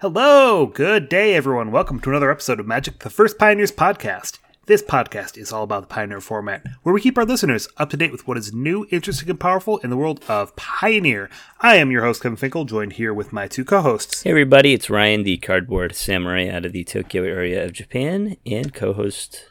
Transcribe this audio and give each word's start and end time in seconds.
Hello, 0.00 0.64
good 0.64 1.10
day, 1.10 1.34
everyone. 1.34 1.72
Welcome 1.72 2.00
to 2.00 2.08
another 2.08 2.30
episode 2.30 2.58
of 2.58 2.66
Magic 2.66 3.00
the 3.00 3.10
First 3.10 3.36
Pioneers 3.36 3.70
podcast. 3.70 4.38
This 4.64 4.82
podcast 4.82 5.36
is 5.36 5.52
all 5.52 5.62
about 5.62 5.82
the 5.82 5.88
Pioneer 5.88 6.22
format, 6.22 6.64
where 6.82 6.94
we 6.94 7.02
keep 7.02 7.18
our 7.18 7.26
listeners 7.26 7.68
up 7.76 7.90
to 7.90 7.98
date 7.98 8.10
with 8.10 8.26
what 8.26 8.38
is 8.38 8.50
new, 8.50 8.86
interesting, 8.90 9.28
and 9.28 9.38
powerful 9.38 9.76
in 9.80 9.90
the 9.90 9.98
world 9.98 10.24
of 10.26 10.56
Pioneer. 10.56 11.28
I 11.60 11.76
am 11.76 11.90
your 11.90 12.02
host, 12.02 12.22
Kevin 12.22 12.36
Finkel, 12.36 12.64
joined 12.64 12.94
here 12.94 13.12
with 13.12 13.30
my 13.34 13.46
two 13.46 13.62
co 13.62 13.82
hosts. 13.82 14.22
Hey, 14.22 14.30
everybody, 14.30 14.72
it's 14.72 14.88
Ryan, 14.88 15.22
the 15.22 15.36
cardboard 15.36 15.94
samurai 15.94 16.48
out 16.48 16.64
of 16.64 16.72
the 16.72 16.84
Tokyo 16.84 17.24
area 17.24 17.62
of 17.62 17.74
Japan, 17.74 18.38
and 18.46 18.72
co 18.72 18.94
host. 18.94 19.44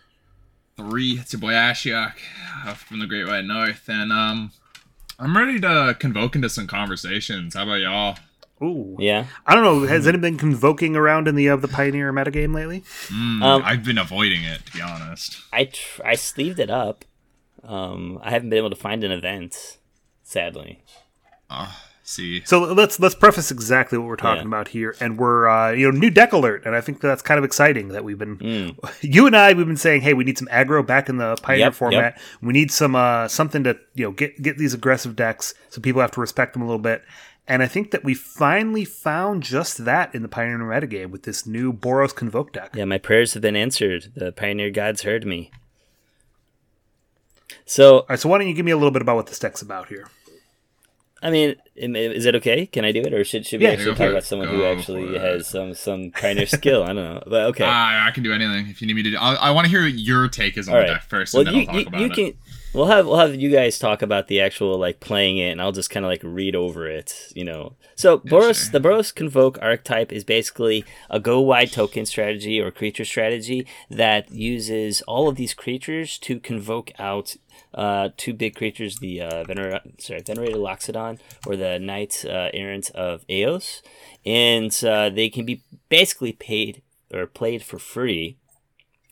Three, 0.78 1.20
it's 1.20 1.32
your 1.32 1.42
boy 1.42 1.54
Ashiok 1.54 2.14
uh, 2.66 2.74
from 2.74 2.98
the 2.98 3.06
Great 3.06 3.28
White 3.28 3.46
North, 3.46 3.88
and 3.88 4.12
um, 4.12 4.52
I'm 5.20 5.38
ready 5.38 5.60
to 5.60 5.96
convoke 6.00 6.36
into 6.36 6.50
some 6.50 6.66
conversations. 6.66 7.54
How 7.54 7.66
about 7.66 7.82
y'all? 7.82 8.18
Ooh. 8.62 8.98
Yeah. 9.00 9.26
I 9.46 9.56
don't 9.56 9.64
know. 9.64 9.86
Has 9.88 10.06
anyone 10.08 10.22
been 10.22 10.38
convoking 10.38 10.96
around 10.96 11.28
in 11.28 11.36
the 11.36 11.50
uh, 11.50 11.56
the 11.56 11.68
Pioneer 11.68 12.12
metagame 12.12 12.54
lately? 12.54 12.82
Mm, 13.08 13.42
Um, 13.44 13.62
I've 13.66 13.84
been 13.84 13.98
avoiding 13.98 14.44
it, 14.44 14.66
to 14.66 14.74
be 14.74 14.82
honest. 14.82 15.42
I, 15.54 15.66
tr- 15.66 16.02
I 16.06 16.16
sleeved 16.16 16.60
it 16.60 16.70
up. 16.70 17.06
Um, 17.64 18.20
I 18.22 18.32
haven't 18.32 18.50
been 18.50 18.58
able 18.58 18.70
to 18.70 18.76
find 18.76 19.04
an 19.04 19.12
event, 19.12 19.78
sadly. 20.24 20.84
Ah, 21.50 21.84
see, 22.04 22.42
So 22.46 22.62
let's 22.62 23.00
let's 23.00 23.16
preface 23.16 23.50
exactly 23.52 23.98
what 23.98 24.08
we're 24.08 24.16
talking 24.16 24.44
Yeah. 24.44 24.48
about 24.48 24.68
here, 24.70 24.96
and 25.00 25.18
we're 25.18 25.48
uh, 25.48 25.72
you 25.72 25.92
know 25.92 25.98
new 25.98 26.10
deck 26.10 26.32
alert, 26.32 26.64
and 26.66 26.76
I 26.76 26.82
think 26.82 27.02
that's 27.02 27.22
kind 27.22 27.38
of 27.38 27.44
exciting 27.44 27.90
that 27.90 28.04
we've 28.04 28.18
been 28.20 28.38
Mm. 28.38 28.94
you 29.02 29.26
and 29.28 29.36
I 29.36 29.54
we've 29.54 29.66
been 29.68 29.76
saying, 29.78 30.02
hey, 30.02 30.14
we 30.14 30.24
need 30.24 30.38
some 30.38 30.48
aggro 30.48 30.86
back 30.86 31.10
in 31.10 31.18
the 31.18 31.36
Pioneer 31.42 31.66
Yep, 31.66 31.74
format. 31.74 32.22
We 32.42 32.54
need 32.54 32.72
some 32.72 32.96
uh, 32.96 33.28
something 33.28 33.64
to 33.64 33.78
you 33.96 34.06
know 34.06 34.12
get 34.12 34.42
get 34.42 34.58
these 34.58 34.74
aggressive 34.74 35.16
decks, 35.16 35.54
so 35.70 35.82
people 35.82 36.02
have 36.02 36.12
to 36.12 36.22
respect 36.22 36.54
them 36.54 36.62
a 36.62 36.66
little 36.66 36.82
bit. 36.82 37.04
And 37.50 37.64
I 37.64 37.68
think 37.68 37.90
that 37.90 38.04
we 38.04 38.14
finally 38.14 38.86
found 38.86 39.42
just 39.42 39.84
that 39.84 40.14
in 40.14 40.22
the 40.22 40.28
Pioneer 40.28 40.60
metagame 40.60 41.10
with 41.10 41.24
this 41.24 41.48
new 41.48 41.74
Boros 41.74 42.14
Convoke 42.16 42.54
deck. 42.54 42.76
Yeah, 42.76 42.86
my 42.86 43.00
prayers 43.00 43.34
have 43.34 43.42
been 43.42 43.56
answered. 43.56 44.12
The 44.16 44.32
Pioneer 44.32 44.70
gods 44.70 45.02
heard 45.02 45.26
me. 45.26 45.50
So, 47.66 48.02
All 48.02 48.06
right, 48.10 48.20
so 48.20 48.30
why 48.30 48.38
don't 48.38 48.48
you 48.48 48.54
give 48.54 48.66
me 48.66 48.72
a 48.72 48.78
little 48.78 48.92
bit 48.92 49.02
about 49.02 49.16
what 49.16 49.26
this 49.28 49.40
deck's 49.40 49.64
about 49.64 49.88
here? 49.90 50.10
I 51.22 51.32
mean, 51.32 51.56
is 51.76 52.26
it 52.26 52.36
okay? 52.36 52.66
Can 52.68 52.86
I 52.86 52.92
do 52.94 53.02
it, 53.02 53.14
or 53.14 53.26
should 53.26 53.46
should 53.46 53.60
we 53.60 53.66
Yeah, 53.66 53.74
actually 53.74 53.96
talk 53.96 54.10
about 54.10 54.24
someone 54.24 54.48
who 54.48 54.64
actually 54.64 55.18
has 55.18 55.48
some 55.48 55.74
some 55.74 56.12
Pioneer 56.12 56.46
skill? 56.46 56.84
I 56.84 56.88
don't 56.88 56.96
know, 56.96 57.24
but 57.28 57.42
okay. 57.48 57.66
I, 57.66 58.08
I 58.08 58.12
can 58.12 58.24
do 58.24 58.32
anything 58.32 58.68
if 58.70 58.80
you 58.82 58.88
need 58.88 58.94
me 58.94 59.04
to. 59.04 59.12
Do, 59.12 59.18
I, 59.18 59.34
I 59.34 59.52
want 59.52 59.66
to 59.66 59.70
hear 59.72 59.86
your 59.86 60.30
take 60.30 60.58
is 60.58 60.70
on 60.70 60.76
All 60.76 60.80
the 60.82 60.88
right. 60.88 60.94
deck 60.94 61.04
first, 61.10 61.34
well, 61.34 61.42
and 61.46 61.48
then 61.48 61.56
you, 61.56 61.60
I'll 61.62 61.66
talk 61.66 61.76
you, 61.76 61.88
about 61.88 62.00
you 62.00 62.06
it. 62.06 62.14
can. 62.14 62.34
We'll 62.72 62.86
have 62.86 63.08
we'll 63.08 63.18
have 63.18 63.34
you 63.34 63.50
guys 63.50 63.80
talk 63.80 64.04
about 64.04 64.28
the 64.28 64.40
actual 64.40 64.78
like 64.78 65.00
playing 65.00 65.38
it, 65.38 65.50
and 65.50 65.62
I'll 65.62 65.72
just 65.72 65.90
kind 65.90 66.06
of 66.06 66.10
like 66.10 66.22
read 66.24 66.56
over 66.56 66.88
it. 66.88 67.32
You 67.34 67.44
know, 67.44 67.74
so 67.96 68.20
Boros 68.20 68.70
sure. 68.70 68.80
the 68.80 68.88
Boros 68.88 69.14
Convoke 69.14 69.58
archetype 69.60 70.12
is 70.12 70.24
basically 70.24 70.86
a 71.10 71.20
go 71.20 71.42
wide 71.42 71.72
token 71.72 72.06
strategy 72.06 72.62
or 72.62 72.70
creature 72.70 73.06
strategy 73.06 73.66
that 73.90 74.32
uses 74.32 75.02
all 75.04 75.28
of 75.28 75.36
these 75.36 75.56
creatures 75.56 76.20
to 76.20 76.40
convoke 76.40 76.92
out 77.00 77.38
uh, 77.74 78.10
two 78.18 78.34
big 78.34 78.56
creatures: 78.56 79.00
the 79.00 79.22
uh, 79.22 79.44
Vener- 79.46 80.00
sorry 80.00 80.22
Venerated 80.22 80.58
Loxodon 80.58 81.18
or 81.48 81.56
the 81.56 81.80
Knight 81.80 82.24
uh, 82.24 82.50
Errant 82.54 82.92
of 82.92 83.26
Eos, 83.28 83.82
and 84.28 84.84
uh, 84.84 85.10
they 85.10 85.30
can 85.30 85.44
be 85.44 85.64
basically 85.90 86.34
paid 86.34 86.84
or 87.12 87.26
played 87.26 87.64
for 87.64 87.80
free 87.80 88.38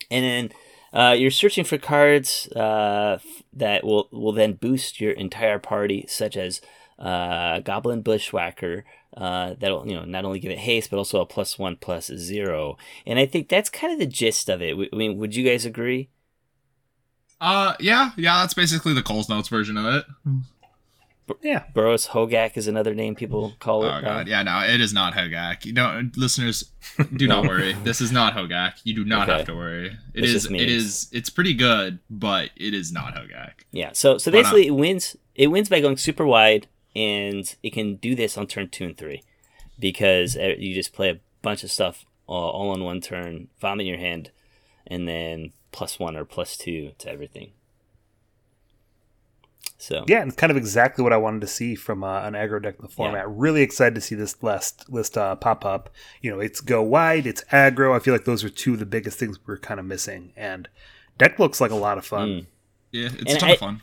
and 0.10 0.24
then 0.24 0.58
uh, 0.98 1.14
you're 1.14 1.30
searching 1.30 1.64
for 1.64 1.78
cards 1.78 2.48
uh, 2.56 3.20
that 3.54 3.84
will 3.84 4.10
will 4.12 4.32
then 4.32 4.54
boost 4.54 5.00
your 5.00 5.12
entire 5.12 5.60
party, 5.60 6.06
such 6.08 6.36
as 6.36 6.60
uh, 6.98 7.60
Goblin 7.60 8.02
Bushwhacker. 8.02 8.84
Uh, 9.16 9.54
that'll 9.60 9.88
you 9.88 9.96
know 9.96 10.06
not 10.06 10.26
only 10.26 10.40
give 10.40 10.52
it 10.52 10.58
haste, 10.58 10.90
but 10.90 10.98
also 10.98 11.22
a 11.22 11.26
plus 11.26 11.60
one 11.60 11.76
plus 11.76 12.08
zero. 12.08 12.78
And 13.06 13.20
I 13.20 13.28
think 13.28 13.48
that's 13.48 13.70
kind 13.70 13.94
of 13.94 14.00
the 14.00 14.08
gist 14.08 14.50
of 14.50 14.62
it. 14.64 14.72
W- 14.72 14.90
I 14.92 14.96
mean, 14.96 15.18
would 15.20 15.36
you 15.36 15.48
guys 15.48 15.66
agree? 15.66 16.10
Uh, 17.40 17.76
yeah, 17.80 18.12
yeah, 18.18 18.42
that's 18.42 18.56
basically 18.56 18.94
the 18.94 19.04
Coles 19.04 19.30
Notes 19.30 19.50
version 19.50 19.78
of 19.78 19.86
it. 19.86 20.06
Yeah, 21.42 21.66
Boros 21.76 22.10
Hogak 22.10 22.56
is 22.58 22.68
another 22.68 22.94
name 22.94 23.16
people 23.16 23.54
call 23.60 23.84
it. 23.84 23.88
Oh 23.88 23.92
uh, 23.92 24.02
god, 24.02 24.28
yeah, 24.28 24.44
no, 24.44 24.60
it 24.62 24.80
is 24.82 24.94
not 24.94 25.14
Hogak. 25.14 25.66
You 25.66 25.74
don't, 25.74 26.16
listeners, 26.18 26.72
do 27.16 27.28
not 27.28 27.44
worry. 27.46 27.74
This 27.84 28.00
is 28.02 28.12
not 28.12 28.34
Hogak. 28.34 28.74
You 28.84 28.94
do 28.96 29.04
not 29.06 29.28
Okay. 29.28 29.38
have 29.40 29.48
to 29.48 29.56
worry. 29.56 29.88
It 29.88 29.94
It's 30.14 30.28
is, 30.28 30.34
just 30.34 30.46
it 30.48 30.52
memes. 30.52 30.72
is, 30.72 31.08
it's 31.12 31.30
pretty 31.30 31.54
good, 31.54 32.00
but 32.10 32.52
it 32.56 32.74
is 32.74 32.92
not 32.92 33.14
Hogak. 33.16 33.52
Yeah. 33.72 33.92
So 33.94 34.18
so 34.18 34.32
basically, 34.32 34.68
it 34.68 34.72
wins. 34.72 35.16
It 35.36 35.48
wins 35.48 35.70
by 35.70 35.82
going 35.82 35.98
super 35.98 36.26
wide, 36.26 36.68
and 36.96 37.54
it 37.62 37.74
can 37.74 37.96
do 37.98 38.16
this 38.16 38.38
on 38.38 38.48
turn 38.48 38.70
two 38.70 38.86
and 38.86 38.98
three, 38.98 39.24
because 39.78 40.36
uh, 40.38 40.56
you 40.58 40.74
just 40.74 40.94
play 40.94 41.10
a 41.10 41.20
bunch 41.42 41.64
of 41.64 41.72
stuff 41.72 42.06
all, 42.26 42.50
all 42.52 42.70
on 42.72 42.84
one 42.84 43.02
turn, 43.02 43.50
vomit 43.60 43.86
in 43.86 43.90
your 43.90 44.00
hand, 44.00 44.32
and 44.88 45.08
then 45.08 45.52
plus 45.72 46.00
one 46.00 46.16
or 46.16 46.26
plus 46.26 46.58
two 46.58 46.92
to 47.00 47.10
everything. 47.12 47.52
So 49.80 50.04
yeah, 50.08 50.22
and 50.22 50.30
it's 50.32 50.40
kind 50.40 50.50
of 50.50 50.58
exactly 50.58 51.04
what 51.04 51.14
I 51.14 51.18
wanted 51.18 51.42
to 51.42 51.48
see 51.48 51.76
from 51.76 52.04
uh, 52.04 52.22
an 52.22 52.34
aggro 52.34 52.62
deck 52.62 52.76
in 52.80 52.82
the 52.82 52.92
format. 52.92 53.30
Really 53.30 53.62
excited 53.62 53.94
to 53.96 54.02
see 54.02 54.16
this 54.16 54.42
list 54.42 54.90
list 54.90 55.18
uh, 55.18 55.36
pop 55.36 55.64
up. 55.66 55.90
You 56.22 56.32
know, 56.32 56.40
it's 56.40 56.62
go 56.62 56.82
wide, 56.82 57.28
it's 57.28 57.44
aggro. 57.52 57.96
I 57.96 58.00
feel 58.00 58.14
like 58.14 58.26
those 58.26 58.44
are 58.44 58.50
two 58.50 58.74
of 58.74 58.80
the 58.80 58.86
biggest 58.88 59.20
things 59.20 59.38
we're 59.46 59.58
kind 59.60 59.80
of 59.80 59.86
missing, 59.86 60.34
and 60.36 60.68
deck 61.20 61.38
looks 61.38 61.62
like 61.62 61.72
a 61.72 61.76
lot 61.76 61.98
of 62.00 62.06
fun. 62.06 62.28
Mm. 62.30 62.46
Yeah, 62.92 63.10
it's 63.14 63.18
And 63.18 63.30
a 63.30 63.40
ton 63.40 63.50
I- 63.50 63.54
of 63.54 63.60
fun. 63.60 63.82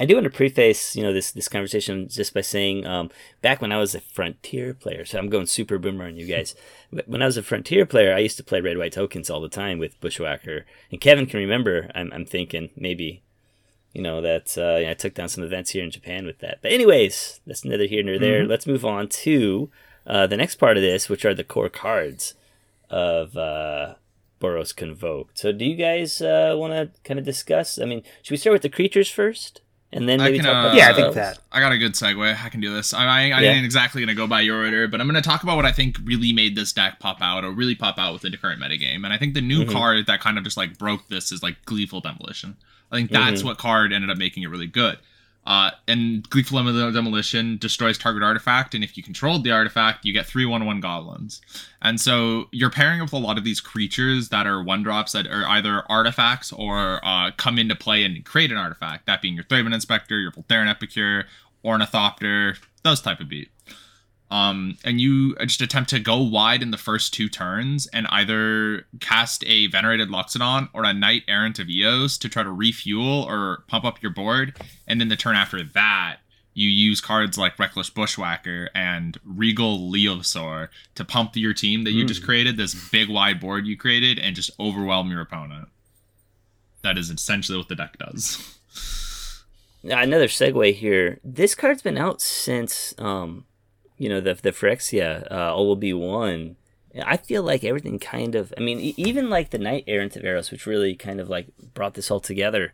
I 0.00 0.06
do 0.06 0.14
want 0.14 0.24
to 0.24 0.30
preface, 0.30 0.96
you 0.96 1.02
know, 1.02 1.12
this 1.12 1.30
this 1.30 1.46
conversation 1.46 2.08
just 2.08 2.32
by 2.32 2.40
saying, 2.40 2.86
um, 2.86 3.10
back 3.42 3.60
when 3.60 3.70
I 3.70 3.76
was 3.76 3.94
a 3.94 4.00
frontier 4.00 4.72
player, 4.72 5.04
so 5.04 5.18
I'm 5.18 5.28
going 5.28 5.44
super 5.44 5.76
boomer 5.78 6.06
on 6.06 6.16
you 6.16 6.26
guys. 6.26 6.54
But 6.90 7.06
When 7.06 7.20
I 7.20 7.26
was 7.26 7.36
a 7.36 7.42
frontier 7.42 7.84
player, 7.84 8.14
I 8.14 8.18
used 8.20 8.38
to 8.38 8.42
play 8.42 8.62
red 8.62 8.78
white 8.78 8.94
tokens 8.94 9.28
all 9.28 9.42
the 9.42 9.50
time 9.50 9.78
with 9.78 10.00
Bushwhacker, 10.00 10.64
and 10.90 11.02
Kevin 11.02 11.26
can 11.26 11.38
remember. 11.38 11.90
I'm, 11.94 12.10
I'm 12.14 12.24
thinking 12.24 12.70
maybe, 12.76 13.22
you 13.92 14.02
know, 14.02 14.20
that 14.20 14.56
uh, 14.56 14.78
yeah, 14.78 14.90
I 14.90 14.94
took 14.94 15.14
down 15.14 15.28
some 15.28 15.44
events 15.44 15.70
here 15.70 15.82
in 15.82 15.90
Japan 15.90 16.26
with 16.26 16.38
that. 16.38 16.58
But 16.62 16.72
anyways, 16.72 17.40
that's 17.46 17.64
neither 17.64 17.86
here 17.86 18.02
nor 18.02 18.18
there. 18.18 18.46
Let's 18.46 18.66
move 18.66 18.84
on 18.84 19.08
to 19.08 19.70
uh, 20.06 20.26
the 20.26 20.36
next 20.36 20.56
part 20.56 20.76
of 20.76 20.82
this, 20.82 21.08
which 21.08 21.24
are 21.24 21.34
the 21.34 21.44
core 21.44 21.68
cards 21.68 22.34
of 22.88 23.36
uh, 23.36 23.94
Boros 24.40 24.74
Convoke. 24.74 25.30
So, 25.34 25.52
do 25.52 25.64
you 25.64 25.76
guys 25.76 26.20
uh, 26.20 26.54
want 26.56 26.72
to 26.72 26.90
kind 27.02 27.18
of 27.18 27.24
discuss? 27.24 27.78
I 27.80 27.84
mean, 27.84 28.02
should 28.22 28.32
we 28.32 28.36
start 28.36 28.54
with 28.54 28.62
the 28.62 28.68
creatures 28.68 29.10
first, 29.10 29.60
and 29.92 30.08
then 30.08 30.20
I 30.20 30.30
can, 30.30 30.44
talk 30.44 30.54
uh, 30.54 30.58
about 30.68 30.74
Yeah, 30.76 30.90
I 30.90 30.92
think 30.94 31.14
that. 31.14 31.38
I 31.50 31.60
got 31.60 31.72
a 31.72 31.78
good 31.78 31.92
segue. 31.94 32.44
I 32.44 32.48
can 32.48 32.60
do 32.60 32.72
this. 32.72 32.94
I, 32.94 33.04
I, 33.04 33.20
I 33.22 33.26
Yeah. 33.40 33.52
ain't 33.52 33.64
exactly 33.64 34.00
gonna 34.02 34.14
go 34.14 34.26
by 34.26 34.40
your 34.40 34.64
order, 34.64 34.86
but 34.88 35.00
I'm 35.00 35.06
gonna 35.06 35.20
talk 35.22 35.42
about 35.42 35.56
what 35.56 35.66
I 35.66 35.72
think 35.72 35.98
really 36.04 36.32
made 36.32 36.54
this 36.56 36.72
deck 36.72 37.00
pop 37.00 37.20
out, 37.20 37.44
or 37.44 37.50
really 37.50 37.74
pop 37.74 37.98
out 37.98 38.12
with 38.12 38.22
the 38.22 38.36
current 38.36 38.60
metagame. 38.62 39.04
And 39.04 39.08
I 39.12 39.18
think 39.18 39.34
the 39.34 39.40
new 39.40 39.64
Mhm. 39.64 39.72
card 39.72 40.06
that 40.06 40.20
kind 40.20 40.38
of 40.38 40.44
just 40.44 40.56
like 40.56 40.78
broke 40.78 41.08
this 41.08 41.32
is 41.32 41.42
like 41.42 41.64
Gleeful 41.64 42.00
Demolition. 42.00 42.56
I 42.92 42.96
think 42.96 43.10
that's 43.10 43.42
Mhm. 43.42 43.46
what 43.46 43.58
card 43.58 43.92
ended 43.92 44.10
up 44.10 44.18
making 44.18 44.42
it 44.42 44.48
really 44.50 44.66
good. 44.66 44.98
Uh, 45.50 45.72
and 45.88 46.22
Dem- 46.30 46.92
Demolition 46.92 47.58
destroys 47.58 47.98
target 47.98 48.22
artifact, 48.22 48.72
and 48.72 48.84
if 48.84 48.96
you 48.96 49.02
controlled 49.02 49.42
the 49.42 49.50
artifact, 49.50 50.04
you 50.04 50.12
get 50.12 50.24
three 50.24 50.46
one 50.46 50.64
one 50.64 50.80
goblins. 50.80 51.40
And 51.82 52.00
so 52.00 52.48
you're 52.52 52.70
pairing 52.70 53.00
up 53.00 53.06
with 53.06 53.14
a 53.14 53.26
lot 53.26 53.36
of 53.36 53.42
these 53.42 53.60
creatures 53.60 54.28
that 54.28 54.46
are 54.46 54.62
one 54.62 54.84
drops 54.84 55.10
that 55.10 55.26
are 55.26 55.44
either 55.48 55.82
artifacts 55.90 56.52
or 56.52 57.04
uh, 57.04 57.32
come 57.36 57.58
into 57.58 57.74
play 57.74 58.04
and 58.04 58.24
create 58.24 58.52
an 58.52 58.58
artifact. 58.58 59.06
That 59.06 59.22
being 59.22 59.34
your 59.34 59.42
Thraben 59.42 59.74
Inspector, 59.74 60.16
your 60.16 60.30
Voldaren 60.30 60.70
Epicure, 60.70 61.26
Ornithopter, 61.64 62.56
those 62.84 63.00
type 63.00 63.18
of 63.18 63.28
beat. 63.28 63.50
Um, 64.30 64.78
and 64.84 65.00
you 65.00 65.34
just 65.40 65.60
attempt 65.60 65.90
to 65.90 65.98
go 65.98 66.18
wide 66.18 66.62
in 66.62 66.70
the 66.70 66.76
first 66.76 67.12
two 67.12 67.28
turns 67.28 67.88
and 67.88 68.06
either 68.10 68.86
cast 69.00 69.44
a 69.44 69.66
Venerated 69.66 70.08
Loxodon 70.08 70.68
or 70.72 70.84
a 70.84 70.92
Knight 70.92 71.22
Errant 71.26 71.58
of 71.58 71.68
Eos 71.68 72.16
to 72.18 72.28
try 72.28 72.44
to 72.44 72.52
refuel 72.52 73.24
or 73.24 73.64
pump 73.66 73.84
up 73.84 74.00
your 74.00 74.12
board. 74.12 74.56
And 74.86 75.00
then 75.00 75.08
the 75.08 75.16
turn 75.16 75.34
after 75.34 75.64
that, 75.64 76.18
you 76.54 76.68
use 76.68 77.00
cards 77.00 77.38
like 77.38 77.58
Reckless 77.58 77.90
Bushwhacker 77.90 78.70
and 78.74 79.18
Regal 79.24 79.90
Leosaur 79.90 80.68
to 80.94 81.04
pump 81.04 81.36
your 81.36 81.54
team 81.54 81.84
that 81.84 81.92
you 81.92 82.04
just 82.04 82.24
created, 82.24 82.56
this 82.56 82.90
big 82.90 83.08
wide 83.08 83.40
board 83.40 83.66
you 83.66 83.76
created, 83.76 84.18
and 84.18 84.36
just 84.36 84.50
overwhelm 84.60 85.10
your 85.10 85.20
opponent. 85.20 85.68
That 86.82 86.98
is 86.98 87.10
essentially 87.10 87.58
what 87.58 87.68
the 87.68 87.76
deck 87.76 87.98
does. 87.98 88.58
Another 89.82 90.26
segue 90.26 90.74
here. 90.74 91.18
This 91.24 91.54
card's 91.54 91.82
been 91.82 91.98
out 91.98 92.20
since, 92.20 92.94
um, 92.98 93.46
you 94.00 94.08
know, 94.08 94.18
the 94.18 94.32
the 94.32 94.50
Phyrexia 94.50 95.30
uh, 95.30 95.74
be 95.74 95.92
one. 95.92 96.56
I 97.04 97.18
feel 97.18 97.42
like 97.42 97.62
everything 97.62 97.98
kind 97.98 98.34
of. 98.34 98.52
I 98.56 98.60
mean, 98.60 98.80
even 98.96 99.28
like 99.28 99.50
the 99.50 99.58
Knight 99.58 99.84
Errant 99.86 100.16
of 100.16 100.24
Eos, 100.24 100.50
which 100.50 100.64
really 100.64 100.96
kind 100.96 101.20
of 101.20 101.28
like 101.28 101.48
brought 101.74 101.94
this 101.94 102.10
all 102.10 102.18
together. 102.18 102.72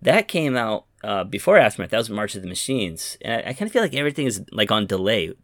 That 0.00 0.28
came 0.28 0.56
out 0.56 0.86
uh, 1.04 1.24
before 1.24 1.58
Aftermath. 1.58 1.90
That 1.90 1.98
was 1.98 2.08
March 2.08 2.34
of 2.34 2.42
the 2.42 2.48
Machines, 2.48 3.18
and 3.20 3.34
I, 3.34 3.50
I 3.50 3.52
kind 3.52 3.68
of 3.68 3.72
feel 3.72 3.82
like 3.82 3.94
everything 3.94 4.26
is 4.26 4.42
like 4.50 4.70
on 4.70 4.86
delay. 4.86 5.34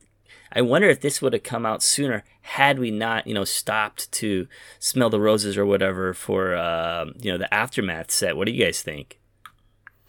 I 0.50 0.62
wonder 0.62 0.88
if 0.88 1.02
this 1.02 1.20
would 1.20 1.34
have 1.34 1.42
come 1.42 1.66
out 1.66 1.82
sooner 1.82 2.24
had 2.40 2.78
we 2.78 2.90
not, 2.90 3.26
you 3.26 3.34
know, 3.34 3.44
stopped 3.44 4.10
to 4.12 4.48
smell 4.78 5.10
the 5.10 5.20
roses 5.20 5.56
or 5.56 5.64
whatever 5.64 6.12
for, 6.12 6.54
uh, 6.54 7.06
you 7.18 7.32
know, 7.32 7.38
the 7.38 7.52
Aftermath 7.52 8.10
set. 8.10 8.36
What 8.36 8.46
do 8.46 8.52
you 8.52 8.62
guys 8.62 8.82
think? 8.82 9.18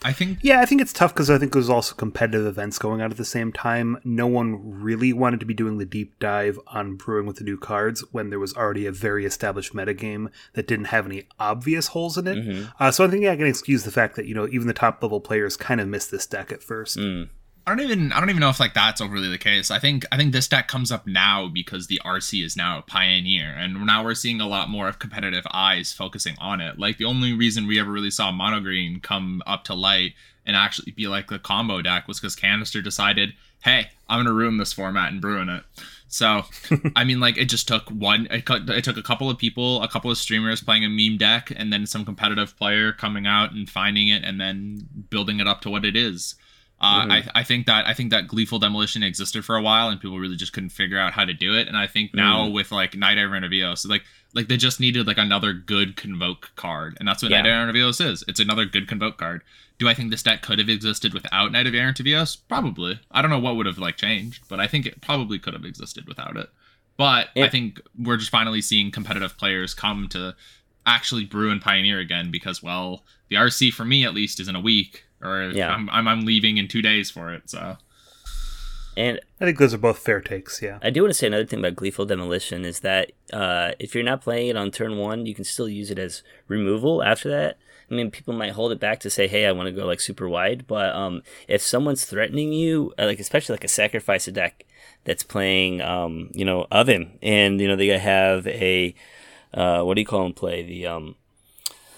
I 0.04 0.14
think 0.14 0.40
Yeah, 0.42 0.62
I 0.62 0.66
think 0.66 0.82
it's 0.82 0.94
tough 0.94 1.14
because 1.14 1.30
I 1.30 1.38
think 1.38 1.54
there's 1.54 1.70
also 1.70 1.96
competitive 1.96 2.46
events 2.46 2.78
going 2.78 3.02
on 3.02 3.12
at 3.12 3.18
the 3.18 3.26
same 3.26 3.52
time. 3.52 3.98
No 4.04 4.28
one 4.28 4.60
really 4.82 5.14
wanted 5.14 5.40
to 5.40 5.46
be 5.46 5.54
doing 5.54 5.78
the 5.78 5.86
deep 5.86 6.20
dive 6.20 6.60
on 6.68 6.96
brewing 6.96 7.26
with 7.26 7.38
the 7.38 7.44
new 7.44 7.58
cards 7.58 8.04
when 8.12 8.30
there 8.30 8.40
was 8.40 8.56
already 8.56 8.86
a 8.86 8.92
very 8.92 9.26
established 9.26 9.74
metagame 9.74 10.30
that 10.54 10.68
didn't 10.68 10.86
have 10.86 11.06
any 11.06 11.28
obvious 11.40 11.88
holes 11.88 12.18
in 12.18 12.28
it. 12.28 12.38
Mm-hmm. 12.38 12.66
Uh, 12.80 12.92
so 12.92 13.06
I 13.06 13.08
think 13.08 13.26
I 13.26 13.36
can 13.36 13.48
excuse 13.48 13.84
the 13.84 13.92
fact 13.92 14.16
that 14.16 14.26
you 14.26 14.36
know 14.36 14.48
even 14.48 14.68
the 14.68 14.74
top 14.74 15.02
level 15.02 15.22
players 15.22 15.58
kind 15.58 15.80
of 15.82 15.88
missed 15.88 16.12
this 16.12 16.26
deck 16.26 16.52
at 16.52 16.64
first. 16.64 16.98
Mm. 16.98 17.30
I 17.66 17.72
don't 17.72 17.80
even 17.80 18.12
I 18.12 18.20
don't 18.20 18.30
even 18.30 18.42
know 18.42 18.50
if 18.50 18.60
like 18.60 18.74
that's 18.74 19.00
overly 19.00 19.30
the 19.30 19.38
case. 19.38 19.72
I 19.72 19.80
think 19.80 20.06
I 20.12 20.18
think 20.18 20.34
this 20.34 20.50
deck 20.50 20.68
comes 20.68 20.92
up 20.92 21.08
now 21.08 21.48
because 21.48 21.88
the 21.88 22.02
RC 22.04 22.44
is 22.44 22.58
now 22.58 22.80
a 22.80 22.82
pioneer, 22.82 23.56
and 23.58 23.86
now 23.86 24.04
we're 24.04 24.16
seeing 24.16 24.42
a 24.42 24.48
lot 24.48 24.70
more 24.70 24.90
of 24.90 25.00
competitive 25.00 25.46
eyes 25.52 25.94
focusing 25.94 26.36
on 26.40 26.60
it. 26.60 26.78
Like 26.78 26.98
the 26.98 27.06
only 27.06 27.32
reason 27.32 27.66
we 27.66 27.80
ever 27.80 27.92
really 27.92 28.12
saw 28.12 28.32
mono 28.32 28.60
green 28.60 29.00
come 29.00 29.42
up 29.48 29.64
to 29.66 29.74
light 29.74 30.14
and 30.46 30.58
actually 30.58 30.92
be 30.92 31.08
like 31.08 31.32
a 31.32 31.40
combo 31.40 31.82
deck 31.82 32.06
was 32.06 32.20
because 32.20 32.36
Kanister 32.36 32.84
decided, 32.84 33.34
hey, 33.64 33.88
I'm 34.10 34.20
gonna 34.20 34.34
ruin 34.34 34.58
this 34.58 34.74
format 34.74 35.14
and 35.14 35.24
ruin 35.24 35.48
it. 35.48 35.64
So 36.10 36.44
I 36.98 37.06
mean, 37.06 37.22
like 37.22 37.38
it 37.38 37.46
just 37.46 37.66
took 37.66 37.88
one. 37.88 38.28
It, 38.30 38.44
it 38.50 38.84
took 38.84 38.98
a 38.98 39.04
couple 39.04 39.30
of 39.30 39.38
people, 39.38 39.82
a 39.82 39.88
couple 39.88 40.12
of 40.12 40.18
streamers 40.18 40.62
playing 40.62 40.84
a 40.84 40.90
meme 40.90 41.18
deck, 41.18 41.50
and 41.56 41.72
then 41.72 41.86
some 41.86 42.04
competitive 42.04 42.58
player 42.58 42.92
coming 42.92 43.26
out 43.26 43.54
and 43.54 43.70
finding 43.70 44.10
it, 44.10 44.26
and 44.26 44.42
then 44.42 44.90
building 45.10 45.40
it 45.40 45.48
up 45.48 45.62
to 45.62 45.70
what 45.70 45.86
it 45.86 45.96
is. 45.96 46.36
Uh, 46.84 47.08
I, 47.10 47.24
I 47.36 47.44
think 47.44 47.66
that 47.68 47.88
I 47.88 47.94
think 47.94 48.12
that 48.12 48.28
gleeful 48.28 48.60
demolition 48.60 49.04
existed 49.04 49.46
for 49.46 49.56
a 49.56 49.62
while, 49.62 49.88
and 49.88 50.02
people 50.02 50.20
really 50.20 50.36
just 50.36 50.52
couldn't 50.52 50.72
figure 50.72 51.00
out 51.00 51.14
how 51.14 51.24
to 51.24 51.34
do 51.34 51.58
it. 51.58 51.70
And 51.70 51.78
I 51.78 51.88
think 51.88 52.14
now 52.14 52.50
with 52.50 52.74
like 52.74 52.94
Knight 52.96 53.18
Errant 53.18 53.46
of 53.46 53.54
Eos, 53.54 53.86
like 53.86 54.04
like 54.34 54.50
they 54.50 54.58
just 54.58 54.82
needed 54.82 55.08
like 55.08 55.18
another 55.18 55.54
good 55.54 55.96
convoke 55.96 56.52
card, 56.58 56.98
and 57.00 57.08
that's 57.08 57.24
what 57.24 57.32
Yeah. 57.32 57.42
Knight 57.42 57.50
Errant 57.50 57.70
of 57.70 57.76
Eos 57.78 58.02
is. 58.02 58.24
It's 58.28 58.42
another 58.42 58.66
good 58.66 58.88
convoke 58.90 59.18
card. 59.18 59.44
Do 59.80 59.88
I 59.88 59.94
think 59.94 60.12
this 60.12 60.24
deck 60.24 60.42
could 60.42 60.60
have 60.60 60.68
existed 60.70 61.14
without 61.14 61.52
Knight 61.54 61.68
of 61.68 61.74
Aaron 61.74 61.94
Evios? 61.94 62.38
Probably. 62.50 63.00
I 63.12 63.22
don't 63.22 63.32
know 63.32 63.40
what 63.40 63.56
would 63.56 63.66
have 63.66 63.80
like 63.80 63.96
changed, 63.96 64.44
but 64.50 64.60
I 64.60 64.68
think 64.68 64.86
it 64.86 65.02
probably 65.02 65.40
could 65.40 65.54
have 65.54 65.66
existed 65.66 66.06
without 66.08 66.36
it. 66.36 66.50
But 66.98 67.30
I 67.36 67.50
think 67.50 67.82
we're 67.98 68.18
just 68.18 68.30
finally 68.30 68.62
seeing 68.62 68.92
competitive 68.92 69.38
players 69.38 69.74
come 69.74 70.08
to 70.10 70.36
actually 70.86 71.26
brew 71.26 71.50
and 71.50 71.62
pioneer 71.62 72.00
again 72.00 72.30
because 72.30 72.62
well, 72.62 73.04
the 73.30 73.38
RC 73.38 73.72
for 73.72 73.86
me 73.86 74.06
at 74.06 74.14
least 74.14 74.40
is 74.40 74.48
in 74.48 74.56
a 74.56 74.60
week, 74.60 75.06
or 75.24 75.52
Yeah. 75.52 75.74
I'm, 75.74 75.90
I'm 75.90 76.08
I'm 76.08 76.26
leaving 76.26 76.58
in 76.58 76.68
two 76.68 76.82
days 76.82 77.10
for 77.10 77.34
it. 77.34 77.50
So 77.50 77.78
And 78.96 79.20
I 79.42 79.46
think 79.46 79.58
those 79.58 79.74
are 79.74 79.80
both 79.80 80.00
fair 80.00 80.22
takes. 80.22 80.62
Yeah. 80.62 80.80
I 80.82 80.90
do 80.90 81.02
want 81.02 81.14
to 81.14 81.18
say 81.18 81.28
another 81.28 81.46
thing 81.46 81.60
about 81.60 81.76
Gleeful 81.76 82.06
Demolition 82.06 82.66
is 82.66 82.82
that 82.82 83.12
uh, 83.32 83.72
if 83.80 83.96
you're 83.96 84.04
not 84.04 84.22
playing 84.22 84.50
it 84.50 84.58
on 84.58 84.72
turn 84.72 84.98
one, 84.98 85.26
you 85.26 85.34
can 85.34 85.44
still 85.46 85.68
use 85.68 85.90
it 85.90 85.98
as 86.00 86.22
removal 86.48 87.02
after 87.02 87.30
that. 87.30 87.58
I 87.90 87.96
mean, 87.96 88.12
people 88.12 88.34
might 88.34 88.54
hold 88.54 88.72
it 88.72 88.80
back 88.80 89.00
to 89.02 89.10
say, 89.10 89.28
"Hey, 89.28 89.46
I 89.46 89.52
want 89.52 89.68
to 89.68 89.72
go 89.72 89.86
like 89.86 90.00
super 90.00 90.28
wide," 90.28 90.66
but 90.68 90.96
um, 90.96 91.22
if 91.48 91.62
someone's 91.62 92.06
threatening 92.06 92.54
you, 92.54 92.94
uh, 92.98 93.06
like 93.06 93.20
especially 93.20 93.54
like 93.54 93.64
a 93.64 93.68
sacrifice 93.68 94.26
deck 94.26 94.66
that's 95.04 95.22
playing, 95.22 95.82
um, 95.82 96.30
you 96.34 96.46
know, 96.46 96.66
oven, 96.72 97.20
and 97.22 97.60
you 97.60 97.68
know 97.68 97.76
they 97.76 97.88
have 97.88 98.48
a 98.48 98.96
uh, 99.54 99.84
what 99.84 99.96
do 99.96 100.02
you 100.02 100.08
call 100.08 100.24
them? 100.24 100.34
Play 100.34 100.64
the 100.64 100.88
um, 100.88 101.16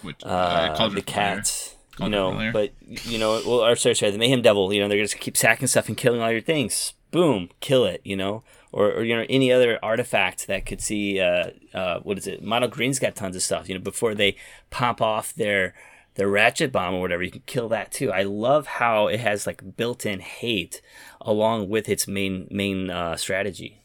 which 0.01 0.23
uh, 0.23 0.27
uh, 0.27 0.69
the 0.69 0.75
Familiar. 0.75 1.01
cats. 1.03 1.74
You 1.95 2.09
Cauldron 2.09 2.11
know, 2.11 2.29
Familiar. 2.31 2.51
but 2.51 2.71
you 3.05 3.17
know, 3.17 3.41
well, 3.45 3.63
or 3.65 3.75
sorry, 3.75 3.95
sorry, 3.95 4.11
the 4.11 4.17
Mayhem 4.17 4.41
Devil. 4.41 4.73
You 4.73 4.81
know, 4.81 4.87
they're 4.89 5.01
just 5.01 5.19
keep 5.19 5.37
sacking 5.37 5.67
stuff 5.67 5.87
and 5.87 5.95
killing 5.97 6.21
all 6.21 6.31
your 6.31 6.41
things. 6.41 6.93
Boom, 7.11 7.49
kill 7.61 7.85
it. 7.85 8.01
You 8.03 8.17
know, 8.17 8.43
or, 8.73 8.91
or 8.91 9.03
you 9.03 9.15
know, 9.15 9.25
any 9.29 9.51
other 9.51 9.79
artifact 9.81 10.47
that 10.47 10.65
could 10.65 10.81
see. 10.81 11.19
Uh, 11.21 11.51
uh, 11.73 11.99
what 12.01 12.17
is 12.17 12.27
it? 12.27 12.43
Mono 12.43 12.67
Green's 12.67 12.99
got 12.99 13.15
tons 13.15 13.35
of 13.35 13.41
stuff. 13.43 13.69
You 13.69 13.75
know, 13.75 13.81
before 13.81 14.13
they 14.13 14.35
pop 14.69 15.01
off 15.01 15.33
their 15.33 15.73
their 16.15 16.27
ratchet 16.27 16.71
bomb 16.71 16.93
or 16.95 17.01
whatever, 17.01 17.23
you 17.23 17.31
can 17.31 17.43
kill 17.45 17.69
that 17.69 17.91
too. 17.91 18.11
I 18.11 18.23
love 18.23 18.67
how 18.67 19.07
it 19.07 19.19
has 19.21 19.45
like 19.47 19.77
built-in 19.77 20.19
hate 20.19 20.81
along 21.21 21.69
with 21.69 21.87
its 21.87 22.07
main 22.07 22.47
main 22.51 22.89
uh, 22.89 23.15
strategy. 23.15 23.83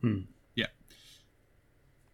Hmm. 0.00 0.20
Yeah, 0.54 0.66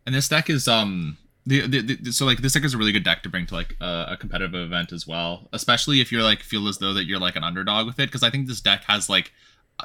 and 0.05 0.15
this 0.15 0.29
deck 0.29 0.51
is 0.51 0.67
um 0.67 1.19
the, 1.47 1.67
the, 1.67 1.81
the 1.97 2.13
so 2.13 2.27
like 2.27 2.39
this 2.39 2.53
deck 2.55 2.65
is 2.65 2.75
a 2.75 2.79
really 2.79 2.93
good 2.93 3.05
deck 3.05 3.23
to 3.23 3.29
bring 3.29 3.47
to 3.47 3.55
like 3.55 3.77
a, 3.81 4.07
a 4.11 4.17
competitive 4.19 4.55
event 4.55 4.93
as 4.93 5.07
well, 5.07 5.49
especially 5.53 6.01
if 6.01 6.11
you're 6.11 6.23
like 6.23 6.43
feel 6.43 6.67
as 6.69 6.79
though 6.79 6.93
that 6.95 7.05
you're 7.07 7.21
like 7.21 7.37
an 7.37 7.45
underdog 7.45 7.87
with 7.87 7.99
it 8.01 8.07
because 8.07 8.23
I 8.23 8.31
think 8.31 8.49
this 8.49 8.61
deck 8.61 8.83
has 8.89 9.09
like 9.09 9.33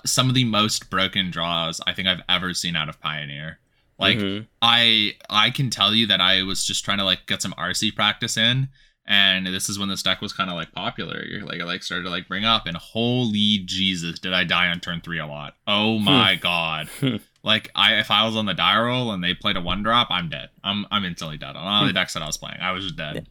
some 0.05 0.27
of 0.29 0.35
the 0.35 0.45
most 0.45 0.89
broken 0.89 1.29
draws 1.31 1.79
I 1.85 1.93
think 1.93 2.07
I've 2.07 2.21
ever 2.27 2.53
seen 2.53 2.75
out 2.75 2.89
of 2.89 2.99
Pioneer. 2.99 3.59
Like 3.99 4.17
Mhm. 4.17 4.47
I 4.61 5.13
I 5.29 5.51
can 5.51 5.69
tell 5.69 5.93
you 5.93 6.07
that 6.07 6.19
I 6.19 6.41
was 6.43 6.65
just 6.65 6.83
trying 6.83 6.97
to 6.97 7.03
like 7.03 7.27
get 7.27 7.41
some 7.41 7.53
RC 7.53 7.95
practice 7.95 8.37
in 8.37 8.69
and 9.05 9.45
this 9.47 9.67
is 9.69 9.77
when 9.77 9.89
this 9.89 10.01
deck 10.03 10.21
was 10.21 10.31
kind 10.33 10.49
of 10.49 10.55
like 10.55 10.71
popular. 10.71 11.23
You're 11.25 11.45
like 11.45 11.61
I 11.61 11.65
like 11.65 11.83
started 11.83 12.05
to 12.05 12.09
like 12.09 12.27
bring 12.27 12.45
up 12.45 12.65
and 12.65 12.75
holy 12.77 13.59
Jesus 13.65 14.17
did 14.17 14.33
I 14.33 14.43
die 14.45 14.69
on 14.69 14.79
turn 14.79 15.01
3 15.01 15.19
a 15.19 15.27
lot. 15.27 15.55
Oh 15.67 15.99
my 15.99 16.35
god. 16.35 16.89
Like 17.43 17.71
I, 17.75 17.95
if 17.95 18.11
I 18.11 18.25
was 18.25 18.35
on 18.35 18.45
the 18.45 18.53
die 18.53 18.79
roll 18.79 19.11
and 19.11 19.23
they 19.23 19.33
played 19.33 19.57
a 19.57 19.61
one 19.61 19.81
drop, 19.83 20.07
I'm 20.11 20.29
dead. 20.29 20.49
I'm, 20.63 20.85
I'm 20.91 21.03
instantly 21.05 21.37
dead 21.37 21.55
on 21.55 21.57
all 21.57 21.85
the 21.85 21.93
decks 21.93 22.13
that 22.13 22.21
I 22.21 22.27
was 22.27 22.37
playing. 22.37 22.57
I 22.61 22.71
was 22.71 22.83
just 22.83 22.97
dead. 22.97 23.27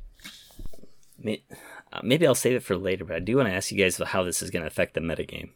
Uh, 1.24 2.00
Maybe 2.02 2.26
I'll 2.26 2.34
save 2.34 2.56
it 2.56 2.62
for 2.62 2.76
later, 2.76 3.04
but 3.04 3.16
I 3.16 3.20
do 3.20 3.36
want 3.36 3.48
to 3.48 3.54
ask 3.54 3.70
you 3.70 3.78
guys 3.78 3.98
how 3.98 4.22
this 4.22 4.42
is 4.42 4.50
going 4.50 4.62
to 4.62 4.66
affect 4.66 4.94
the 4.94 5.00
metagame. 5.00 5.50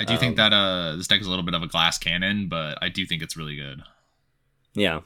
I 0.00 0.04
do 0.04 0.16
think 0.16 0.36
that 0.36 0.52
uh, 0.52 0.96
this 0.96 1.06
deck 1.06 1.20
is 1.20 1.26
a 1.26 1.30
little 1.30 1.44
bit 1.44 1.52
of 1.52 1.62
a 1.62 1.66
glass 1.66 1.98
cannon, 1.98 2.48
but 2.48 2.78
I 2.80 2.88
do 2.88 3.04
think 3.04 3.22
it's 3.22 3.36
really 3.36 3.54
good. 3.54 3.82
Yeah. 4.72 5.00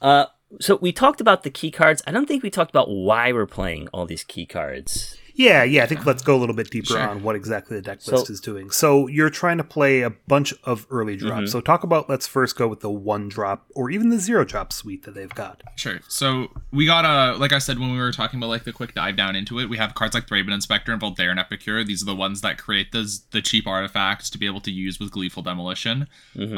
Uh, 0.00 0.26
so 0.60 0.76
we 0.76 0.92
talked 0.92 1.20
about 1.20 1.42
the 1.42 1.50
key 1.50 1.72
cards. 1.72 2.00
I 2.06 2.12
don't 2.12 2.26
think 2.26 2.44
we 2.44 2.50
talked 2.50 2.70
about 2.70 2.88
why 2.88 3.32
we're 3.32 3.46
playing 3.46 3.88
all 3.88 4.06
these 4.06 4.22
key 4.22 4.46
cards. 4.46 5.16
Yeah, 5.40 5.62
yeah. 5.64 5.84
I 5.84 5.86
think 5.86 6.04
let's 6.04 6.22
go 6.22 6.36
a 6.36 6.38
little 6.38 6.54
bit 6.54 6.70
deeper 6.70 6.88
Sure. 6.88 7.00
on 7.00 7.22
what 7.22 7.34
exactly 7.34 7.74
the 7.76 7.82
deck 7.82 7.98
So- 8.02 8.22
is 8.28 8.40
doing. 8.40 8.70
So 8.70 9.06
you're 9.06 9.30
trying 9.30 9.56
to 9.56 9.64
play 9.64 10.02
a 10.02 10.10
bunch 10.10 10.52
of 10.64 10.86
early 10.90 11.16
drops. 11.16 11.34
Mm-hmm. 11.34 11.46
So 11.46 11.60
talk 11.62 11.82
about. 11.82 12.10
Let's 12.10 12.26
first 12.26 12.56
go 12.56 12.68
with 12.68 12.80
the 12.80 12.90
one 12.90 13.28
drop 13.30 13.64
or 13.74 13.90
even 13.90 14.10
the 14.10 14.18
zero 14.18 14.44
drop 14.44 14.70
suite 14.72 15.04
that 15.04 15.14
they've 15.14 15.34
got. 15.34 15.62
Sure. 15.76 16.00
So 16.08 16.48
we 16.72 16.84
got 16.84 17.06
a, 17.06 17.38
like 17.38 17.52
I 17.54 17.58
said 17.58 17.78
when 17.78 17.90
we 17.90 17.98
were 17.98 18.12
talking 18.12 18.38
about 18.38 18.48
like 18.50 18.64
the 18.64 18.72
quick 18.72 18.94
dive 18.94 19.16
down 19.16 19.34
into 19.34 19.58
it, 19.60 19.70
we 19.70 19.78
have 19.78 19.94
cards 19.94 20.12
like 20.14 20.26
Thraben 20.26 20.52
Inspector 20.52 20.92
and 20.92 21.00
Voldaren 21.00 21.38
Epicure. 21.40 21.84
These 21.84 22.02
are 22.02 22.06
the 22.06 22.14
ones 22.16 22.42
that 22.42 22.58
create 22.58 22.92
the 22.92 23.10
the 23.30 23.40
cheap 23.40 23.66
artifacts 23.66 24.28
to 24.30 24.36
be 24.38 24.44
able 24.44 24.60
to 24.60 24.70
use 24.70 25.00
with 25.00 25.10
Gleeful 25.10 25.42
Demolition. 25.42 26.06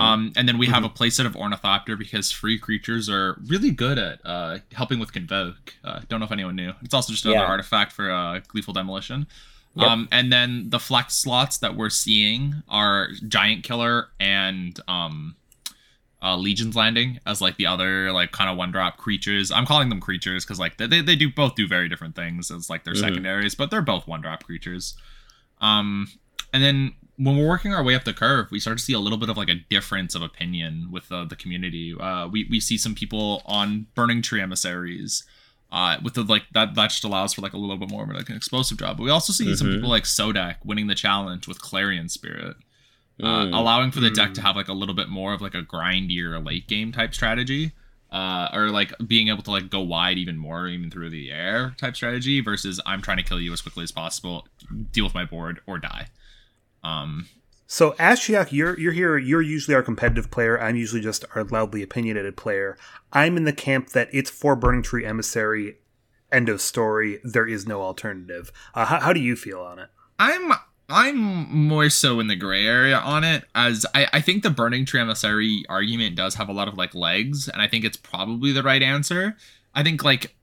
Um, 0.00 0.32
and 0.36 0.48
then 0.48 0.58
we 0.58 0.66
have 0.66 0.82
a 0.82 0.88
playset 0.88 1.26
of 1.26 1.36
Ornithopter 1.36 1.96
because 1.96 2.32
free 2.32 2.58
creatures 2.58 3.08
are 3.08 3.38
really 3.46 3.70
good 3.70 3.98
at 3.98 4.18
uh, 4.24 4.58
helping 4.72 4.98
with 4.98 5.12
Convoke. 5.12 5.74
Uh, 5.84 6.00
don't 6.08 6.18
know 6.20 6.26
if 6.26 6.32
anyone 6.32 6.56
knew. 6.56 6.72
It's 6.82 6.94
also 6.94 7.12
just 7.12 7.24
another 7.24 7.40
Yeah. 7.40 7.46
artifact 7.46 7.92
for 7.92 8.10
uh, 8.10 8.40
Gleeful 8.48 8.71
Demolition. 8.72 9.26
Yep. 9.74 9.88
Um, 9.88 10.08
and 10.12 10.30
then 10.32 10.68
the 10.68 10.78
flex 10.78 11.14
slots 11.14 11.58
that 11.58 11.76
we're 11.76 11.88
seeing 11.90 12.62
are 12.68 13.08
Giant 13.26 13.64
Killer 13.64 14.08
and 14.20 14.78
um, 14.86 15.34
uh, 16.22 16.36
Legion's 16.36 16.76
Landing 16.76 17.18
as 17.26 17.40
like 17.40 17.56
the 17.56 17.66
other 17.66 18.12
like 18.12 18.32
kind 18.32 18.50
of 18.50 18.56
one 18.58 18.70
drop 18.70 18.98
creatures. 18.98 19.50
I'm 19.50 19.64
calling 19.64 19.88
them 19.88 19.98
creatures 20.00 20.44
because 20.44 20.58
like 20.60 20.76
they, 20.76 21.00
they 21.00 21.16
do 21.16 21.30
both 21.32 21.54
do 21.54 21.66
very 21.66 21.88
different 21.88 22.14
things 22.14 22.50
as 22.50 22.68
like 22.68 22.84
their 22.84 22.92
Mhm. 22.94 23.00
secondaries, 23.00 23.54
but 23.54 23.70
they're 23.70 23.80
both 23.82 24.06
one 24.06 24.20
drop 24.20 24.44
creatures. 24.44 24.94
Um, 25.60 26.08
and 26.52 26.62
then 26.62 26.94
when 27.16 27.36
we're 27.38 27.48
working 27.48 27.72
our 27.72 27.82
way 27.82 27.94
up 27.94 28.04
the 28.04 28.12
curve, 28.12 28.50
we 28.50 28.60
start 28.60 28.78
to 28.78 28.84
see 28.84 28.92
a 28.92 28.98
little 28.98 29.18
bit 29.18 29.28
of 29.30 29.36
like 29.38 29.48
a 29.48 29.54
difference 29.70 30.14
of 30.14 30.22
opinion 30.22 30.88
with 30.90 31.10
uh, 31.10 31.24
the 31.24 31.36
community. 31.36 31.94
Uh, 31.98 32.26
we 32.28 32.46
we 32.50 32.60
see 32.60 32.76
some 32.76 32.94
people 32.94 33.42
on 33.46 33.86
Burning 33.94 34.20
Tree 34.22 34.40
emissaries. 34.42 35.24
Uh, 35.72 35.96
with 36.04 36.12
the 36.14 36.22
like 36.22 36.42
that 36.52 36.74
that 36.74 36.90
just 36.90 37.02
allows 37.02 37.32
for 37.32 37.40
like 37.40 37.54
a 37.54 37.56
little 37.56 37.78
bit 37.78 37.88
more 37.90 38.02
of 38.04 38.10
like 38.10 38.28
an 38.28 38.36
explosive 38.36 38.76
job. 38.78 38.98
But 38.98 39.04
we 39.04 39.10
also 39.10 39.32
see 39.32 39.56
some 39.56 39.68
Mhm. 39.68 39.74
people 39.76 39.88
like 39.88 40.04
Sodak 40.04 40.56
winning 40.64 40.86
the 40.86 40.94
challenge 40.94 41.48
with 41.48 41.62
Clarion 41.62 42.08
Spirit 42.10 42.56
uh, 43.22 43.46
Mm. 43.46 43.56
allowing 43.56 43.90
for 43.90 44.00
the 44.00 44.10
deck 44.10 44.34
to 44.34 44.40
Mm. 44.40 44.44
have 44.44 44.56
like 44.56 44.68
a 44.68 44.72
little 44.74 44.94
bit 44.94 45.08
more 45.08 45.32
of 45.32 45.40
like 45.40 45.54
a 45.54 45.62
grindier 45.62 46.44
late 46.44 46.66
game 46.68 46.92
type 46.92 47.14
strategy 47.14 47.72
uh, 48.10 48.48
or 48.52 48.68
like 48.70 48.92
being 49.06 49.28
able 49.28 49.42
to 49.42 49.50
like 49.50 49.70
go 49.70 49.80
wide 49.80 50.18
even 50.18 50.36
more 50.36 50.68
even 50.68 50.90
through 50.90 51.08
the 51.08 51.30
air 51.30 51.74
type 51.78 51.96
strategy 51.96 52.40
versus 52.40 52.78
i'm 52.84 53.00
trying 53.00 53.16
to 53.16 53.22
kill 53.22 53.40
you 53.40 53.50
as 53.54 53.62
quickly 53.62 53.82
as 53.84 53.90
possible 53.92 54.46
deal 54.92 55.04
with 55.04 55.14
my 55.14 55.24
board 55.24 55.60
or 55.66 55.78
die 55.78 56.08
um 56.84 57.26
So 57.72 57.92
Ashiok, 57.92 58.52
you're 58.52 58.78
you're 58.78 58.92
here. 58.92 59.16
You're 59.16 59.40
usually 59.40 59.74
our 59.74 59.82
competitive 59.82 60.30
player. 60.30 60.60
I'm 60.60 60.76
usually 60.76 61.00
just 61.00 61.24
our 61.34 61.42
loudly 61.42 61.82
opinionated 61.82 62.36
player. 62.36 62.76
I'm 63.14 63.38
in 63.38 63.44
the 63.44 63.52
camp 63.54 63.88
that 63.92 64.10
it's 64.12 64.28
for 64.28 64.54
Burning 64.54 64.82
Tree 64.82 65.06
Emissary. 65.06 65.78
End 66.30 66.50
of 66.50 66.60
story. 66.60 67.18
There 67.24 67.46
is 67.46 67.66
no 67.66 67.80
alternative. 67.80 68.52
Uh, 68.74 68.84
how, 68.84 69.00
how 69.00 69.12
do 69.14 69.20
you 69.20 69.36
feel 69.36 69.60
on 69.60 69.78
it? 69.78 69.88
i'm 70.18 70.52
i'm 70.88 71.16
more 71.66 71.88
so 71.88 72.20
in 72.20 72.26
the 72.26 72.36
gray 72.36 72.66
area 72.66 72.98
on 72.98 73.24
it 73.24 73.44
as 73.54 73.86
i 73.94 74.06
i 74.12 74.20
think 74.20 74.42
the 74.42 74.50
burning 74.50 74.84
tree 74.84 75.00
emissary 75.00 75.64
argument 75.68 76.14
does 76.14 76.34
have 76.34 76.48
a 76.48 76.52
lot 76.52 76.68
of 76.68 76.74
like 76.74 76.94
legs 76.94 77.48
and 77.48 77.62
i 77.62 77.66
think 77.66 77.84
it's 77.84 77.96
probably 77.96 78.52
the 78.52 78.62
right 78.62 78.82
answer 78.82 79.36
i 79.74 79.82
think 79.82 80.04
like 80.04 80.36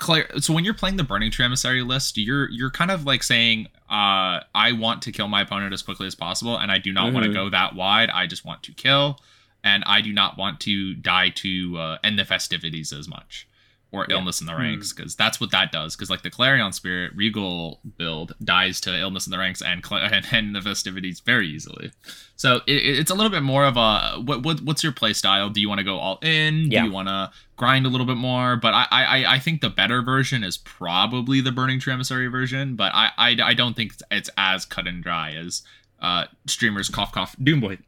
Claire, 0.00 0.28
so 0.40 0.52
when 0.52 0.64
you're 0.64 0.74
playing 0.74 0.96
the 0.96 1.04
Burning 1.04 1.30
Tree 1.30 1.44
Emissary 1.44 1.82
list, 1.82 2.16
you're 2.16 2.48
you're 2.50 2.70
kind 2.70 2.90
of 2.90 3.06
like 3.06 3.22
saying, 3.22 3.68
uh, 3.88 4.40
I 4.54 4.72
want 4.72 5.02
to 5.02 5.12
kill 5.12 5.28
my 5.28 5.42
opponent 5.42 5.72
as 5.72 5.82
quickly 5.82 6.06
as 6.06 6.14
possible, 6.14 6.58
and 6.58 6.72
I 6.72 6.78
do 6.78 6.92
not 6.92 7.12
want 7.12 7.26
to 7.26 7.32
go 7.32 7.50
that 7.50 7.74
wide. 7.74 8.10
I 8.10 8.26
just 8.26 8.44
want 8.44 8.62
to 8.64 8.72
kill, 8.72 9.20
and 9.62 9.84
I 9.86 10.00
do 10.00 10.12
not 10.12 10.36
want 10.36 10.58
to 10.60 10.94
die 10.94 11.28
to 11.36 11.78
uh, 11.78 11.98
end 12.02 12.18
the 12.18 12.24
festivities 12.24 12.92
as 12.92 13.06
much. 13.06 13.46
Or 13.92 14.06
Yeah. 14.08 14.16
illness 14.16 14.40
in 14.40 14.46
the 14.46 14.54
ranks 14.54 14.92
because 14.92 15.16
that's 15.16 15.40
what 15.40 15.50
that 15.50 15.72
does. 15.72 15.96
Because 15.96 16.10
like 16.10 16.22
the 16.22 16.30
Clarion 16.30 16.72
Spirit 16.72 17.12
Regal 17.16 17.80
build 17.98 18.34
dies 18.42 18.80
to 18.82 18.96
illness 18.96 19.26
in 19.26 19.30
the 19.32 19.38
ranks 19.38 19.60
and 19.62 19.84
cl- 19.84 20.00
and, 20.12 20.26
and 20.30 20.54
the 20.54 20.60
festivities 20.62 21.20
very 21.20 21.48
easily. 21.48 21.90
So 22.36 22.56
it, 22.66 22.72
it- 22.76 22.98
it's 23.00 23.10
a 23.10 23.14
little 23.14 23.30
bit 23.30 23.42
more 23.42 23.64
of 23.64 23.76
a 23.76 24.20
what, 24.20 24.42
what 24.44 24.60
what's 24.62 24.82
your 24.82 24.92
play 24.92 25.12
style? 25.12 25.50
Do 25.50 25.60
you 25.60 25.68
want 25.68 25.78
to 25.80 25.84
go 25.84 25.98
all 25.98 26.18
in? 26.22 26.68
Do 26.68 26.76
you 26.76 26.90
want 26.92 27.08
to 27.08 27.30
grind 27.56 27.84
a 27.84 27.88
little 27.88 28.06
bit 28.06 28.16
more? 28.16 28.56
But 28.56 28.74
I, 28.74 28.86
I 28.90 29.24
I 29.34 29.38
think 29.38 29.60
the 29.60 29.70
better 29.70 30.02
version 30.02 30.44
is 30.44 30.56
probably 30.56 31.40
the 31.40 31.52
Burning 31.52 31.80
Tree 31.80 31.92
Emissary 31.92 32.28
version. 32.28 32.76
But 32.76 32.92
I 32.94 33.10
I, 33.18 33.36
I 33.42 33.54
don't 33.54 33.74
think 33.74 33.94
it's, 33.94 34.02
it's 34.10 34.30
as 34.36 34.64
cut 34.64 34.86
and 34.86 35.02
dry 35.02 35.32
as 35.32 35.62
uh 36.00 36.24
streamers 36.46 36.88
cough 36.88 37.12
cough 37.12 37.36
Doomboy 37.38 37.78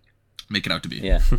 make 0.50 0.66
it 0.66 0.72
out 0.72 0.82
to 0.82 0.88
be. 0.88 0.96
Yeah. 0.96 1.20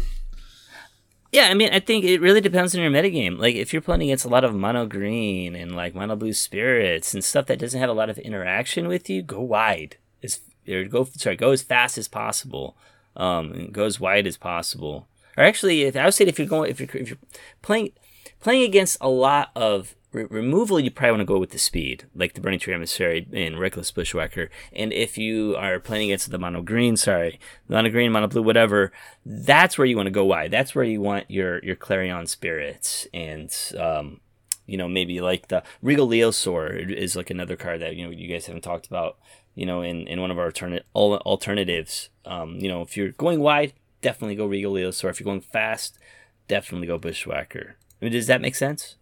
Yeah, 1.34 1.48
I 1.50 1.56
mean, 1.56 1.74
I 1.74 1.80
think 1.80 2.06
it 2.06 2.22
really 2.22 2.42
depends 2.42 2.76
on 2.76 2.82
your 2.82 2.92
metagame. 2.92 3.40
Like, 3.40 3.56
if 3.56 3.74
you're 3.74 3.82
playing 3.82 4.04
against 4.04 4.24
a 4.24 4.30
lot 4.30 4.44
of 4.44 4.54
mono 4.54 4.86
green 4.86 5.56
and 5.56 5.76
like 5.76 5.96
mono 5.96 6.16
blue 6.16 6.32
spirits 6.32 7.16
and 7.16 7.24
stuff 7.24 7.48
that 7.48 7.58
doesn't 7.58 7.80
have 7.80 7.90
a 7.90 7.94
lot 7.94 8.12
of 8.12 8.20
interaction 8.20 8.88
with 8.88 9.10
you, 9.10 9.24
go 9.24 9.42
wide. 9.42 9.98
As 10.22 10.42
or 10.70 10.84
go 10.84 11.06
sorry, 11.06 11.36
go 11.36 11.50
as 11.50 11.64
fast 11.64 11.98
as 11.98 12.08
possible. 12.08 12.78
Um, 13.18 13.70
go 13.72 13.86
as 13.86 14.00
wide 14.00 14.28
as 14.28 14.38
possible. 14.38 15.08
Or 15.36 15.44
actually, 15.44 15.82
if 15.82 15.96
I 15.96 16.06
would 16.06 16.14
say 16.14 16.26
if 16.26 16.38
you're 16.38 16.48
going 16.48 16.70
if 16.70 16.80
you're 16.80 16.90
if 16.94 17.10
you're 17.10 17.18
playing 17.64 17.94
playing 18.40 18.62
against 18.62 18.98
a 19.02 19.10
lot 19.10 19.50
of 19.56 19.96
re- 20.14 20.26
removal, 20.30 20.80
you 20.80 20.92
probably 20.92 21.12
want 21.12 21.22
to 21.22 21.26
go 21.26 21.40
with 21.40 21.50
the 21.50 21.60
speed, 21.60 22.06
like 22.16 22.34
the 22.34 22.42
Burning 22.42 22.60
Tree 22.60 22.74
Emissary 22.74 23.28
and 23.34 23.60
Reckless 23.60 23.92
Bushwhacker. 23.92 24.50
And 24.72 24.94
if 24.94 25.18
you 25.18 25.56
are 25.58 25.80
playing 25.80 26.10
against 26.10 26.32
the 26.32 26.38
mono 26.38 26.62
green, 26.62 26.96
sorry, 26.96 27.40
mono 27.68 27.90
green, 27.90 28.12
mono 28.12 28.28
blue, 28.28 28.44
whatever, 28.44 28.92
that's 29.26 29.78
where 29.78 29.86
you 29.86 29.98
want 29.98 30.08
to 30.08 30.12
go 30.12 30.26
wide. 30.26 30.52
That's 30.52 30.74
where 30.74 30.86
you 30.86 31.02
want 31.02 31.30
your 31.30 31.64
your 31.64 31.76
Clarion 31.76 32.28
spirits 32.28 33.08
and 33.14 33.54
um, 33.78 34.22
you 34.66 34.78
know 34.78 34.88
maybe 34.88 35.20
like 35.20 35.50
the 35.50 35.64
Regal 35.82 36.08
Leosaur 36.08 36.90
is 36.90 37.16
like 37.16 37.30
another 37.30 37.56
card 37.56 37.82
that 37.82 37.96
you 37.96 38.06
know 38.06 38.12
you 38.12 38.28
guys 38.28 38.46
haven't 38.46 38.62
talked 38.62 38.88
about. 38.88 39.18
You 39.56 39.68
know, 39.68 39.84
in, 39.84 40.08
in 40.08 40.20
one 40.20 40.32
of 40.32 40.40
our 40.40 40.46
alternate 40.46 40.84
al- 40.96 41.18
alternatives, 41.18 42.10
um, 42.26 42.56
you 42.56 42.68
know, 42.68 42.82
if 42.82 42.98
you're 42.98 43.12
going 43.12 43.40
wide, 43.40 43.74
definitely 44.02 44.36
go 44.36 44.48
Regal 44.48 44.74
Leosaur. 44.74 45.12
If 45.12 45.20
you're 45.20 45.26
going 45.26 45.42
fast, 45.42 46.00
definitely 46.48 46.88
go 46.88 46.98
Bushwhacker. 46.98 47.76
I 48.02 48.06
mean, 48.06 48.14
does 48.14 48.26
that 48.26 48.42
make 48.42 48.56
sense? 48.56 48.96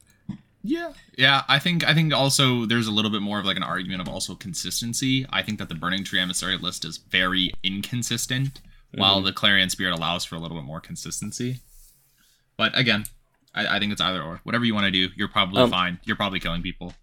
Yeah. 0.64 0.94
Yeah, 1.18 1.44
I 1.48 1.58
think 1.60 1.84
I 1.88 1.94
think 1.94 2.14
also 2.14 2.66
there's 2.66 2.88
a 2.88 2.92
little 2.92 3.12
bit 3.12 3.22
more 3.22 3.40
of 3.40 3.46
like 3.46 3.58
an 3.58 3.64
argument 3.64 4.02
of 4.02 4.08
also 4.08 4.36
consistency. 4.36 5.26
I 5.30 5.42
think 5.42 5.58
that 5.60 5.70
the 5.70 5.76
Burning 5.76 6.04
Tree 6.04 6.20
Emissary 6.20 6.58
list 6.58 6.86
is 6.86 6.98
very 6.98 7.52
inconsistent, 7.64 8.62
while 8.94 9.22
the 9.22 9.34
Clarion 9.34 9.70
Spirit 9.70 9.94
allows 9.94 10.24
for 10.26 10.36
a 10.36 10.40
little 10.40 10.58
bit 10.58 10.66
more 10.66 10.80
consistency. 10.82 11.60
But 12.58 12.78
again, 12.78 13.06
I, 13.56 13.78
I 13.78 13.80
think 13.80 13.92
it's 13.92 14.02
either 14.02 14.22
or. 14.22 14.40
Whatever 14.44 14.66
you 14.66 14.74
want 14.76 14.86
to 14.86 14.92
do, 14.92 15.10
you're 15.16 15.28
probably 15.28 15.64
Um, 15.64 15.72
fine. 15.72 16.00
You're 16.06 16.16
probably 16.16 16.40
killing 16.40 16.62
people. 16.62 16.94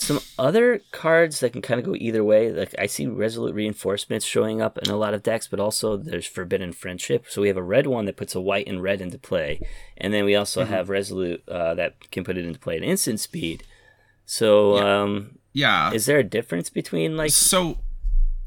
Some 0.00 0.20
other 0.38 0.80
cards 0.92 1.40
that 1.40 1.52
can 1.52 1.60
kind 1.62 1.78
of 1.78 1.84
go 1.86 1.94
either 1.94 2.24
way. 2.24 2.50
Like 2.50 2.74
I 2.78 2.86
see 2.86 3.06
Resolute 3.06 3.54
Reinforcements 3.54 4.24
showing 4.24 4.60
up 4.62 4.78
in 4.78 4.88
a 4.90 4.96
lot 4.96 5.12
of 5.14 5.22
decks, 5.22 5.46
but 5.46 5.60
also 5.60 5.96
there's 5.96 6.26
Forbidden 6.26 6.72
Friendship. 6.72 7.26
So 7.28 7.42
we 7.42 7.48
have 7.48 7.56
a 7.58 7.62
red 7.62 7.86
one 7.86 8.06
that 8.06 8.16
puts 8.16 8.34
a 8.34 8.40
white 8.40 8.66
and 8.66 8.82
red 8.82 9.00
into 9.00 9.18
play, 9.18 9.60
and 9.98 10.12
then 10.14 10.24
we 10.24 10.34
also 10.34 10.64
have 10.64 10.88
Resolute 10.88 11.46
uh, 11.48 11.74
that 11.74 12.10
can 12.10 12.24
put 12.24 12.38
it 12.38 12.44
into 12.46 12.58
play 12.58 12.76
at 12.76 12.82
instant 12.82 13.20
speed. 13.20 13.64
So 14.26 14.76
Yeah. 14.76 15.02
um, 15.02 15.38
Yeah. 15.52 15.92
is 15.92 16.06
there 16.06 16.18
a 16.18 16.24
difference 16.24 16.70
between 16.70 17.16
like? 17.16 17.30
so 17.30 17.78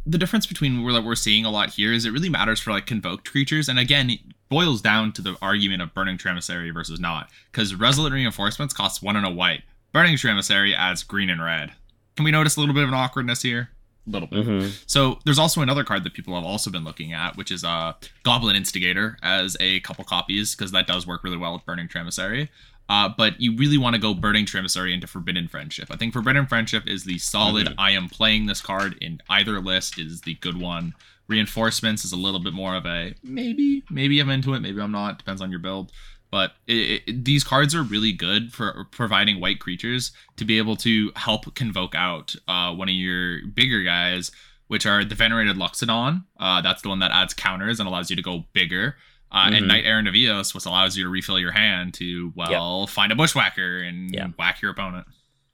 the 0.05 0.17
difference 0.17 0.45
between 0.45 0.83
what 0.83 1.03
we're 1.03 1.15
seeing 1.15 1.45
a 1.45 1.49
lot 1.51 1.69
here 1.69 1.93
is 1.93 2.03
it 2.05 2.11
really 2.11 2.29
matters 2.29 2.59
for 2.59 2.71
like 2.71 2.85
convoked 2.85 3.29
creatures 3.29 3.69
and 3.69 3.79
again 3.79 4.09
it 4.09 4.19
boils 4.49 4.81
down 4.81 5.13
to 5.13 5.21
the 5.21 5.35
argument 5.41 5.81
of 5.81 5.93
burning 5.93 6.17
Tree 6.17 6.29
Emissary 6.29 6.71
versus 6.71 6.99
not 6.99 7.29
because 7.51 7.73
resolute 7.73 8.11
reinforcements 8.11 8.73
costs 8.73 9.01
one 9.01 9.15
and 9.15 9.25
a 9.25 9.29
white 9.29 9.61
burning 9.93 10.17
Tree 10.17 10.31
Emissary 10.31 10.75
adds 10.75 11.03
green 11.03 11.29
and 11.29 11.41
red 11.43 11.71
can 12.15 12.25
we 12.25 12.31
notice 12.31 12.57
a 12.57 12.59
little 12.59 12.75
bit 12.75 12.83
of 12.83 12.89
an 12.89 12.95
awkwardness 12.95 13.41
here 13.41 13.69
a 14.05 14.09
little 14.09 14.27
bit 14.27 14.45
Mhm. 14.45 14.83
so 14.85 15.19
there's 15.23 15.39
also 15.39 15.61
another 15.61 15.83
card 15.85 16.03
that 16.03 16.13
people 16.13 16.35
have 16.35 16.43
also 16.43 16.69
been 16.69 16.83
looking 16.83 17.13
at 17.13 17.37
which 17.37 17.51
is 17.51 17.63
uh 17.63 17.93
goblin 18.23 18.55
instigator 18.55 19.17
as 19.23 19.55
a 19.61 19.79
couple 19.81 20.03
copies 20.03 20.55
because 20.55 20.71
that 20.71 20.87
does 20.87 21.07
work 21.07 21.23
really 21.23 21.37
well 21.37 21.53
with 21.53 21.65
burning 21.65 21.87
Tree 21.87 22.01
Emissary 22.01 22.49
uh, 22.89 23.07
but 23.17 23.39
you 23.39 23.55
really 23.55 23.77
want 23.77 23.95
to 23.95 23.99
go 24.01 24.13
Burning 24.13 24.45
Tree 24.45 24.59
Emissary 24.59 24.93
into 24.93 25.07
Forbidden 25.07 25.47
Friendship. 25.47 25.87
I 25.89 25.95
think 25.95 26.11
Forbidden 26.11 26.47
Friendship 26.47 26.85
is 26.85 27.05
the 27.05 27.17
solid. 27.17 27.73
I 27.77 27.91
am 27.91 28.09
playing 28.09 28.45
this 28.47 28.59
card 28.59 28.97
in 28.99 29.21
either 29.29 29.61
list 29.61 29.97
is 29.97 30.19
the 30.21 30.33
good 30.35 30.59
one. 30.59 30.93
Reinforcements 31.29 32.03
is 32.03 32.11
a 32.11 32.17
little 32.17 32.41
bit 32.41 32.53
more 32.53 32.75
of 32.75 32.85
a 32.85 33.15
maybe, 33.23 33.83
maybe 33.89 34.19
I'm 34.19 34.29
into 34.29 34.53
it, 34.53 34.59
maybe 34.59 34.81
I'm 34.81 34.91
not. 34.91 35.17
Depends 35.17 35.41
on 35.41 35.49
your 35.49 35.61
build. 35.61 35.93
But 36.33 36.53
it, 36.65 37.03
it, 37.05 37.25
these 37.25 37.43
cards 37.43 37.75
are 37.75 37.83
really 37.83 38.11
good 38.11 38.51
for 38.53 38.87
providing 38.89 39.39
white 39.39 39.59
creatures 39.59 40.11
to 40.37 40.45
be 40.45 40.57
able 40.57 40.75
to 40.77 41.11
help 41.15 41.53
convoke 41.53 41.93
out 41.93 42.33
uh, 42.47 42.73
one 42.73 42.89
of 42.89 42.95
your 42.95 43.45
bigger 43.45 43.83
guys, 43.83 44.31
which 44.65 44.87
are 44.87 45.05
the 45.05 45.13
Venerated 45.13 45.57
Loxodon. 45.57 46.23
Uh, 46.39 46.59
that's 46.61 46.81
the 46.81 46.89
one 46.89 46.97
that 47.01 47.11
adds 47.11 47.35
counters 47.35 47.79
and 47.79 47.87
allows 47.87 48.09
you 48.09 48.15
to 48.15 48.23
go 48.23 48.45
bigger. 48.51 48.95
Uh, 49.31 49.49
Mhm. 49.49 49.57
And 49.57 49.67
Knight 49.67 49.85
Errant 49.85 50.07
of 50.07 50.15
Eos, 50.15 50.55
which 50.55 50.65
allows 50.65 50.97
you 50.97 51.03
to 51.03 51.09
refill 51.09 51.37
your 51.37 51.51
hand 51.51 51.93
to, 51.95 52.33
well, 52.35 52.87
find 52.87 53.11
a 53.11 53.15
Bushwhacker 53.15 53.83
and 53.83 54.11
Yeah. 54.11 54.29
whack 54.39 54.59
your 54.59 54.71
opponent. 54.71 55.05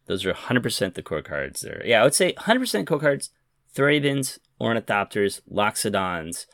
Those 0.06 0.26
are 0.26 0.32
100% 0.32 0.96
the 0.96 1.04
core 1.04 1.22
cards 1.22 1.60
there. 1.60 1.82
Yeah, 1.86 2.00
I 2.00 2.04
would 2.06 2.14
say 2.14 2.32
100% 2.38 2.88
core 2.88 3.00
cards. 3.02 3.32
Thrabins, 3.76 4.40
Ornithopters, 4.62 5.42
Loxodons, 5.52 6.46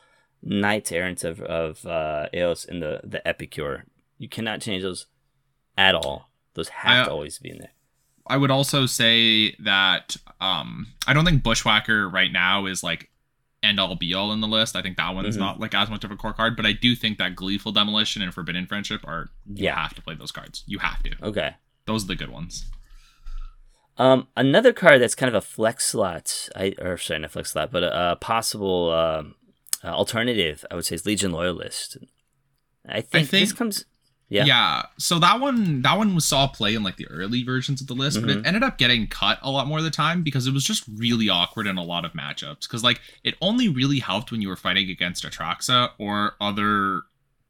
Knights 0.42 0.90
Errant 0.90 1.22
of, 1.22 1.40
of 1.42 1.86
uh, 1.86 2.26
Eos, 2.34 2.64
and 2.64 2.82
the, 2.82 3.00
the 3.04 3.26
Epicure. 3.26 3.84
You 4.18 4.28
cannot 4.28 4.60
change 4.60 4.82
those 4.82 5.06
at 5.76 5.94
all. 5.94 6.30
Those 6.54 6.68
have 6.70 7.02
I- 7.02 7.04
to 7.06 7.10
always 7.12 7.38
be 7.38 7.50
in 7.50 7.58
there. 7.58 7.70
I 8.28 8.36
would 8.36 8.50
also 8.50 8.86
say 8.86 9.54
that 9.60 10.16
um, 10.40 10.88
I 11.06 11.12
don't 11.12 11.24
think 11.24 11.44
Bushwhacker 11.44 12.08
right 12.08 12.32
now 12.32 12.66
is 12.66 12.82
like 12.82 13.08
end 13.62 13.78
all 13.78 13.94
be 13.94 14.14
all 14.14 14.32
in 14.32 14.40
the 14.40 14.48
list. 14.48 14.74
I 14.74 14.82
think 14.82 14.96
that 14.96 15.14
one's 15.14 15.36
Mhm. 15.36 15.40
not 15.40 15.60
like 15.60 15.74
as 15.74 15.88
much 15.88 16.02
of 16.02 16.10
a 16.10 16.16
core 16.16 16.32
card, 16.32 16.56
but 16.56 16.66
I 16.66 16.72
do 16.72 16.96
think 16.96 17.18
that 17.18 17.36
Gleeful 17.36 17.70
Demolition 17.70 18.22
and 18.22 18.34
Forbidden 18.34 18.66
Friendship 18.66 19.02
are 19.06 19.30
you 19.46 19.64
Yeah. 19.66 19.80
have 19.80 19.94
to 19.94 20.02
play 20.02 20.14
those 20.16 20.32
cards. 20.32 20.64
You 20.66 20.78
have 20.80 21.00
to. 21.04 21.12
Okay. 21.22 21.54
Those 21.86 22.02
are 22.04 22.08
the 22.08 22.16
good 22.16 22.30
ones. 22.30 22.68
Um, 23.98 24.28
another 24.36 24.72
card 24.72 25.00
that's 25.00 25.14
kind 25.14 25.28
of 25.28 25.34
a 25.34 25.40
flex 25.40 25.86
slot, 25.86 26.48
I 26.54 26.74
or 26.78 26.98
sorry, 26.98 27.20
not 27.20 27.30
flex 27.30 27.52
slot, 27.52 27.70
but 27.72 27.82
a, 27.82 28.12
a 28.12 28.16
possible 28.16 28.92
um 28.92 29.34
uh, 29.84 29.88
alternative, 29.88 30.64
I 30.70 30.74
would 30.74 30.84
say, 30.84 30.96
is 30.96 31.06
Legion 31.06 31.30
Loyalist. 31.32 31.96
I 32.88 33.00
think, 33.00 33.30
this 33.30 33.50
think- 33.50 33.56
comes. 33.58 33.84
Yeah. 34.28 34.44
Yeah. 34.44 34.82
So 34.98 35.18
that 35.20 35.38
one 35.40 35.82
that 35.82 35.96
one 35.96 36.14
was 36.14 36.24
saw 36.26 36.48
play 36.48 36.74
in 36.74 36.82
like 36.82 36.96
the 36.96 37.06
early 37.08 37.44
versions 37.44 37.80
of 37.80 37.86
the 37.86 37.94
list, 37.94 38.20
but 38.20 38.28
Mhm. 38.30 38.38
it 38.40 38.46
ended 38.46 38.62
up 38.64 38.76
getting 38.76 39.06
cut 39.06 39.38
a 39.40 39.50
lot 39.50 39.66
more 39.68 39.78
of 39.78 39.84
the 39.84 39.90
time 39.90 40.22
because 40.24 40.46
it 40.48 40.52
was 40.52 40.64
just 40.64 40.82
really 40.96 41.28
awkward 41.28 41.66
in 41.68 41.76
a 41.78 41.82
lot 41.84 42.04
of 42.04 42.12
matchups. 42.12 42.62
Because 42.62 42.82
like 42.82 43.00
it 43.22 43.36
only 43.40 43.68
really 43.68 44.00
helped 44.00 44.32
when 44.32 44.42
you 44.42 44.48
were 44.48 44.56
fighting 44.56 44.90
against 44.90 45.24
Atraxa 45.24 45.90
or 45.98 46.34
other 46.40 47.02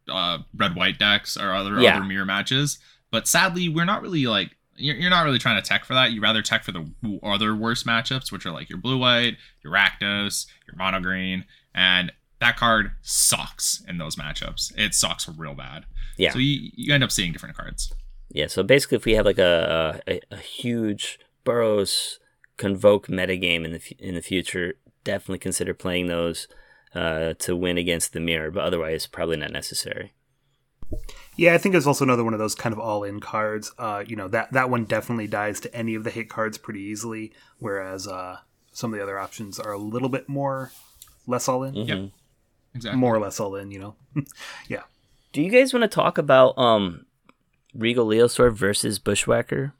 uh 0.09 0.39
red 0.55 0.77
white 0.77 0.99
decks 0.99 1.37
or 1.37 1.53
other 1.55 1.81
Yeah. 1.81 1.97
other 1.97 2.05
mirror 2.05 2.27
matches. 2.27 2.79
But 3.11 3.27
sadly, 3.27 3.69
we're 3.71 3.85
not 3.87 4.03
really 4.03 4.27
like 4.27 4.57
you're, 4.79 4.97
you're 4.97 5.09
not 5.11 5.25
really 5.25 5.39
trying 5.39 5.57
to 5.63 5.67
tech 5.67 5.87
for 5.87 5.95
that. 5.95 6.13
You 6.13 6.21
rather 6.21 6.43
tech 6.43 6.63
for 6.63 6.73
the 6.73 6.87
other 7.23 7.57
worst 7.57 7.87
matchups, 7.87 8.31
which 8.31 8.45
are 8.45 8.51
like 8.53 8.69
your 8.69 8.79
blue 8.79 8.99
white, 8.99 9.39
your 9.65 9.73
Rakdos, 9.73 10.47
your 10.67 10.77
mono 10.77 11.01
green, 11.01 11.47
and 11.75 12.13
that 12.39 12.59
card 12.59 12.93
sucks 13.01 13.83
in 13.89 13.97
those 13.97 14.17
matchups. 14.17 14.77
It 14.77 14.95
sucks 14.95 15.27
real 15.27 15.55
bad. 15.55 15.87
Yeah. 16.17 16.33
So 16.33 16.39
you, 16.39 16.71
you 16.75 16.95
end 16.95 17.05
up 17.05 17.13
seeing 17.13 17.33
different 17.33 17.57
cards. 17.57 17.93
Yeah, 18.29 18.47
so 18.49 18.63
basically, 18.63 18.97
if 18.97 19.05
we 19.05 19.13
have 19.13 19.25
like 19.27 19.39
a 19.39 20.01
a, 20.07 20.21
a 20.31 20.37
huge 20.39 21.19
Boros 21.45 22.19
convoke 22.57 23.07
metagame 23.07 23.65
in 23.65 23.73
the 23.73 23.97
in 23.99 24.15
the 24.15 24.23
future, 24.23 24.75
definitely 25.05 25.39
consider 25.39 25.73
playing 25.75 26.07
those 26.09 26.49
uh, 26.95 27.35
to 27.39 27.55
win 27.55 27.79
against 27.79 28.13
the 28.13 28.21
mirror. 28.21 28.51
But 28.51 28.65
otherwise, 28.65 29.07
probably 29.07 29.37
not 29.37 29.53
necessary. 29.53 30.13
Yeah, 31.37 31.55
I 31.55 31.59
think 31.59 31.75
it's 31.75 31.87
also 31.87 32.05
another 32.05 32.25
one 32.25 32.33
of 32.33 32.39
those 32.39 32.55
kind 32.55 32.73
of 32.73 32.79
all-in 32.79 33.21
cards. 33.21 33.73
Uh, 33.79 34.05
you 34.07 34.17
know 34.17 34.29
that 34.29 34.53
that 34.53 34.71
one 34.71 34.85
definitely 34.85 35.27
dies 35.27 35.61
to 35.61 35.75
any 35.75 35.95
of 35.95 36.05
the 36.05 36.11
hit 36.11 36.29
cards 36.29 36.59
pretty 36.59 36.81
easily, 36.81 37.33
whereas 37.59 38.07
uh, 38.09 38.39
some 38.73 38.93
of 38.93 38.97
the 38.99 39.03
other 39.03 39.19
options 39.19 39.59
are 39.61 39.73
a 39.73 39.79
little 39.79 40.09
bit 40.09 40.29
more 40.29 40.73
less 41.27 41.49
all 41.49 41.63
in, 41.65 41.75
Mhm. 41.75 42.13
Exactly. 42.75 42.99
more 42.99 43.15
or 43.15 43.19
less 43.21 43.39
all 43.41 43.55
in. 43.57 43.71
You 43.71 43.79
know, 43.81 43.97
yeah. 44.69 44.83
Do 45.37 45.43
you 45.43 45.51
guys 45.51 45.75
want 45.75 45.83
to 45.83 45.89
talk 45.89 46.17
about 46.17 46.57
um, 46.57 47.05
Regal 47.75 48.07
Leosaur 48.07 48.51
versus 48.51 48.99
Bushwhacker? 48.99 49.75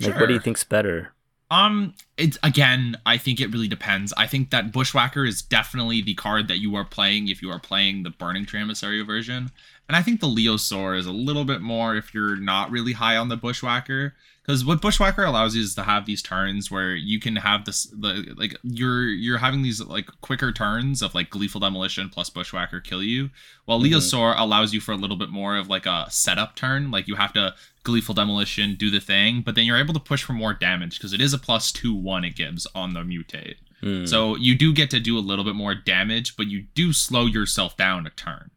Like, 0.00 0.18
what 0.18 0.26
do 0.26 0.34
you 0.34 0.40
think's 0.40 0.64
better? 0.64 1.12
Um, 1.52 1.94
it's 2.16 2.36
again, 2.42 2.96
I 3.06 3.16
think 3.16 3.38
it 3.38 3.52
really 3.52 3.68
depends. 3.68 4.12
I 4.16 4.26
think 4.26 4.50
that 4.50 4.72
Bushwhacker 4.72 5.24
is 5.24 5.40
definitely 5.40 6.02
the 6.02 6.14
card 6.14 6.48
that 6.48 6.58
you 6.58 6.74
are 6.74 6.84
playing 6.84 7.28
if 7.28 7.42
you 7.42 7.48
are 7.48 7.60
playing 7.60 8.02
the 8.02 8.10
Burning 8.10 8.44
Emissary 8.52 9.00
version. 9.02 9.52
And 9.88 9.94
I 9.94 10.02
think 10.02 10.18
the 10.18 10.26
Leosaur 10.26 10.98
is 10.98 11.06
a 11.06 11.12
little 11.12 11.44
bit 11.44 11.60
more 11.60 11.94
if 11.94 12.12
you're 12.12 12.34
not 12.34 12.72
really 12.72 12.94
high 12.94 13.16
on 13.16 13.28
the 13.28 13.36
Bushwhacker. 13.36 14.16
Because 14.48 14.64
what 14.64 14.80
Bushwhacker 14.80 15.24
allows 15.24 15.54
you 15.54 15.60
is 15.60 15.74
to 15.74 15.82
have 15.82 16.06
these 16.06 16.22
turns 16.22 16.70
where 16.70 16.96
you 16.96 17.20
can 17.20 17.36
have 17.36 17.66
this 17.66 17.82
the 17.84 18.34
like 18.38 18.56
you're 18.62 19.06
you're 19.06 19.36
having 19.36 19.60
these 19.60 19.78
like 19.78 20.08
quicker 20.22 20.52
turns 20.52 21.02
of 21.02 21.14
like 21.14 21.28
Gleeful 21.28 21.60
Demolition 21.60 22.08
plus 22.08 22.30
Bushwhacker 22.30 22.80
kill 22.80 23.02
you, 23.02 23.28
while 23.66 23.78
mm-hmm. 23.78 23.92
Leosaur 23.92 24.34
allows 24.38 24.72
you 24.72 24.80
for 24.80 24.92
a 24.92 24.96
little 24.96 25.18
bit 25.18 25.28
more 25.28 25.58
of 25.58 25.68
like 25.68 25.84
a 25.84 26.06
setup 26.08 26.56
turn. 26.56 26.90
Like 26.90 27.06
you 27.06 27.16
have 27.16 27.34
to 27.34 27.54
Gleeful 27.82 28.14
Demolition, 28.14 28.74
do 28.74 28.88
the 28.90 29.00
thing, 29.00 29.42
but 29.42 29.54
then 29.54 29.66
you're 29.66 29.76
able 29.76 29.92
to 29.92 30.00
push 30.00 30.22
for 30.22 30.32
more 30.32 30.54
damage 30.54 30.98
because 30.98 31.12
it 31.12 31.20
is 31.20 31.34
a 31.34 31.38
plus 31.38 31.70
two 31.70 31.94
one 31.94 32.24
it 32.24 32.34
gives 32.34 32.66
on 32.74 32.94
the 32.94 33.00
mutate. 33.00 33.56
Mm. 33.82 34.08
So 34.08 34.34
you 34.34 34.54
do 34.56 34.72
get 34.72 34.88
to 34.92 34.98
do 34.98 35.18
a 35.18 35.20
little 35.20 35.44
bit 35.44 35.56
more 35.56 35.74
damage, 35.74 36.38
but 36.38 36.46
you 36.46 36.64
do 36.74 36.94
slow 36.94 37.26
yourself 37.26 37.76
down 37.76 38.06
a 38.06 38.10
turn. 38.10 38.50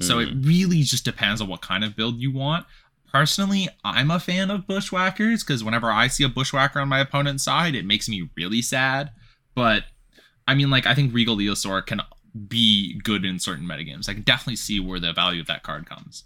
So 0.00 0.20
it 0.20 0.28
hmm. 0.28 0.42
really 0.42 0.82
just 0.82 1.04
depends 1.04 1.40
on 1.40 1.48
what 1.48 1.60
kind 1.60 1.82
of 1.82 1.96
build 1.96 2.20
you 2.20 2.30
want. 2.30 2.66
Personally, 3.12 3.68
I'm 3.84 4.10
a 4.10 4.20
fan 4.20 4.50
of 4.50 4.66
bushwhackers 4.66 5.42
because 5.42 5.64
whenever 5.64 5.90
I 5.90 6.08
see 6.08 6.24
a 6.24 6.28
bushwhacker 6.28 6.78
on 6.78 6.88
my 6.88 7.00
opponent's 7.00 7.44
side, 7.44 7.74
it 7.74 7.86
makes 7.86 8.08
me 8.08 8.28
really 8.36 8.60
sad. 8.62 9.10
But 9.54 9.84
I 10.46 10.54
mean, 10.54 10.70
like, 10.70 10.86
I 10.86 10.94
think 10.94 11.14
Regal 11.14 11.36
Leosaur 11.36 11.84
can 11.84 12.02
be 12.46 13.00
good 13.02 13.24
in 13.24 13.38
certain 13.38 13.66
metagames. 13.66 14.08
I 14.08 14.14
can 14.14 14.22
definitely 14.22 14.56
see 14.56 14.78
where 14.78 15.00
the 15.00 15.12
value 15.12 15.40
of 15.40 15.46
that 15.46 15.62
card 15.62 15.88
comes. 15.88 16.24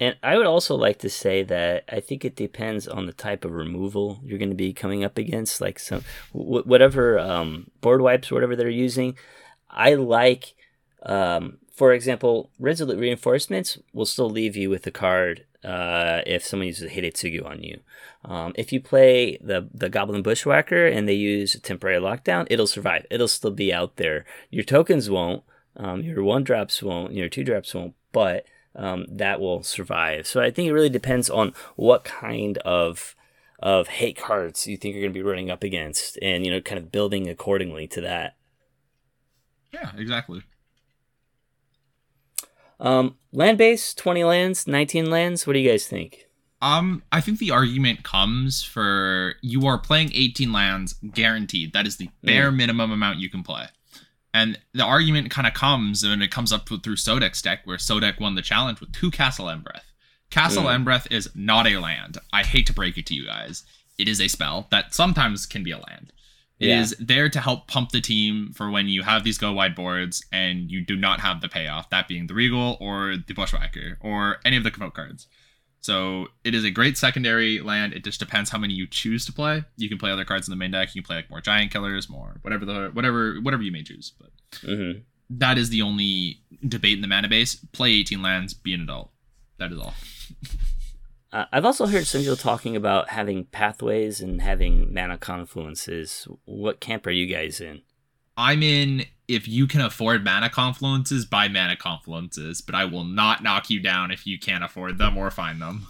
And 0.00 0.16
I 0.22 0.36
would 0.36 0.46
also 0.46 0.74
like 0.74 0.98
to 1.00 1.10
say 1.10 1.44
that 1.44 1.84
I 1.88 2.00
think 2.00 2.24
it 2.24 2.34
depends 2.34 2.88
on 2.88 3.06
the 3.06 3.12
type 3.12 3.44
of 3.44 3.52
removal 3.52 4.20
you're 4.24 4.38
going 4.38 4.48
to 4.50 4.56
be 4.56 4.72
coming 4.72 5.04
up 5.04 5.18
against. 5.18 5.60
Like 5.60 5.78
some 5.78 6.02
whatever 6.32 7.18
um, 7.18 7.70
board 7.80 8.00
wipes, 8.00 8.30
or 8.30 8.34
whatever 8.34 8.56
they're 8.56 8.68
using. 8.68 9.16
I 9.70 9.94
like, 9.94 10.54
um, 11.04 11.58
for 11.74 11.92
example, 11.92 12.50
resolute 12.58 12.98
reinforcements 12.98 13.78
will 13.92 14.06
still 14.06 14.30
leave 14.30 14.56
you 14.56 14.70
with 14.70 14.86
a 14.86 14.92
card 14.92 15.44
uh, 15.64 16.20
if 16.26 16.44
someone 16.44 16.68
uses 16.68 16.90
a 16.90 16.94
Hidetsugu 16.94 17.44
on 17.44 17.62
you. 17.62 17.80
Um, 18.24 18.52
if 18.56 18.72
you 18.72 18.80
play 18.80 19.38
the 19.38 19.68
the 19.74 19.88
Goblin 19.88 20.22
Bushwhacker 20.22 20.86
and 20.86 21.08
they 21.08 21.14
use 21.14 21.58
temporary 21.60 22.00
lockdown, 22.00 22.46
it'll 22.48 22.68
survive. 22.68 23.06
It'll 23.10 23.28
still 23.28 23.50
be 23.50 23.72
out 23.72 23.96
there. 23.96 24.24
Your 24.50 24.64
tokens 24.64 25.10
won't. 25.10 25.42
Um, 25.76 26.02
your 26.02 26.22
one 26.22 26.44
drops 26.44 26.82
won't. 26.82 27.12
Your 27.12 27.28
two 27.28 27.42
drops 27.42 27.74
won't. 27.74 27.94
But 28.12 28.46
um, 28.76 29.06
that 29.08 29.40
will 29.40 29.62
survive. 29.62 30.26
So 30.26 30.40
I 30.40 30.50
think 30.50 30.68
it 30.68 30.72
really 30.72 30.88
depends 30.88 31.28
on 31.28 31.52
what 31.74 32.04
kind 32.04 32.58
of 32.58 33.16
of 33.58 33.88
hate 33.88 34.16
cards 34.16 34.66
you 34.66 34.76
think 34.76 34.94
you're 34.94 35.02
going 35.02 35.12
to 35.12 35.18
be 35.18 35.22
running 35.22 35.50
up 35.50 35.64
against, 35.64 36.18
and 36.22 36.44
you 36.44 36.52
know, 36.52 36.60
kind 36.60 36.78
of 36.78 36.92
building 36.92 37.28
accordingly 37.28 37.88
to 37.88 38.00
that. 38.02 38.36
Yeah, 39.72 39.90
exactly. 39.96 40.42
Um, 42.84 43.16
land 43.32 43.56
base, 43.56 43.94
20 43.94 44.24
lands, 44.24 44.66
19 44.66 45.10
lands. 45.10 45.46
What 45.46 45.54
do 45.54 45.58
you 45.58 45.70
guys 45.70 45.86
think? 45.86 46.26
Um, 46.60 47.02
I 47.10 47.20
think 47.20 47.38
the 47.38 47.50
argument 47.50 48.04
comes 48.04 48.62
for 48.62 49.34
you 49.42 49.66
are 49.66 49.78
playing 49.78 50.12
18 50.14 50.52
lands 50.52 50.94
guaranteed. 51.12 51.72
That 51.72 51.86
is 51.86 51.96
the 51.96 52.10
bare 52.22 52.52
mm. 52.52 52.56
minimum 52.56 52.92
amount 52.92 53.18
you 53.18 53.30
can 53.30 53.42
play. 53.42 53.66
And 54.34 54.58
the 54.72 54.84
argument 54.84 55.30
kind 55.30 55.46
of 55.46 55.54
comes 55.54 56.04
when 56.04 56.20
it 56.20 56.30
comes 56.30 56.52
up 56.52 56.68
through 56.68 56.96
Sodek's 56.96 57.40
deck, 57.40 57.60
where 57.64 57.78
Sodek 57.78 58.20
won 58.20 58.34
the 58.34 58.42
challenge 58.42 58.80
with 58.80 58.92
two 58.92 59.10
Castle 59.10 59.46
Embereth. 59.46 59.82
Castle 60.30 60.64
mm. 60.64 60.84
Embereth 60.84 61.10
is 61.10 61.30
not 61.34 61.66
a 61.66 61.78
land. 61.78 62.18
I 62.32 62.42
hate 62.42 62.66
to 62.66 62.74
break 62.74 62.98
it 62.98 63.06
to 63.06 63.14
you 63.14 63.24
guys. 63.24 63.64
It 63.96 64.08
is 64.08 64.20
a 64.20 64.28
spell 64.28 64.66
that 64.70 64.92
sometimes 64.92 65.46
can 65.46 65.62
be 65.62 65.70
a 65.70 65.78
land. 65.78 66.12
Yeah. 66.58 66.80
is 66.80 66.94
there 67.00 67.28
to 67.28 67.40
help 67.40 67.66
pump 67.66 67.90
the 67.90 68.00
team 68.00 68.52
for 68.54 68.70
when 68.70 68.86
you 68.88 69.02
have 69.02 69.24
these 69.24 69.38
go 69.38 69.52
wide 69.52 69.74
boards 69.74 70.24
and 70.32 70.70
you 70.70 70.80
do 70.80 70.96
not 70.96 71.20
have 71.20 71.40
the 71.40 71.48
payoff, 71.48 71.90
that 71.90 72.06
being 72.06 72.26
the 72.26 72.34
Regal 72.34 72.76
or 72.80 73.16
the 73.16 73.34
Bushwhacker 73.34 73.98
or 74.00 74.38
any 74.44 74.56
of 74.56 74.62
the 74.62 74.70
Convoke 74.70 74.94
cards. 74.94 75.26
So 75.80 76.28
it 76.44 76.54
is 76.54 76.64
a 76.64 76.70
great 76.70 76.96
secondary 76.96 77.60
land. 77.60 77.92
It 77.92 78.04
just 78.04 78.18
depends 78.18 78.48
how 78.48 78.56
many 78.56 78.72
you 78.72 78.86
choose 78.86 79.26
to 79.26 79.32
play. 79.32 79.64
You 79.76 79.90
can 79.90 79.98
play 79.98 80.10
other 80.10 80.24
cards 80.24 80.48
in 80.48 80.52
the 80.52 80.56
main 80.56 80.70
deck. 80.70 80.94
You 80.94 81.02
can 81.02 81.06
play 81.06 81.16
like 81.16 81.28
more 81.28 81.42
giant 81.42 81.72
killers, 81.72 82.08
more 82.08 82.38
whatever 82.40 82.64
the 82.64 82.90
whatever 82.94 83.36
whatever 83.42 83.62
you 83.62 83.70
may 83.70 83.82
choose. 83.82 84.12
But 84.18 84.30
mm-hmm. 84.62 85.00
that 85.28 85.58
is 85.58 85.68
the 85.68 85.82
only 85.82 86.40
debate 86.66 86.94
in 86.94 87.02
the 87.02 87.06
mana 87.06 87.28
base. 87.28 87.56
Play 87.56 87.90
18 87.90 88.22
lands, 88.22 88.54
be 88.54 88.72
an 88.72 88.80
adult. 88.80 89.10
That 89.58 89.72
is 89.72 89.78
all. 89.78 89.92
Uh, 91.34 91.46
I've 91.52 91.64
also 91.64 91.86
heard 91.86 92.06
some 92.06 92.20
people 92.20 92.36
talking 92.36 92.76
about 92.76 93.08
having 93.08 93.46
pathways 93.46 94.20
and 94.20 94.40
having 94.40 94.94
mana 94.94 95.18
confluences. 95.18 96.28
What 96.44 96.78
camp 96.78 97.08
are 97.08 97.10
you 97.10 97.26
guys 97.26 97.60
in? 97.60 97.82
I'm 98.36 98.62
in 98.62 99.06
if 99.26 99.48
you 99.48 99.66
can 99.66 99.80
afford 99.80 100.22
mana 100.22 100.48
confluences, 100.48 101.28
buy 101.28 101.48
mana 101.48 101.74
confluences, 101.74 102.64
but 102.64 102.76
I 102.76 102.84
will 102.84 103.02
not 103.02 103.42
knock 103.42 103.68
you 103.68 103.80
down 103.80 104.12
if 104.12 104.28
you 104.28 104.38
can't 104.38 104.62
afford 104.62 104.98
them 104.98 105.16
or 105.16 105.28
find 105.32 105.60
them. 105.60 105.88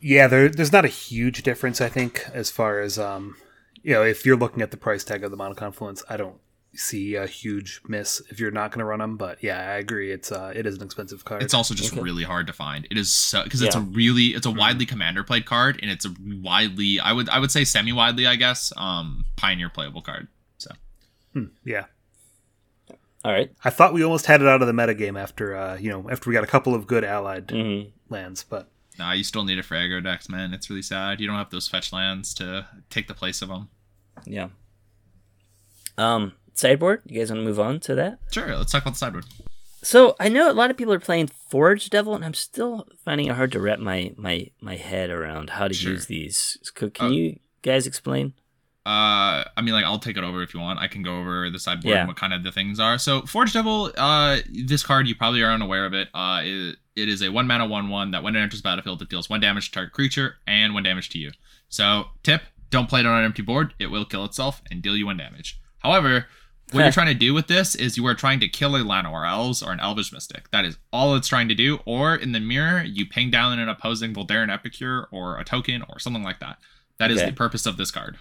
Yeah, 0.00 0.26
there, 0.26 0.48
there's 0.48 0.72
not 0.72 0.84
a 0.84 0.88
huge 0.88 1.44
difference, 1.44 1.80
I 1.80 1.88
think, 1.88 2.26
as 2.34 2.50
far 2.50 2.80
as 2.80 2.98
um, 2.98 3.36
you 3.80 3.94
know, 3.94 4.02
if 4.02 4.26
you're 4.26 4.36
looking 4.36 4.60
at 4.60 4.72
the 4.72 4.76
price 4.76 5.04
tag 5.04 5.22
of 5.22 5.30
the 5.30 5.36
mana 5.36 5.54
confluence, 5.54 6.02
I 6.08 6.16
don't 6.16 6.40
see 6.74 7.16
a 7.16 7.26
huge 7.26 7.80
miss 7.88 8.22
if 8.28 8.38
you're 8.38 8.50
not 8.50 8.70
going 8.70 8.78
to 8.78 8.84
run 8.84 9.00
them. 9.00 9.16
But 9.16 9.42
yeah, 9.42 9.58
I 9.58 9.78
agree. 9.78 10.12
It's 10.12 10.30
uh, 10.30 10.52
it 10.54 10.66
is 10.66 10.76
an 10.76 10.82
expensive 10.82 11.24
card. 11.24 11.42
It's 11.42 11.54
also 11.54 11.74
just 11.74 11.92
okay. 11.92 12.02
really 12.02 12.24
hard 12.24 12.46
to 12.46 12.52
find. 12.52 12.86
It 12.90 12.98
is 12.98 13.12
so 13.12 13.42
because 13.44 13.60
yeah. 13.60 13.68
it's 13.68 13.76
a 13.76 13.80
really 13.80 14.26
it's 14.26 14.46
a 14.46 14.50
widely 14.50 14.84
mm-hmm. 14.84 14.92
commander 14.92 15.24
played 15.24 15.46
card, 15.46 15.78
and 15.82 15.90
it's 15.90 16.04
a 16.04 16.14
widely 16.42 17.00
I 17.00 17.12
would 17.12 17.28
I 17.28 17.38
would 17.38 17.50
say 17.50 17.64
semi 17.64 17.92
widely 17.92 18.26
I 18.26 18.36
guess 18.36 18.72
um 18.76 19.24
pioneer 19.36 19.68
playable 19.68 20.02
card. 20.02 20.28
So 20.58 20.70
hmm, 21.34 21.46
yeah. 21.64 21.86
All 23.22 23.32
right. 23.32 23.52
I 23.64 23.70
thought 23.70 23.92
we 23.92 24.02
almost 24.02 24.26
had 24.26 24.40
it 24.40 24.48
out 24.48 24.62
of 24.62 24.66
the 24.66 24.72
metagame 24.72 25.20
after 25.20 25.54
uh 25.54 25.76
you 25.76 25.90
know 25.90 26.08
after 26.10 26.30
we 26.30 26.34
got 26.34 26.44
a 26.44 26.48
couple 26.48 26.74
of 26.74 26.86
good 26.86 27.04
allied 27.04 27.48
mm-hmm. 27.48 27.90
lands, 28.12 28.44
but. 28.44 28.68
Nah, 28.98 29.12
you 29.12 29.24
still 29.24 29.44
need 29.44 29.58
a 29.58 29.62
for 29.62 29.76
aggro 29.76 30.04
decks, 30.04 30.28
man. 30.28 30.52
It's 30.52 30.68
really 30.68 30.82
sad. 30.82 31.20
You 31.20 31.26
don't 31.26 31.36
have 31.36 31.48
those 31.48 31.66
fetch 31.66 31.90
lands 31.90 32.34
to 32.34 32.66
take 32.90 33.08
the 33.08 33.14
place 33.14 33.40
of 33.40 33.48
them. 33.48 33.70
Yeah. 34.26 34.48
Um, 36.00 36.32
sideboard. 36.60 37.02
You 37.06 37.18
guys 37.18 37.30
want 37.30 37.40
to 37.40 37.44
move 37.44 37.60
on 37.60 37.80
to 37.80 37.94
that? 37.96 38.18
Sure. 38.30 38.56
Let's 38.56 38.72
talk 38.72 38.82
about 38.82 38.92
the 38.92 38.98
sideboard. 38.98 39.24
So 39.82 40.14
I 40.20 40.28
know 40.28 40.50
a 40.50 40.52
lot 40.52 40.70
of 40.70 40.76
people 40.76 40.92
are 40.92 41.00
playing 41.00 41.28
Forge 41.48 41.88
Devil, 41.88 42.14
and 42.14 42.24
I'm 42.24 42.34
still 42.34 42.86
finding 43.04 43.28
it 43.28 43.34
hard 43.34 43.52
to 43.52 43.60
wrap 43.60 43.78
my 43.78 44.12
my 44.16 44.50
my 44.60 44.76
head 44.76 45.10
around 45.10 45.50
how 45.50 45.68
to 45.68 45.74
sure. 45.74 45.92
use 45.92 46.06
these. 46.06 46.58
Can 46.74 46.92
uh, 47.00 47.08
you 47.08 47.38
guys 47.62 47.86
explain? 47.86 48.34
Uh, 48.84 49.44
I 49.56 49.62
mean, 49.62 49.72
like 49.72 49.84
I'll 49.84 49.98
take 49.98 50.16
it 50.16 50.24
over 50.24 50.42
if 50.42 50.52
you 50.52 50.60
want. 50.60 50.80
I 50.80 50.88
can 50.88 51.02
go 51.02 51.18
over 51.18 51.48
the 51.50 51.58
sideboard 51.58 51.94
yeah. 51.94 52.00
and 52.00 52.08
what 52.08 52.16
kind 52.16 52.32
of 52.32 52.42
the 52.42 52.52
things 52.52 52.78
are. 52.78 52.98
So 52.98 53.22
Forge 53.22 53.52
Devil, 53.52 53.92
uh, 53.96 54.38
this 54.50 54.82
card 54.82 55.06
you 55.06 55.14
probably 55.14 55.42
are 55.42 55.52
unaware 55.52 55.86
of 55.86 55.94
it. 55.94 56.08
Uh, 56.12 56.40
it, 56.44 56.76
it 56.96 57.08
is 57.08 57.22
a 57.22 57.30
one 57.30 57.46
mana 57.46 57.66
one 57.66 57.88
one 57.88 58.10
that 58.10 58.22
when 58.22 58.36
it 58.36 58.40
enters 58.40 58.60
battlefield, 58.60 59.00
it 59.00 59.08
deals 59.08 59.30
one 59.30 59.40
damage 59.40 59.66
to 59.66 59.72
target 59.72 59.92
creature 59.92 60.36
and 60.46 60.74
one 60.74 60.82
damage 60.82 61.08
to 61.10 61.18
you. 61.18 61.30
So 61.68 62.04
tip: 62.22 62.42
don't 62.70 62.88
play 62.88 63.00
it 63.00 63.06
on 63.06 63.18
an 63.18 63.24
empty 63.24 63.42
board. 63.42 63.74
It 63.78 63.86
will 63.86 64.04
kill 64.04 64.24
itself 64.24 64.60
and 64.70 64.82
deal 64.82 64.96
you 64.96 65.06
one 65.06 65.16
damage. 65.16 65.58
However, 65.78 66.26
what 66.72 66.82
you're 66.82 66.92
trying 66.92 67.08
to 67.08 67.14
do 67.14 67.34
with 67.34 67.46
this 67.46 67.74
is 67.74 67.96
you 67.96 68.06
are 68.06 68.14
trying 68.14 68.40
to 68.40 68.48
kill 68.48 68.76
a 68.76 68.80
Llanowar 68.80 69.28
Elves 69.28 69.62
or 69.62 69.72
an 69.72 69.80
Elvish 69.80 70.12
Mystic. 70.12 70.50
That 70.50 70.64
is 70.64 70.78
all 70.92 71.14
it's 71.14 71.28
trying 71.28 71.48
to 71.48 71.54
do. 71.54 71.80
Or 71.84 72.14
in 72.14 72.32
the 72.32 72.40
mirror, 72.40 72.82
you 72.82 73.06
ping 73.06 73.30
down 73.30 73.58
an 73.58 73.68
opposing 73.68 74.14
Voldaren 74.14 74.52
Epicure 74.52 75.08
or 75.10 75.38
a 75.38 75.44
token 75.44 75.82
or 75.88 75.98
something 75.98 76.22
like 76.22 76.40
that. 76.40 76.58
That 76.98 77.10
okay. 77.10 77.20
is 77.20 77.26
the 77.26 77.32
purpose 77.34 77.66
of 77.66 77.76
this 77.76 77.90
card. 77.90 78.18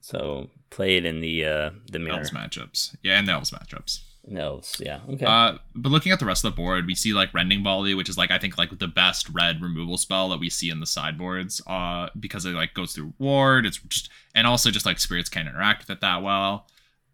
So 0.00 0.50
play 0.70 0.96
it 0.96 1.06
in 1.06 1.20
the 1.20 1.44
uh, 1.44 1.70
the 1.90 1.98
mirror. 1.98 2.18
Elves 2.18 2.30
matchups. 2.30 2.96
Yeah, 3.02 3.18
in 3.18 3.24
the 3.24 3.32
Elves 3.32 3.50
matchups. 3.50 4.00
Elves, 4.32 4.80
yeah. 4.80 5.00
Okay. 5.08 5.26
Uh, 5.26 5.58
but 5.74 5.92
looking 5.92 6.10
at 6.10 6.18
the 6.18 6.24
rest 6.24 6.44
of 6.44 6.52
the 6.52 6.56
board, 6.56 6.86
we 6.86 6.94
see 6.94 7.12
like 7.12 7.34
Rending 7.34 7.62
Volley, 7.62 7.94
which 7.94 8.08
is 8.08 8.16
like 8.16 8.30
I 8.30 8.38
think 8.38 8.56
like 8.56 8.78
the 8.78 8.88
best 8.88 9.28
red 9.28 9.60
removal 9.60 9.98
spell 9.98 10.30
that 10.30 10.40
we 10.40 10.48
see 10.48 10.70
in 10.70 10.80
the 10.80 10.86
sideboards. 10.86 11.60
Uh, 11.66 12.08
because 12.18 12.46
it 12.46 12.52
like 12.52 12.74
goes 12.74 12.94
through 12.94 13.12
ward. 13.18 13.66
It's 13.66 13.78
just 13.78 14.08
and 14.34 14.46
also 14.46 14.70
just 14.70 14.86
like 14.86 14.98
spirits 14.98 15.28
can't 15.28 15.48
interact 15.48 15.82
with 15.82 15.90
it 15.90 16.00
that 16.00 16.22
well. 16.22 16.66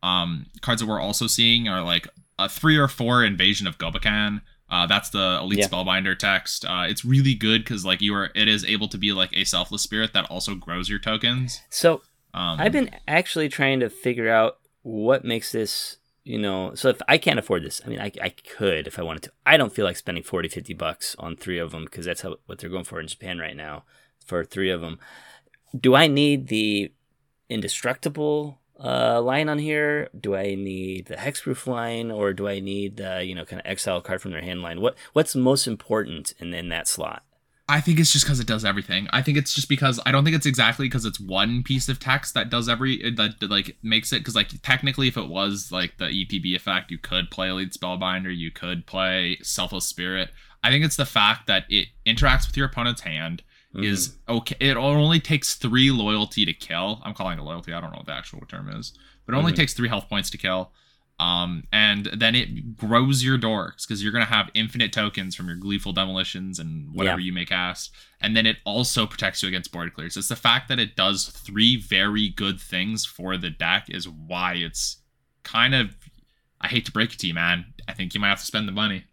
Um, 0.02 0.46
cards 0.60 0.80
that 0.80 0.88
we're 0.88 1.00
also 1.00 1.26
seeing 1.26 1.68
are 1.68 1.82
like 1.82 2.08
a 2.38 2.48
three 2.48 2.76
or 2.76 2.88
four 2.88 3.24
invasion 3.24 3.66
of 3.66 3.78
Gobakhan. 3.78 4.42
Uh, 4.70 4.86
that's 4.86 5.10
the 5.10 5.38
elite 5.42 5.58
yeah. 5.58 5.66
spellbinder 5.66 6.16
text. 6.16 6.64
Uh, 6.64 6.86
it's 6.88 7.04
really 7.04 7.34
good 7.34 7.64
because 7.64 7.84
like 7.84 8.00
you 8.00 8.14
are, 8.14 8.30
it 8.36 8.46
is 8.46 8.64
able 8.64 8.86
to 8.88 8.96
be 8.96 9.12
like 9.12 9.30
a 9.32 9.44
selfless 9.44 9.82
spirit 9.82 10.12
that 10.12 10.30
also 10.30 10.54
grows 10.54 10.88
your 10.88 11.00
tokens. 11.00 11.60
So 11.70 12.02
um, 12.32 12.60
I've 12.60 12.72
been 12.72 12.90
actually 13.08 13.48
trying 13.48 13.80
to 13.80 13.90
figure 13.90 14.30
out 14.30 14.58
what 14.82 15.24
makes 15.24 15.50
this 15.50 15.96
you 16.24 16.38
know 16.38 16.74
so 16.74 16.88
if 16.88 17.00
i 17.08 17.16
can't 17.16 17.38
afford 17.38 17.64
this 17.64 17.80
i 17.84 17.88
mean 17.88 18.00
i, 18.00 18.12
I 18.22 18.28
could 18.28 18.86
if 18.86 18.98
i 18.98 19.02
wanted 19.02 19.22
to. 19.24 19.32
I 19.46 19.56
don't 19.56 19.72
feel 19.72 19.84
like 19.84 19.96
spending 19.96 20.22
40 20.22 20.48
50 20.48 20.74
bucks 20.74 21.16
on 21.18 21.36
three 21.36 21.58
of 21.58 21.72
them 21.72 21.84
because 21.84 22.06
that's 22.06 22.20
how, 22.20 22.36
what 22.46 22.58
they're 22.58 22.70
going 22.70 22.84
for 22.84 23.00
in 23.00 23.06
japan 23.06 23.38
right 23.38 23.56
now 23.56 23.84
for 24.24 24.44
three 24.44 24.70
of 24.70 24.80
them 24.80 24.98
do 25.78 25.94
i 25.94 26.06
need 26.06 26.48
the 26.48 26.92
indestructible 27.48 28.60
uh, 28.82 29.20
line 29.20 29.48
on 29.48 29.58
here? 29.58 30.08
Do 30.18 30.34
i 30.34 30.54
need 30.54 31.06
the 31.06 31.16
hexproof 31.16 31.66
line 31.66 32.10
or 32.10 32.32
do 32.32 32.48
i 32.48 32.60
need 32.60 32.96
the 32.96 33.22
you 33.22 33.34
know 33.34 33.44
kind 33.44 33.60
of 33.60 33.66
exile 33.70 34.00
card 34.00 34.22
from 34.22 34.30
their 34.30 34.40
hand 34.40 34.62
line? 34.62 34.80
What 34.80 34.96
what's 35.12 35.36
most 35.36 35.66
important 35.66 36.32
in, 36.38 36.54
in 36.54 36.70
that 36.70 36.88
slot 36.88 37.22
I 37.70 37.80
think 37.80 38.00
it's 38.00 38.12
just 38.12 38.24
because 38.24 38.40
it 38.40 38.46
does 38.46 38.64
everything. 38.64 39.08
I 39.12 39.22
think 39.22 39.38
it's 39.38 39.54
just 39.54 39.68
because 39.68 40.00
I 40.04 40.10
don't 40.12 40.24
think 40.24 40.34
it's 40.36 40.46
exactly 40.46 40.86
because 40.86 41.04
it's 41.04 41.20
one 41.20 41.62
piece 41.62 41.88
of 41.88 41.98
text 42.00 42.34
that 42.34 42.50
does 42.50 42.68
every 42.68 43.10
that, 43.12 43.38
that 43.40 43.50
like 43.50 43.76
makes 43.82 44.12
it 44.12 44.18
because 44.18 44.34
like 44.34 44.48
technically 44.62 45.08
if 45.08 45.16
it 45.16 45.28
was 45.28 45.70
like 45.70 45.96
the 45.98 46.06
ETB 46.06 46.54
effect, 46.56 46.90
you 46.90 46.98
could 46.98 47.30
play 47.30 47.48
Elite 47.48 47.72
Spellbinder, 47.72 48.36
you 48.36 48.50
could 48.50 48.86
play 48.86 49.38
Selfless 49.42 49.86
Spirit. 49.86 50.30
I 50.64 50.70
think 50.70 50.84
it's 50.84 50.96
the 50.96 51.06
fact 51.06 51.46
that 51.46 51.64
it 51.70 51.88
interacts 52.06 52.46
with 52.46 52.56
your 52.56 52.66
opponent's 52.66 53.02
hand 53.02 53.42
Mm-hmm. 53.72 53.84
is 53.84 54.16
okay. 54.28 54.56
It 54.58 54.76
only 54.76 55.20
takes 55.20 55.54
three 55.54 55.92
loyalty 55.92 56.44
to 56.44 56.52
kill. 56.52 57.00
I'm 57.04 57.14
calling 57.14 57.38
it 57.38 57.42
loyalty. 57.42 57.72
I 57.72 57.80
don't 57.80 57.92
know 57.92 57.98
what 57.98 58.06
the 58.06 58.12
actual 58.12 58.40
term 58.48 58.68
is, 58.68 58.98
but 59.24 59.32
it 59.36 59.38
only 59.38 59.52
Mhm. 59.52 59.56
takes 59.56 59.74
three 59.74 59.88
health 59.88 60.08
points 60.08 60.28
to 60.30 60.38
kill. 60.38 60.72
Um, 61.20 61.64
and 61.70 62.06
then 62.16 62.34
it 62.34 62.76
grows 62.78 63.22
your 63.22 63.36
dorks 63.36 63.86
because 63.86 64.02
you're 64.02 64.10
gonna 64.12 64.24
have 64.24 64.48
infinite 64.54 64.90
tokens 64.90 65.34
from 65.36 65.48
your 65.48 65.56
gleeful 65.56 65.92
demolitions 65.92 66.58
and 66.58 66.94
whatever 66.94 67.20
Yeah. 67.20 67.26
you 67.26 67.32
may 67.34 67.44
cast. 67.44 67.92
And 68.22 68.34
then 68.34 68.46
it 68.46 68.56
also 68.64 69.06
protects 69.06 69.42
you 69.42 69.48
against 69.48 69.70
board 69.70 69.92
clears. 69.92 70.16
It's 70.16 70.28
the 70.28 70.36
fact 70.36 70.68
that 70.68 70.78
it 70.78 70.96
does 70.96 71.26
three 71.28 71.76
very 71.76 72.30
good 72.30 72.58
things 72.58 73.04
for 73.04 73.36
the 73.36 73.50
deck 73.50 73.84
is 73.90 74.08
why 74.08 74.54
it's 74.54 75.02
kind 75.42 75.74
of. 75.74 75.94
I 76.60 76.68
hate 76.68 76.86
to 76.86 76.92
break 76.92 77.12
it 77.12 77.18
to 77.20 77.26
you, 77.26 77.34
man. 77.34 77.66
I 77.86 77.92
think 77.92 78.14
you 78.14 78.20
might 78.20 78.28
have 78.30 78.40
to 78.40 78.46
spend 78.46 78.66
the 78.66 78.72
money. 78.72 79.04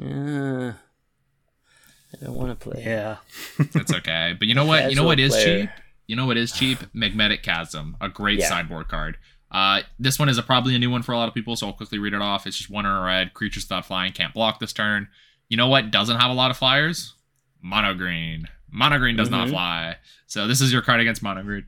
Uh, 0.00 0.72
I 2.12 2.24
don't 2.24 2.34
want 2.34 2.58
to 2.58 2.70
play. 2.70 2.82
Yeah. 2.84 3.16
It's 3.58 3.92
okay. 3.92 4.34
But 4.38 4.48
you 4.48 4.54
know 4.54 4.64
what? 4.72 4.90
You 4.90 4.96
know 4.96 5.04
what 5.04 5.18
is 5.20 5.32
player. 5.32 5.62
cheap? 5.62 5.70
You 6.06 6.16
know 6.16 6.26
what 6.26 6.36
is 6.36 6.52
cheap? 6.52 6.78
Magmatic 6.94 7.42
Chasm, 7.42 7.96
a 8.00 8.08
great 8.08 8.38
Yeah. 8.40 8.48
sideboard 8.48 8.88
card. 8.88 9.18
Uh, 9.50 9.82
this 9.98 10.18
one 10.18 10.28
is 10.28 10.38
a, 10.38 10.42
probably 10.42 10.74
a 10.76 10.78
new 10.78 10.90
one 10.90 11.02
for 11.02 11.12
a 11.12 11.16
lot 11.16 11.28
of 11.28 11.34
people, 11.34 11.56
so 11.56 11.66
I'll 11.66 11.72
quickly 11.72 11.98
read 11.98 12.14
it 12.14 12.22
off. 12.22 12.46
It's 12.46 12.56
just 12.56 12.70
one 12.70 12.86
in 12.86 12.92
a 12.92 13.02
red. 13.02 13.34
Creatures 13.34 13.64
without 13.64 13.84
flying 13.86 14.12
can't 14.12 14.32
block 14.32 14.60
this 14.60 14.72
turn. 14.72 15.08
You 15.48 15.56
know 15.56 15.66
what 15.66 15.90
doesn't 15.90 16.18
have 16.20 16.30
a 16.30 16.34
lot 16.34 16.50
of 16.52 16.56
flyers? 16.56 17.14
Mono 17.60 17.94
green. 17.94 18.46
Mono 18.70 18.98
green 18.98 19.16
does 19.16 19.30
not 19.30 19.48
Mhm. 19.48 19.50
fly. 19.50 19.96
So 20.26 20.46
this 20.46 20.60
is 20.60 20.72
your 20.72 20.82
card 20.82 21.00
against 21.00 21.22
mono 21.22 21.42
green. 21.42 21.66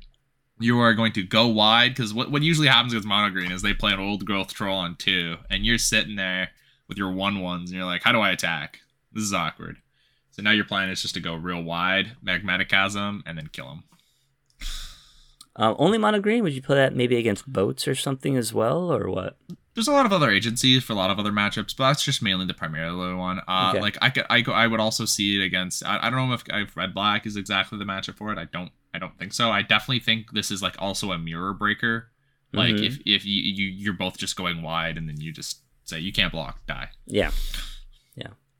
You 0.61 0.79
are 0.79 0.95
going 0.95 1.13
to 1.15 1.25
go 1.25 1.49
wide 1.49 1.95
because 1.95 2.15
what, 2.15 2.31
what 2.31 2.43
usually 2.43 2.69
happens 2.69 2.95
with 2.95 3.05
mono 3.05 3.31
green 3.31 3.51
is 3.51 3.63
they 3.63 3.75
play 3.75 3.93
an 3.93 3.99
old 3.99 4.25
growth 4.25 4.55
troll 4.55 4.79
on 4.79 4.95
two, 4.95 5.39
and 5.51 5.67
you're 5.67 5.79
sitting 5.79 6.15
there 6.15 6.51
with 6.87 6.97
your 6.99 7.11
one 7.11 7.41
ones, 7.41 7.71
and 7.71 7.77
you're 7.77 7.87
like, 7.87 8.03
how 8.05 8.13
do 8.13 8.21
I 8.21 8.31
attack? 8.31 8.81
This 9.13 9.25
is 9.25 9.33
awkward. 9.35 9.79
So 10.31 10.43
now 10.43 10.53
your 10.53 10.65
plan 10.65 10.89
is 10.89 11.03
just 11.03 11.15
to 11.15 11.21
go 11.21 11.35
real 11.35 11.63
wide, 11.63 12.13
magmatic 12.25 12.69
chasm, 12.69 13.23
and 13.27 13.37
then 13.37 13.49
kill 13.49 13.71
him. 13.71 13.83
Um, 15.57 15.77
only 15.79 15.99
mono 15.99 16.21
green? 16.21 16.43
Would 16.45 16.55
you 16.55 16.63
play 16.63 16.77
that 16.77 16.95
maybe 16.97 17.17
against 17.17 17.51
boats 17.51 17.87
or 17.87 17.95
something 17.95 18.37
as 18.37 18.55
well, 18.55 18.93
or 18.93 19.11
what? 19.11 19.37
There's 19.75 19.89
a 19.89 19.93
lot 19.93 20.05
of 20.07 20.13
other 20.13 20.31
agencies 20.31 20.85
for 20.85 20.93
a 20.93 20.97
lot 20.97 21.11
of 21.11 21.19
other 21.19 21.31
matchups, 21.33 21.77
but 21.77 21.89
that's 21.89 22.05
just 22.05 22.23
mainly 22.23 22.45
the 22.47 22.55
primarily 22.55 23.15
one. 23.15 23.41
Uh, 23.49 23.71
Okay. 23.71 23.81
Like 23.81 23.99
I 24.03 24.11
could, 24.11 24.25
I, 24.29 24.43
I 24.51 24.67
would 24.67 24.81
also 24.81 25.05
see 25.07 25.41
it 25.41 25.45
against. 25.45 25.85
I, 25.85 25.99
I 26.03 26.11
don't 26.11 26.29
know 26.29 26.35
if, 26.35 26.43
if 26.49 26.77
red 26.77 26.93
black 26.95 27.27
is 27.27 27.37
exactly 27.37 27.79
the 27.79 27.85
matchup 27.85 28.17
for 28.17 28.33
it. 28.33 28.39
I 28.39 28.45
don't, 28.45 28.71
I 28.95 28.99
don't 28.99 29.19
think 29.19 29.33
so. 29.33 29.51
I 29.51 29.63
definitely 29.63 30.01
think 30.01 30.33
this 30.33 30.51
is 30.51 30.63
like 30.63 30.75
also 30.79 31.13
a 31.13 31.19
mirror 31.19 31.55
breaker. 31.55 32.09
Like 32.53 32.75
Mhm. 32.75 32.87
if 32.87 32.99
if 33.07 33.25
you, 33.25 33.41
you 33.43 33.67
you're 33.69 33.95
both 33.95 34.19
just 34.19 34.37
going 34.37 34.61
wide 34.63 34.99
and 34.99 35.09
then 35.09 35.19
you 35.19 35.33
just 35.33 35.61
say 35.85 35.99
you 35.99 36.13
can't 36.13 36.33
block, 36.33 36.67
die. 36.67 36.91
Yeah. 37.07 37.31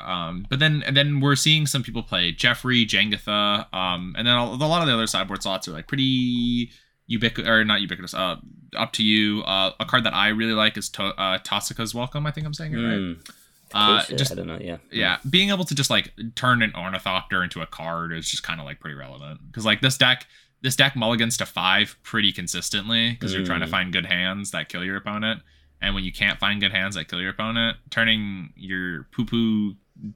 Um, 0.05 0.47
but 0.51 0.59
then 0.59 0.83
and 0.87 0.97
then 0.97 1.21
we're 1.21 1.37
seeing 1.37 1.67
some 1.67 1.83
people 1.83 2.03
play 2.03 2.33
Jeffrey, 2.33 2.85
Jegantha, 2.87 3.73
um, 3.75 4.15
and 4.17 4.27
then 4.27 4.35
a, 4.37 4.43
a 4.45 4.67
lot 4.69 4.83
of 4.83 4.89
the 4.89 4.95
other 4.95 5.07
sideboard 5.07 5.43
slots 5.43 5.69
are 5.69 5.73
like 5.73 5.87
pretty 5.89 6.71
ubiquitous 7.07 7.49
or 7.49 7.65
not 7.65 7.81
ubiquitous. 7.81 8.15
Uh, 8.15 8.37
up 8.77 8.93
to 8.93 9.03
you. 9.05 9.43
Uh, 9.43 9.73
a 9.81 9.85
card 9.85 10.05
that 10.05 10.15
I 10.15 10.29
really 10.29 10.55
like 10.55 10.77
is 10.77 10.89
to- 10.91 11.03
uh, 11.21 11.39
Tocasia's 11.39 11.95
Welcome. 11.95 12.27
I 12.27 12.31
think 12.31 12.47
I'm 12.47 12.55
saying 12.55 12.73
it 12.73 12.77
right. 12.77 12.99
Mm. 12.99 13.31
Uh, 13.75 14.05
just 14.17 14.31
I 14.31 14.35
don't 14.35 14.47
know. 14.47 14.59
Yeah. 14.61 14.77
yeah, 14.91 15.17
being 15.31 15.49
able 15.49 15.65
to 15.65 15.75
just 15.75 15.89
like 15.89 16.13
turn 16.35 16.61
an 16.63 16.73
Ornithopter 16.77 17.43
into 17.43 17.63
a 17.63 17.67
card 17.67 18.13
is 18.13 18.29
just 18.31 18.43
kind 18.43 18.61
of 18.61 18.67
like 18.67 18.81
pretty 18.81 18.97
relevant 18.97 19.41
because 19.47 19.65
like 19.65 19.81
this 19.81 19.97
deck, 19.97 20.27
this 20.61 20.77
deck 20.77 20.95
mulligans 20.95 21.39
to 21.39 21.47
five 21.47 21.97
pretty 22.03 22.33
consistently 22.33 23.13
because 23.13 23.33
you're 23.35 23.47
trying 23.47 23.61
to 23.61 23.67
Mm. 23.67 23.71
find 23.71 23.93
good 23.93 24.05
hands 24.07 24.51
that 24.51 24.69
kill 24.69 24.85
your 24.85 24.97
opponent, 24.97 25.41
and 25.81 25.95
when 25.95 26.05
you 26.05 26.13
can't 26.13 26.39
find 26.39 26.61
good 26.61 26.71
hands 26.73 26.97
that 26.97 27.09
kill 27.09 27.21
your 27.23 27.31
opponent, 27.31 27.79
turning 27.89 28.53
your 28.57 29.05
poo 29.05 29.25
poo 29.25 29.75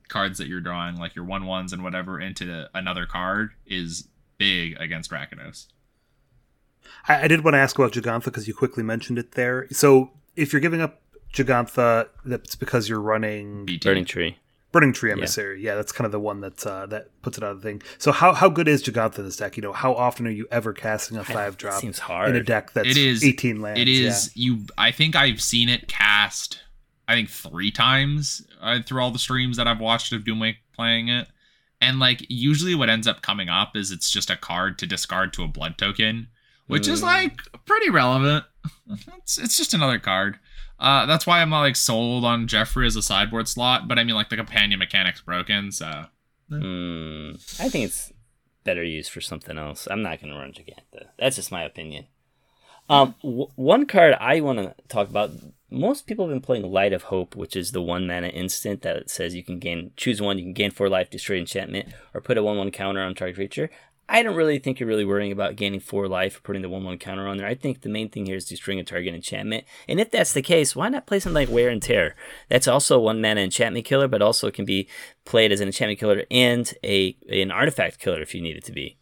cards 0.08 0.38
that 0.38 0.48
you're 0.48 0.60
drawing, 0.60 0.96
like 0.96 1.14
your 1.14 1.24
one 1.24 1.46
ones 1.46 1.72
and 1.72 1.82
whatever, 1.82 2.20
into 2.20 2.68
another 2.74 3.06
card 3.06 3.50
is 3.66 4.08
big 4.38 4.76
against 4.80 5.10
Rakdos. 5.10 5.66
I, 7.08 7.22
I 7.24 7.28
did 7.28 7.44
want 7.44 7.54
to 7.54 7.58
ask 7.58 7.78
about 7.78 7.92
Jegantha 7.92 8.26
because 8.26 8.46
you 8.48 8.54
quickly 8.54 8.82
mentioned 8.82 9.18
it 9.18 9.32
there. 9.32 9.66
So 9.70 10.10
if 10.34 10.52
you're 10.52 10.60
giving 10.60 10.80
up 10.80 11.00
Jegantha, 11.32 12.08
that's 12.24 12.54
because 12.56 12.88
you're 12.88 13.00
running 13.00 13.64
BT. 13.66 13.88
Burning 13.88 14.04
tree. 14.04 14.38
Burning 14.72 14.92
Tree 14.92 15.10
Emissary. 15.10 15.62
Yeah, 15.62 15.74
that's 15.74 15.90
kind 15.90 16.04
of 16.04 16.12
the 16.12 16.20
one 16.20 16.40
that 16.42 16.66
uh, 16.66 16.84
that 16.86 17.08
puts 17.22 17.38
it 17.38 17.44
out 17.44 17.52
of 17.52 17.62
the 17.62 17.66
thing. 17.66 17.82
So 17.96 18.12
how 18.12 18.34
how 18.34 18.50
good 18.50 18.68
is 18.68 18.82
Gigantha 18.82 19.20
in 19.20 19.24
this 19.24 19.36
deck? 19.38 19.56
You 19.56 19.62
know, 19.62 19.72
how 19.72 19.94
often 19.94 20.26
are 20.26 20.30
you 20.30 20.46
ever 20.50 20.74
casting 20.74 21.16
a 21.16 21.24
five 21.24 21.56
drop 21.56 21.80
Seems 21.80 21.98
in 22.10 22.36
a 22.36 22.42
deck 22.42 22.72
that's 22.74 22.88
It 22.88 22.98
is- 22.98 23.24
18 23.24 23.62
lands? 23.62 23.80
It 23.80 23.88
is 23.88 24.36
you. 24.36 24.66
I 24.76 24.90
think 24.90 25.16
I've 25.16 25.40
seen 25.40 25.70
it 25.70 25.88
cast. 25.88 26.62
I 27.08 27.14
think 27.14 27.28
three 27.30 27.70
times 27.70 28.46
uh, 28.60 28.80
through 28.84 29.00
all 29.02 29.10
the 29.10 29.18
streams 29.18 29.56
that 29.58 29.68
I've 29.68 29.80
watched 29.80 30.12
of 30.12 30.22
Doomwake 30.24 30.56
playing 30.74 31.08
it, 31.08 31.28
and 31.80 31.98
like 32.00 32.26
usually 32.28 32.74
what 32.74 32.88
ends 32.90 33.06
up 33.06 33.22
coming 33.22 33.48
up 33.48 33.76
is 33.76 33.90
it's 33.92 34.10
just 34.10 34.30
a 34.30 34.36
card 34.36 34.78
to 34.80 34.86
discard 34.86 35.32
to 35.34 35.44
a 35.44 35.48
blood 35.48 35.78
token, 35.78 36.28
which 36.66 36.88
is 36.88 37.00
Mm. 37.00 37.04
like 37.04 37.40
pretty 37.64 37.90
relevant. 37.90 38.44
It's 39.18 39.38
it's 39.38 39.56
just 39.56 39.74
another 39.74 39.98
card. 39.98 40.38
Uh, 40.78 41.06
that's 41.06 41.26
why 41.26 41.40
I'm 41.40 41.50
not 41.50 41.60
like 41.60 41.76
sold 41.76 42.24
on 42.24 42.46
Jeffrey 42.48 42.86
as 42.86 42.96
a 42.96 43.02
sideboard 43.02 43.48
slot, 43.48 43.88
but 43.88 43.98
I 43.98 44.04
mean 44.04 44.14
like 44.16 44.28
the 44.28 44.36
companion 44.36 44.78
mechanic's 44.78 45.20
broken, 45.20 45.70
so 45.72 46.06
Hmm. 46.48 47.32
I 47.58 47.68
think 47.68 47.86
it's 47.86 48.12
better 48.64 48.84
used 48.84 49.10
for 49.10 49.20
something 49.20 49.58
else. 49.58 49.86
I'm 49.90 50.02
not 50.02 50.20
going 50.20 50.32
to 50.32 50.38
run 50.38 50.52
Jegantha. 50.52 51.06
That's 51.18 51.36
just 51.36 51.50
my 51.52 51.62
opinion. 51.64 52.06
Um, 52.88 53.14
w- 53.22 53.48
one 53.56 53.86
card 53.86 54.14
I 54.20 54.40
want 54.40 54.58
to 54.58 54.74
talk 54.88 55.08
about. 55.08 55.30
Most 55.70 56.06
people 56.06 56.26
have 56.26 56.34
been 56.34 56.42
playing 56.42 56.70
Light 56.70 56.92
of 56.92 57.04
Hope, 57.04 57.34
which 57.34 57.56
is 57.56 57.72
the 57.72 57.82
one 57.82 58.06
mana 58.06 58.28
instant 58.28 58.82
that 58.82 59.10
says 59.10 59.34
you 59.34 59.42
can 59.42 59.58
gain 59.58 59.90
choose 59.96 60.22
one, 60.22 60.38
you 60.38 60.44
can 60.44 60.52
gain 60.52 60.70
four 60.70 60.88
life, 60.88 61.10
destroy 61.10 61.38
enchantment, 61.38 61.92
or 62.14 62.20
put 62.20 62.38
a 62.38 62.42
one 62.42 62.56
one 62.56 62.70
counter 62.70 63.00
on 63.00 63.14
target 63.14 63.36
creature. 63.36 63.70
I 64.08 64.22
don't 64.22 64.36
really 64.36 64.60
think 64.60 64.78
you're 64.78 64.88
really 64.88 65.04
worrying 65.04 65.32
about 65.32 65.56
gaining 65.56 65.80
four 65.80 66.06
life 66.06 66.38
or 66.38 66.40
putting 66.42 66.62
the 66.62 66.68
one 66.68 66.84
one 66.84 66.98
counter 66.98 67.26
on 67.26 67.38
there. 67.38 67.46
I 67.46 67.56
think 67.56 67.80
the 67.80 67.88
main 67.88 68.08
thing 68.08 68.26
here 68.26 68.36
is 68.36 68.44
destroying 68.44 68.78
a 68.78 68.84
target 68.84 69.14
enchantment. 69.14 69.64
And 69.88 69.98
if 69.98 70.12
that's 70.12 70.32
the 70.32 70.42
case, 70.42 70.76
why 70.76 70.88
not 70.88 71.06
play 71.06 71.18
something 71.18 71.34
like 71.34 71.50
Wear 71.50 71.68
and 71.68 71.82
Tear? 71.82 72.14
That's 72.48 72.68
also 72.68 73.00
one 73.00 73.20
mana 73.20 73.40
enchantment 73.40 73.84
killer, 73.84 74.06
but 74.06 74.22
also 74.22 74.52
can 74.52 74.64
be 74.64 74.88
played 75.24 75.50
as 75.50 75.60
an 75.60 75.66
enchantment 75.66 75.98
killer 75.98 76.22
and 76.30 76.72
a 76.84 77.16
an 77.28 77.50
artifact 77.50 77.98
killer 77.98 78.22
if 78.22 78.34
you 78.34 78.40
need 78.40 78.56
it 78.56 78.64
to 78.66 78.72
be. 78.72 78.96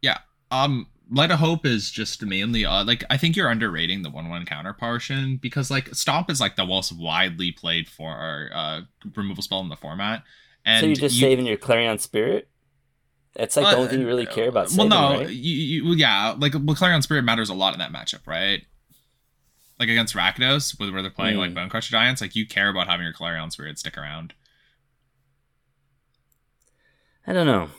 Yeah. 0.00 0.18
Um 0.52 0.86
Light 1.10 1.30
of 1.30 1.38
Hope 1.38 1.64
is 1.64 1.90
just 1.90 2.22
mainly 2.24 2.64
uh 2.66 2.84
like 2.84 3.02
I 3.08 3.16
think 3.16 3.34
you're 3.36 3.48
underrating 3.48 4.02
the 4.02 4.10
one 4.10 4.28
one 4.28 4.44
counter 4.44 4.72
portion 4.74 5.36
because 5.36 5.70
like 5.70 5.94
Stomp 5.94 6.30
is 6.30 6.40
like 6.40 6.56
the 6.56 6.66
most 6.66 6.92
widely 6.92 7.50
played 7.52 7.88
for 7.88 8.50
uh 8.54 8.80
removal 9.16 9.42
spell 9.42 9.60
in 9.60 9.68
the 9.68 9.76
format. 9.76 10.22
And 10.64 10.80
so 10.80 10.86
you're 10.86 10.96
just 10.96 11.14
you- 11.16 11.22
saving 11.22 11.46
your 11.46 11.56
Clarion 11.56 11.98
Spirit? 11.98 12.48
It's 13.36 13.56
like 13.56 13.66
the 13.66 13.72
uh, 13.72 13.76
only 13.76 13.88
thing 13.90 14.00
you 14.00 14.06
really 14.06 14.26
care 14.26 14.48
about. 14.48 14.70
Well 14.76 14.88
no, 14.88 15.20
right? 15.20 15.30
you, 15.30 15.84
you 15.84 15.94
yeah, 15.94 16.34
like 16.36 16.54
well, 16.54 16.74
Clarion 16.74 17.02
Spirit 17.02 17.22
matters 17.22 17.48
a 17.50 17.54
lot 17.54 17.72
in 17.72 17.78
that 17.78 17.92
matchup, 17.92 18.26
right? 18.26 18.62
Like 19.78 19.88
against 19.88 20.14
Rakdos, 20.14 20.78
where 20.80 20.90
where 20.92 21.02
they're 21.02 21.10
playing 21.10 21.36
like 21.36 21.52
Mm. 21.52 21.54
Bone 21.54 21.68
Crusher 21.68 21.92
Giants, 21.92 22.20
like 22.20 22.34
you 22.34 22.46
care 22.46 22.68
about 22.68 22.88
having 22.88 23.04
your 23.04 23.12
Clarion 23.12 23.50
Spirit 23.52 23.78
stick 23.78 23.96
around. 23.96 24.34
I 27.26 27.32
don't 27.32 27.46
know. 27.46 27.70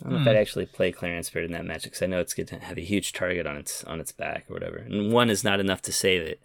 I 0.00 0.04
don't 0.04 0.12
know 0.12 0.18
Hmm. 0.18 0.22
if 0.28 0.28
I'd 0.28 0.40
actually 0.40 0.66
play 0.66 0.90
Clarion 0.92 1.22
Spirit 1.22 1.46
in 1.46 1.52
that 1.52 1.64
match 1.64 1.84
because 1.84 2.02
I 2.02 2.06
know 2.06 2.18
it's 2.20 2.34
going 2.34 2.46
to 2.48 2.58
have 2.58 2.76
a 2.78 2.80
huge 2.82 3.12
target 3.12 3.46
on 3.46 3.56
its 3.56 3.84
on 3.84 4.00
its 4.00 4.10
back 4.12 4.46
or 4.50 4.54
whatever, 4.54 4.76
and 4.78 5.12
one 5.12 5.30
is 5.30 5.44
not 5.44 5.60
enough 5.60 5.82
to 5.82 5.92
save 5.92 6.22
it. 6.22 6.40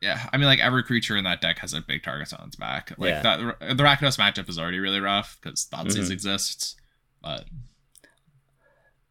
Yeah, 0.00 0.28
I 0.32 0.36
mean, 0.36 0.46
like 0.46 0.58
every 0.58 0.82
creature 0.82 1.16
in 1.16 1.24
that 1.24 1.40
deck 1.40 1.58
has 1.60 1.74
a 1.74 1.80
big 1.80 2.02
target 2.02 2.32
on 2.32 2.48
its 2.48 2.56
back. 2.56 2.92
Like 2.98 3.10
Yeah. 3.10 3.22
that, 3.22 3.38
the 3.76 3.82
Rakdos 3.84 4.18
matchup 4.18 4.48
is 4.48 4.58
already 4.58 4.78
really 4.80 5.00
rough 5.00 5.38
because 5.40 5.68
Thoughtseize 5.70 6.08
Mhm. 6.08 6.10
exists, 6.10 6.76
but 7.22 7.44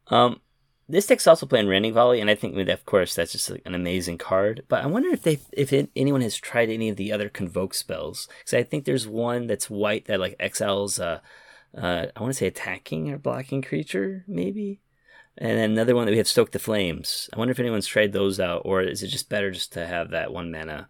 Um, 0.07 0.41
this 0.89 1.07
deck's 1.07 1.27
also 1.27 1.45
playing 1.45 1.67
Rending 1.67 1.93
Volley, 1.93 2.19
and 2.19 2.29
I 2.29 2.35
think 2.35 2.57
of 2.67 2.85
course 2.85 3.15
that's 3.15 3.31
just 3.31 3.49
like, 3.49 3.61
an 3.65 3.75
amazing 3.75 4.17
card. 4.17 4.63
But 4.67 4.83
I 4.83 4.87
wonder 4.87 5.09
if 5.09 5.21
they 5.23 5.39
if 5.53 5.71
it, 5.71 5.89
anyone 5.95 6.21
has 6.21 6.35
tried 6.35 6.69
any 6.69 6.89
of 6.89 6.97
the 6.97 7.11
other 7.13 7.29
Convoke 7.29 7.73
spells 7.73 8.27
because 8.39 8.53
I 8.55 8.63
think 8.63 8.85
there's 8.85 9.07
one 9.07 9.47
that's 9.47 9.69
white 9.69 10.05
that 10.05 10.19
like 10.19 10.35
exiles. 10.39 10.99
Uh, 10.99 11.21
uh, 11.77 12.07
I 12.15 12.21
want 12.21 12.33
to 12.33 12.37
say 12.37 12.47
attacking 12.47 13.11
or 13.11 13.17
blocking 13.17 13.61
creature 13.61 14.23
maybe. 14.27 14.81
And 15.37 15.57
then 15.57 15.71
another 15.71 15.95
one 15.95 16.05
that 16.05 16.11
we 16.11 16.17
have 16.17 16.27
Stoke 16.27 16.51
the 16.51 16.59
Flames. 16.59 17.29
I 17.33 17.39
wonder 17.39 17.51
if 17.51 17.59
anyone's 17.59 17.87
tried 17.87 18.11
those 18.11 18.39
out, 18.39 18.63
or 18.65 18.81
is 18.81 19.01
it 19.01 19.07
just 19.07 19.29
better 19.29 19.49
just 19.49 19.71
to 19.73 19.87
have 19.87 20.11
that 20.11 20.33
one 20.33 20.51
mana 20.51 20.89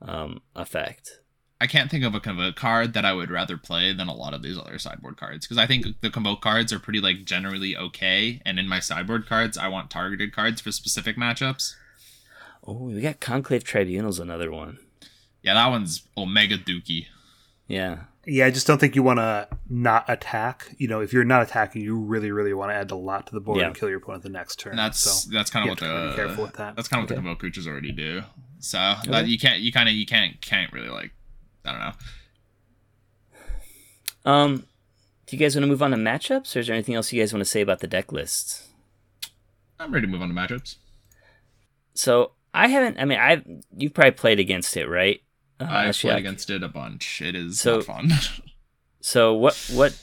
um, 0.00 0.40
effect? 0.56 1.20
I 1.60 1.66
can't 1.66 1.90
think 1.90 2.04
of 2.04 2.14
a 2.14 2.20
convoke 2.20 2.56
card 2.56 2.94
that 2.94 3.04
I 3.04 3.12
would 3.12 3.30
rather 3.30 3.56
play 3.56 3.92
than 3.92 4.08
a 4.08 4.14
lot 4.14 4.34
of 4.34 4.42
these 4.42 4.58
other 4.58 4.78
sideboard 4.78 5.16
cards 5.16 5.46
because 5.46 5.58
I 5.58 5.66
think 5.66 5.86
the 6.00 6.10
convoke 6.10 6.40
cards 6.40 6.72
are 6.72 6.78
pretty 6.78 7.00
like 7.00 7.24
generally 7.24 7.76
okay, 7.76 8.40
and 8.44 8.58
in 8.58 8.68
my 8.68 8.80
sideboard 8.80 9.26
cards, 9.26 9.56
I 9.56 9.68
want 9.68 9.90
targeted 9.90 10.34
cards 10.34 10.60
for 10.60 10.72
specific 10.72 11.16
matchups. 11.16 11.74
Oh, 12.66 12.84
we 12.84 13.00
got 13.00 13.20
Conclave 13.20 13.64
Tribunal's 13.64 14.18
another 14.18 14.50
one. 14.50 14.78
Yeah, 15.42 15.54
that 15.54 15.68
one's 15.68 16.02
Omega 16.16 16.56
Dookie. 16.56 17.06
Yeah. 17.68 18.04
Yeah, 18.26 18.46
I 18.46 18.50
just 18.50 18.66
don't 18.66 18.78
think 18.78 18.94
you 18.96 19.02
want 19.02 19.18
to 19.18 19.48
not 19.68 20.04
attack. 20.08 20.74
You 20.78 20.88
know, 20.88 21.00
if 21.00 21.12
you're 21.12 21.24
not 21.24 21.42
attacking, 21.42 21.82
you 21.82 21.98
really, 21.98 22.30
really 22.30 22.54
want 22.54 22.70
to 22.70 22.74
add 22.74 22.90
a 22.90 22.94
lot 22.96 23.26
to 23.26 23.34
the 23.34 23.40
board 23.40 23.58
Yeah. 23.60 23.66
and 23.66 23.74
kill 23.76 23.88
your 23.88 23.98
opponent 23.98 24.22
the 24.22 24.28
next 24.30 24.56
turn. 24.60 24.70
And 24.72 24.78
that's 24.78 24.98
so 24.98 25.30
that's 25.32 25.50
kind 25.50 25.64
of 25.64 25.70
what 25.70 25.78
to 25.80 25.84
be 25.84 26.10
the 26.10 26.16
careful 26.16 26.44
with 26.44 26.54
that. 26.54 26.76
that's 26.76 26.88
kind 26.88 27.00
of 27.00 27.04
what 27.04 27.12
Okay. 27.12 27.16
the 27.16 27.22
convoke 27.22 27.38
creatures 27.40 27.66
already 27.66 27.92
do. 27.92 28.22
So 28.60 28.78
that 29.08 29.26
you 29.28 29.38
can't 29.38 29.60
you 29.60 29.72
kind 29.72 29.88
of 29.88 29.94
you 29.94 30.06
can't 30.06 30.40
can't 30.40 30.72
really 30.72 30.88
like 30.88 31.12
I 31.64 31.72
don't 31.72 31.80
know. 31.80 31.92
Um, 34.24 34.56
do 35.26 35.36
you 35.36 35.38
guys 35.38 35.54
want 35.54 35.64
to 35.64 35.66
move 35.68 35.82
on 35.82 35.90
to 35.90 35.96
matchups, 35.96 36.56
or 36.56 36.60
is 36.60 36.66
there 36.66 36.74
anything 36.74 36.94
else 36.94 37.12
you 37.12 37.20
guys 37.20 37.32
want 37.32 37.40
to 37.44 37.50
say 37.50 37.60
about 37.60 37.80
the 37.80 37.86
deck 37.86 38.12
lists? 38.12 38.68
I'm 39.78 39.92
ready 39.92 40.06
to 40.06 40.10
move 40.12 40.22
on 40.22 40.28
to 40.28 40.34
matchups. 40.34 40.76
So 41.94 42.32
I 42.54 42.68
haven't. 42.68 42.98
I 42.98 43.04
mean, 43.04 43.18
I've 43.18 43.44
you've 43.76 43.92
probably 43.94 44.12
played 44.12 44.40
against 44.40 44.76
it, 44.76 44.86
right? 44.86 45.20
Uh, 45.60 45.66
I've 45.68 45.96
played 45.96 46.16
against 46.18 46.50
it 46.50 46.62
a 46.62 46.68
bunch. 46.68 47.22
It 47.22 47.34
is 47.34 47.60
So- 47.60 47.76
not 47.76 47.84
fun. 47.84 48.10
So 49.00 49.34
what 49.34 49.54
what 49.74 49.94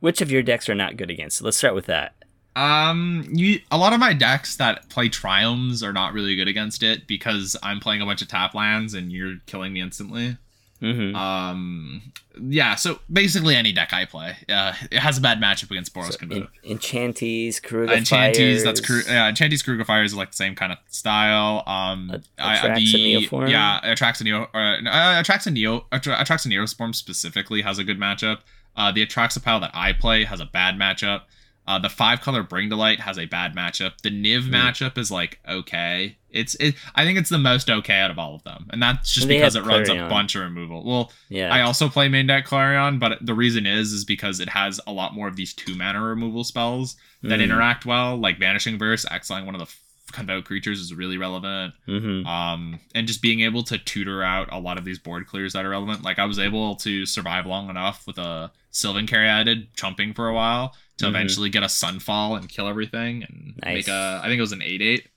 which 0.00 0.20
of 0.20 0.28
your 0.28 0.42
decks 0.42 0.68
are 0.68 0.74
not 0.74 0.96
good 0.96 1.08
against? 1.08 1.40
Let's 1.40 1.56
start 1.56 1.72
with 1.76 1.86
that. 1.86 2.16
Um, 2.56 3.28
you 3.32 3.60
a 3.70 3.78
lot 3.78 3.92
of 3.92 4.00
my 4.00 4.12
decks 4.12 4.56
that 4.56 4.88
play 4.88 5.08
triomes 5.08 5.84
are 5.84 5.92
not 5.92 6.12
really 6.14 6.34
good 6.34 6.48
against 6.48 6.82
it 6.82 7.06
because 7.06 7.56
I'm 7.62 7.78
playing 7.78 8.00
a 8.02 8.06
bunch 8.06 8.22
of 8.22 8.28
tap 8.28 8.52
lands 8.54 8.92
and 8.92 9.12
you're 9.12 9.36
killing 9.46 9.72
me 9.72 9.80
instantly. 9.80 10.36
Mm-hmm. 10.84 11.16
Um, 11.16 12.02
yeah. 12.40 12.74
So 12.74 12.98
basically, 13.12 13.56
any 13.56 13.72
deck 13.72 13.92
I 13.92 14.04
play, 14.04 14.36
uh, 14.48 14.72
it 14.90 14.98
has 14.98 15.18
a 15.18 15.20
bad 15.20 15.40
matchup 15.40 15.70
against 15.70 15.94
Boros 15.94 16.12
So, 16.12 16.18
Convoke. 16.18 16.50
en- 16.64 16.72
Enchanties, 16.72 17.60
Karuga 17.60 17.96
Enchanties, 17.96 18.62
that's 18.64 18.84
Fires. 18.84 19.06
yeah. 19.08 19.28
Enchanties, 19.28 19.62
Kruger 19.62 19.84
Fires 19.84 20.12
are 20.12 20.16
like 20.16 20.30
the 20.32 20.36
same 20.36 20.54
kind 20.54 20.72
of 20.72 20.78
style. 20.88 21.62
Um, 21.66 22.10
A- 22.10 22.20
I- 22.44 22.56
Atraxa 22.56 22.74
the- 22.76 23.14
Neoform? 23.28 23.50
yeah, 23.50 23.80
Atraxa 23.84 24.22
Neo, 24.22 24.42
uh, 24.54 24.56
uh, 24.56 25.22
Atraxa 25.22 25.52
Neo, 25.52 25.86
Atra- 25.92 26.16
Atraxa 26.16 26.48
Neoswarm 26.48 26.94
specifically 26.94 27.62
has 27.62 27.78
a 27.78 27.84
good 27.84 27.98
matchup. 27.98 28.38
Uh, 28.76 28.90
the 28.90 29.06
Atraxa 29.06 29.42
pile 29.42 29.60
that 29.60 29.70
I 29.72 29.92
play 29.92 30.24
has 30.24 30.40
a 30.40 30.44
bad 30.46 30.76
matchup. 30.76 31.22
Uh, 31.66 31.78
the 31.78 31.88
five 31.88 32.20
color 32.20 32.42
Bring 32.42 32.68
to 32.68 32.76
Light 32.76 33.00
has 33.00 33.18
a 33.18 33.24
bad 33.24 33.56
matchup. 33.56 33.98
The 34.02 34.10
Niv 34.10 34.44
Hmm. 34.48 34.54
matchup 34.54 34.98
is 34.98 35.10
like 35.10 35.38
okay. 35.48 36.16
It's 36.30 36.54
it. 36.56 36.74
I 36.94 37.04
think 37.04 37.18
it's 37.18 37.30
the 37.30 37.38
most 37.38 37.70
okay 37.70 38.00
out 38.00 38.10
of 38.10 38.18
all 38.18 38.34
of 38.34 38.42
them, 38.44 38.66
and 38.70 38.82
that's 38.82 39.14
just 39.14 39.28
they 39.28 39.36
because 39.36 39.54
it 39.56 39.60
have 39.60 39.66
runs 39.68 39.88
a 39.88 39.94
bunch 40.08 40.34
of 40.34 40.42
removal. 40.42 40.84
Well, 40.84 41.12
Yeah. 41.30 41.54
I 41.54 41.62
also 41.62 41.88
play 41.88 42.08
main 42.08 42.26
deck 42.26 42.44
Clarion, 42.44 42.98
but 42.98 43.24
the 43.24 43.34
reason 43.34 43.66
is 43.66 43.92
is 43.92 44.04
because 44.04 44.40
it 44.40 44.48
has 44.50 44.80
a 44.86 44.92
lot 44.92 45.14
more 45.14 45.28
of 45.28 45.36
these 45.36 45.54
two 45.54 45.74
mana 45.74 46.02
removal 46.02 46.44
spells 46.44 46.96
that 47.22 47.38
Mm. 47.38 47.44
interact 47.44 47.86
well, 47.86 48.16
like 48.16 48.38
Vanishing 48.38 48.76
Verse, 48.78 49.06
exiling 49.10 49.46
one 49.46 49.54
of 49.54 49.60
the 49.60 49.72
f- 50.14 50.18
convoke 50.18 50.44
creatures 50.44 50.80
is 50.80 50.94
really 50.94 51.16
relevant. 51.18 51.74
Mm-hmm. 51.88 52.26
Um, 52.26 52.80
and 52.94 53.06
just 53.06 53.22
being 53.22 53.40
able 53.40 53.62
to 53.64 53.78
tutor 53.78 54.22
out 54.22 54.48
a 54.52 54.58
lot 54.58 54.78
of 54.78 54.84
these 54.84 54.98
board 54.98 55.26
clears 55.26 55.52
that 55.54 55.64
are 55.64 55.70
relevant. 55.70 56.02
Like 56.02 56.18
I 56.18 56.24
was 56.26 56.38
able 56.38 56.76
to 56.76 57.04
survive 57.06 57.46
long 57.46 57.68
enough 57.70 58.06
with 58.06 58.18
a 58.18 58.52
Sylvan 58.70 59.06
Caryatid 59.06 59.68
chumping 59.76 60.14
for 60.14 60.28
a 60.28 60.34
while 60.34 60.74
to 60.98 61.04
Mhm. 61.06 61.08
eventually 61.08 61.48
get 61.50 61.62
a 61.62 61.66
Sunfall 61.66 62.36
and 62.38 62.48
kill 62.48 62.68
everything 62.68 63.24
and 63.24 63.54
Nice. 63.64 63.74
make 63.74 63.88
a. 63.88 64.20
I 64.22 64.28
think 64.28 64.38
it 64.38 64.42
was 64.42 64.52
an 64.52 64.62
eight 64.62 64.82
eight. 64.82 65.08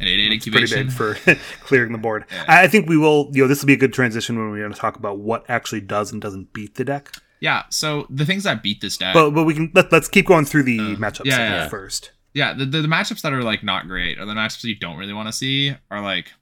An 0.00 0.08
eight 0.08 0.20
eight 0.20 0.32
It's 0.32 0.48
pretty 0.48 0.74
big 0.74 0.90
for 0.92 1.14
clearing 1.64 1.92
the 1.92 1.98
board. 1.98 2.24
Yeah. 2.32 2.44
I 2.48 2.62
I 2.64 2.68
think 2.68 2.88
we 2.88 2.96
will. 2.96 3.30
You 3.34 3.42
know, 3.42 3.48
this 3.48 3.60
will 3.60 3.66
be 3.66 3.74
a 3.74 3.78
good 3.78 3.92
transition 3.92 4.38
when 4.38 4.50
we're 4.50 4.60
going 4.60 4.72
to 4.72 4.78
talk 4.78 4.96
about 4.96 5.18
what 5.18 5.44
actually 5.48 5.82
does 5.82 6.12
and 6.12 6.20
doesn't 6.22 6.52
beat 6.52 6.76
the 6.76 6.84
deck. 6.84 7.12
yeah. 7.40 7.64
So 7.68 8.06
the 8.08 8.24
things 8.24 8.44
that 8.44 8.62
beat 8.62 8.80
this 8.80 8.96
deck. 8.96 9.12
But 9.14 9.30
but 9.32 9.44
we 9.44 9.52
can 9.54 9.70
let, 9.74 9.92
let's 9.92 10.08
keep 10.08 10.26
going 10.26 10.44
through 10.46 10.62
the 10.62 10.78
Uh, 10.78 10.82
matchups 10.96 11.26
yeah, 11.26 11.38
yeah. 11.38 11.68
first. 11.68 12.12
Yeah, 12.34 12.52
the, 12.54 12.64
the, 12.64 12.82
the 12.82 12.88
matchups 12.88 13.22
that 13.22 13.32
are 13.32 13.42
like 13.42 13.62
not 13.62 13.86
great 13.88 14.18
or 14.18 14.24
the 14.24 14.32
matchups 14.34 14.64
you 14.64 14.74
don't 14.76 14.96
really 14.98 15.12
want 15.12 15.28
to 15.28 15.32
see 15.32 15.74
are 15.90 16.00
like 16.02 16.32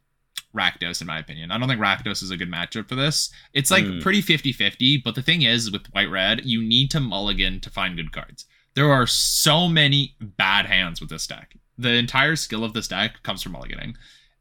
Rakdos, 0.54 1.00
in 1.00 1.06
my 1.06 1.18
opinion. 1.18 1.50
I 1.50 1.58
don't 1.58 1.68
think 1.68 1.80
Rakdos 1.80 2.22
is 2.22 2.30
a 2.30 2.36
good 2.36 2.50
matchup 2.50 2.88
for 2.88 2.96
this. 2.96 3.30
It's 3.52 3.70
like 3.70 3.84
Hmm. 3.84 4.00
pretty 4.00 4.20
50 4.20 4.52
50, 4.52 4.96
but 4.98 5.14
the 5.14 5.22
thing 5.22 5.42
is, 5.42 5.70
with 5.70 5.86
white 5.92 6.10
red, 6.10 6.44
you 6.44 6.60
need 6.62 6.90
to 6.92 7.00
mulligan 7.00 7.60
to 7.60 7.70
find 7.70 7.96
good 7.96 8.12
cards. 8.12 8.46
There 8.74 8.90
are 8.92 9.06
so 9.06 9.68
many 9.68 10.16
bad 10.20 10.66
hands 10.66 11.00
with 11.00 11.10
this 11.10 11.26
deck. 11.26 11.56
The 11.78 11.92
entire 11.94 12.36
skill 12.36 12.64
of 12.64 12.72
this 12.72 12.88
deck 12.88 13.22
comes 13.22 13.42
from 13.42 13.52
mulliganing. 13.54 13.94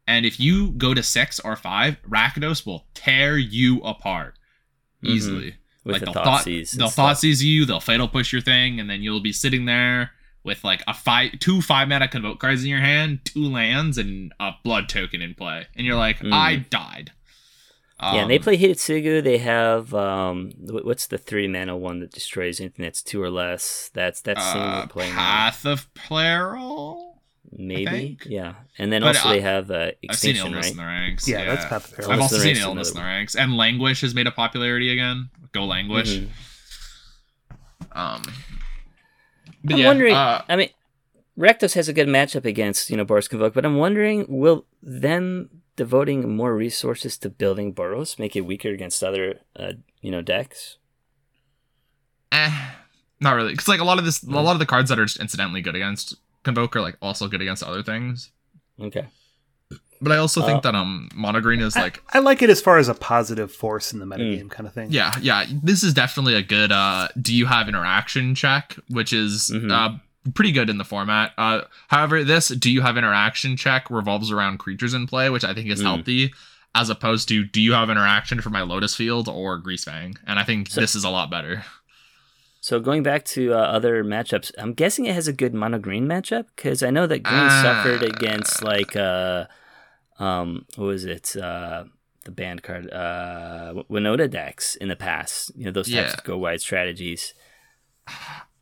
And 0.07 0.25
if 0.25 0.39
you 0.39 0.71
go 0.71 0.93
to 0.95 1.03
six 1.03 1.39
or 1.39 1.55
five, 1.55 1.97
Rakdos 2.07 2.65
will 2.65 2.87
tear 2.95 3.37
you 3.37 3.79
apart 3.81 4.35
Mhm. 5.03 5.09
easily 5.09 5.55
With 5.83 5.93
like 5.93 5.99
the 6.01 6.05
they'll 6.05 6.13
thought 6.13 6.45
they'll 6.45 6.65
stuff. 6.65 6.93
thought 6.95 7.19
seize 7.19 7.43
you, 7.43 7.65
they'll 7.65 7.79
fatal 7.79 8.07
push 8.07 8.31
your 8.33 8.41
thing, 8.41 8.79
and 8.79 8.89
then 8.89 9.01
you'll 9.03 9.19
be 9.21 9.31
sitting 9.31 9.65
there 9.65 10.11
with 10.49 10.63
like 10.63 10.81
a 10.87 10.93
five 10.93 11.39
two 11.39 11.61
five 11.61 11.87
mana 11.87 12.07
convoke 12.07 12.39
cards 12.39 12.63
in 12.63 12.69
your 12.69 12.79
hand, 12.81 13.19
two 13.23 13.45
lands, 13.45 13.97
and 13.97 14.33
a 14.39 14.51
blood 14.63 14.89
token 14.89 15.21
in 15.21 15.33
play, 15.35 15.67
and 15.75 15.85
you're 15.85 15.95
like, 15.95 16.19
Mm. 16.19 16.33
I 16.33 16.55
died. 16.69 17.11
yeah, 18.01 18.21
and 18.21 18.29
they 18.31 18.37
Um, 18.37 18.43
play 18.43 18.57
Hitsugu. 18.57 19.23
They 19.23 19.37
have 19.39 19.93
um, 19.93 20.51
what's 20.59 21.07
the 21.07 21.17
three 21.17 21.47
mana 21.47 21.77
one 21.77 21.99
that 21.99 22.11
destroys 22.11 22.59
anything 22.59 22.83
that's 22.83 23.01
two 23.03 23.21
or 23.21 23.29
less? 23.29 23.91
That's 23.93 24.21
that's 24.21 24.41
uh, 24.41 24.53
single 24.53 24.87
play 24.87 25.09
now. 25.09 25.15
Path 25.15 25.65
of 25.65 25.93
Peril. 25.93 27.05
maybe. 27.51 28.17
Yeah, 28.25 28.53
and 28.77 28.91
then 28.91 29.01
But, 29.01 29.15
also 29.17 29.29
uh, 29.29 29.31
they 29.33 29.41
have 29.41 29.69
uh, 29.71 29.75
I've 29.75 29.91
seen 30.17 30.35
extinction, 30.35 30.45
illness 30.47 30.65
right? 30.65 30.71
in 30.71 30.77
the 30.77 30.83
ranks. 30.85 31.27
Yeah, 31.27 31.45
that's 31.45 31.65
Path 31.65 31.89
of 31.91 31.95
Peril. 31.97 32.11
I've 32.11 32.21
also 32.21 32.37
seen 32.37 32.57
illness 32.57 32.89
in 32.91 32.95
the 32.97 33.03
ranks, 33.03 33.35
and 33.35 33.55
Languish 33.57 34.01
has 34.01 34.13
made 34.15 34.27
a 34.27 34.31
popularity 34.31 34.91
again. 34.91 35.29
Go 35.51 35.65
Languish. 35.65 36.17
Mhm. 36.19 36.27
Um, 37.93 38.21
but 39.63 39.73
I'm 39.73 39.79
yeah, 39.79 39.87
wondering. 39.87 40.13
uh, 40.15 40.43
I 40.49 40.55
mean, 40.55 40.69
Rakdos 41.37 41.73
has 41.75 41.87
a 41.87 41.93
good 41.93 42.07
matchup 42.07 42.45
against 42.45 42.89
you 42.89 42.97
know 42.97 43.05
Boros 43.05 43.29
Convoke, 43.29 43.53
but 43.53 43.65
I'm 43.65 43.77
wondering 43.77 44.25
will 44.27 44.65
them 44.81 45.49
devoting 45.75 46.35
more 46.35 46.55
resources 46.55 47.17
to 47.19 47.29
building 47.29 47.73
Boros 47.73 48.19
make 48.19 48.35
it 48.35 48.41
weaker 48.41 48.69
against 48.69 49.03
other 49.03 49.39
uh, 49.55 49.73
you 50.01 50.11
know 50.11 50.21
decks? 50.21 50.77
eh, 52.31 52.51
not 53.19 53.31
really, 53.35 53.51
because 53.53 53.67
like 53.67 53.79
a 53.79 53.83
lot 53.83 53.97
of 53.99 54.05
this, 54.05 54.19
Mm. 54.23 54.35
a 54.35 54.39
lot 54.41 54.53
of 54.53 54.59
the 54.59 54.65
cards 54.65 54.89
that 54.89 54.99
are 54.99 55.05
just 55.05 55.19
incidentally 55.19 55.61
good 55.61 55.75
against 55.75 56.15
Convoke 56.43 56.75
are 56.75 56.81
like 56.81 56.97
also 57.01 57.27
good 57.27 57.41
against 57.41 57.63
other 57.63 57.83
things. 57.83 58.31
Okay. 58.79 59.07
But 60.01 60.13
I 60.13 60.17
also 60.17 60.41
Uh, 60.41 60.45
think 60.45 60.63
that 60.63 60.75
um 60.75 61.09
mono 61.13 61.41
green 61.41 61.59
is 61.61 61.75
I- 61.75 61.81
like 61.81 62.03
I, 62.13 62.19
like 62.19 62.41
it 62.41 62.49
as 62.49 62.61
far 62.61 62.77
as 62.77 62.87
a 62.87 62.93
positive 62.93 63.51
force 63.51 63.91
in 63.93 63.99
the 63.99 64.05
Mm. 64.05 64.17
metagame 64.17 64.49
kind 64.49 64.65
of 64.67 64.73
thing. 64.73 64.91
yeah 64.91 65.11
yeah 65.21 65.45
this 65.63 65.83
is 65.83 65.93
definitely 65.93 66.35
a 66.35 66.41
good 66.41 66.71
uh 66.71 67.07
do 67.21 67.33
you 67.35 67.45
have 67.47 67.67
interaction 67.67 68.33
check 68.35 68.75
which 68.89 69.11
is 69.13 69.51
Mhm. 69.53 69.71
uh 69.71 69.97
pretty 70.33 70.51
good 70.51 70.69
in 70.69 70.77
the 70.77 70.85
format. 70.85 71.33
Uh 71.37 71.61
however 71.89 72.23
this 72.23 72.49
do 72.49 72.71
you 72.71 72.81
have 72.81 72.97
interaction 72.97 73.57
check 73.57 73.89
revolves 73.89 74.31
around 74.31 74.57
creatures 74.59 74.93
in 74.93 75.07
play 75.07 75.29
which 75.29 75.43
I 75.43 75.53
think 75.53 75.69
is 75.69 75.79
Mm. 75.81 75.83
healthy 75.83 76.33
as 76.75 76.89
opposed 76.89 77.27
to 77.29 77.43
do 77.43 77.59
you 77.61 77.73
have 77.73 77.89
interaction 77.89 78.39
for 78.41 78.49
my 78.51 78.61
Lotus 78.61 78.95
Field 78.95 79.27
or 79.27 79.59
Greasefang 79.61 80.15
and 80.27 80.37
I 80.39 80.43
think 80.43 80.69
So- 80.69 80.79
this 80.81 80.95
is 80.95 81.03
a 81.03 81.09
lot 81.09 81.29
better. 81.31 81.63
So 82.61 82.79
going 82.81 83.03
back 83.03 83.23
to 83.35 83.53
uh, 83.53 83.57
other 83.57 84.03
matchups, 84.03 84.51
I'm 84.57 84.73
guessing 84.73 85.05
it 85.05 85.15
has 85.15 85.29
a 85.29 85.33
good 85.33 85.53
mono 85.53 85.79
green 85.79 86.05
matchup 86.07 86.45
because 86.55 86.83
I 86.83 86.89
know 86.89 87.07
that 87.07 87.23
green 87.23 87.39
Ah. 87.39 87.61
suffered 87.63 88.03
against 88.03 88.61
like 88.61 88.95
uh, 88.97 89.45
um, 90.19 90.65
what 90.75 90.85
was 90.85 91.05
it? 91.05 91.35
Uh, 91.35 91.85
the 92.25 92.31
band 92.31 92.61
card, 92.63 92.91
uh, 92.91 93.73
Winota 93.89 94.29
decks 94.29 94.75
in 94.75 94.89
the 94.89 94.95
past. 94.95 95.51
You 95.55 95.65
know 95.65 95.71
those 95.71 95.85
types 95.89 96.11
Yeah. 96.11 96.13
of 96.17 96.23
go 96.23 96.37
wide 96.37 96.61
strategies. 96.61 97.33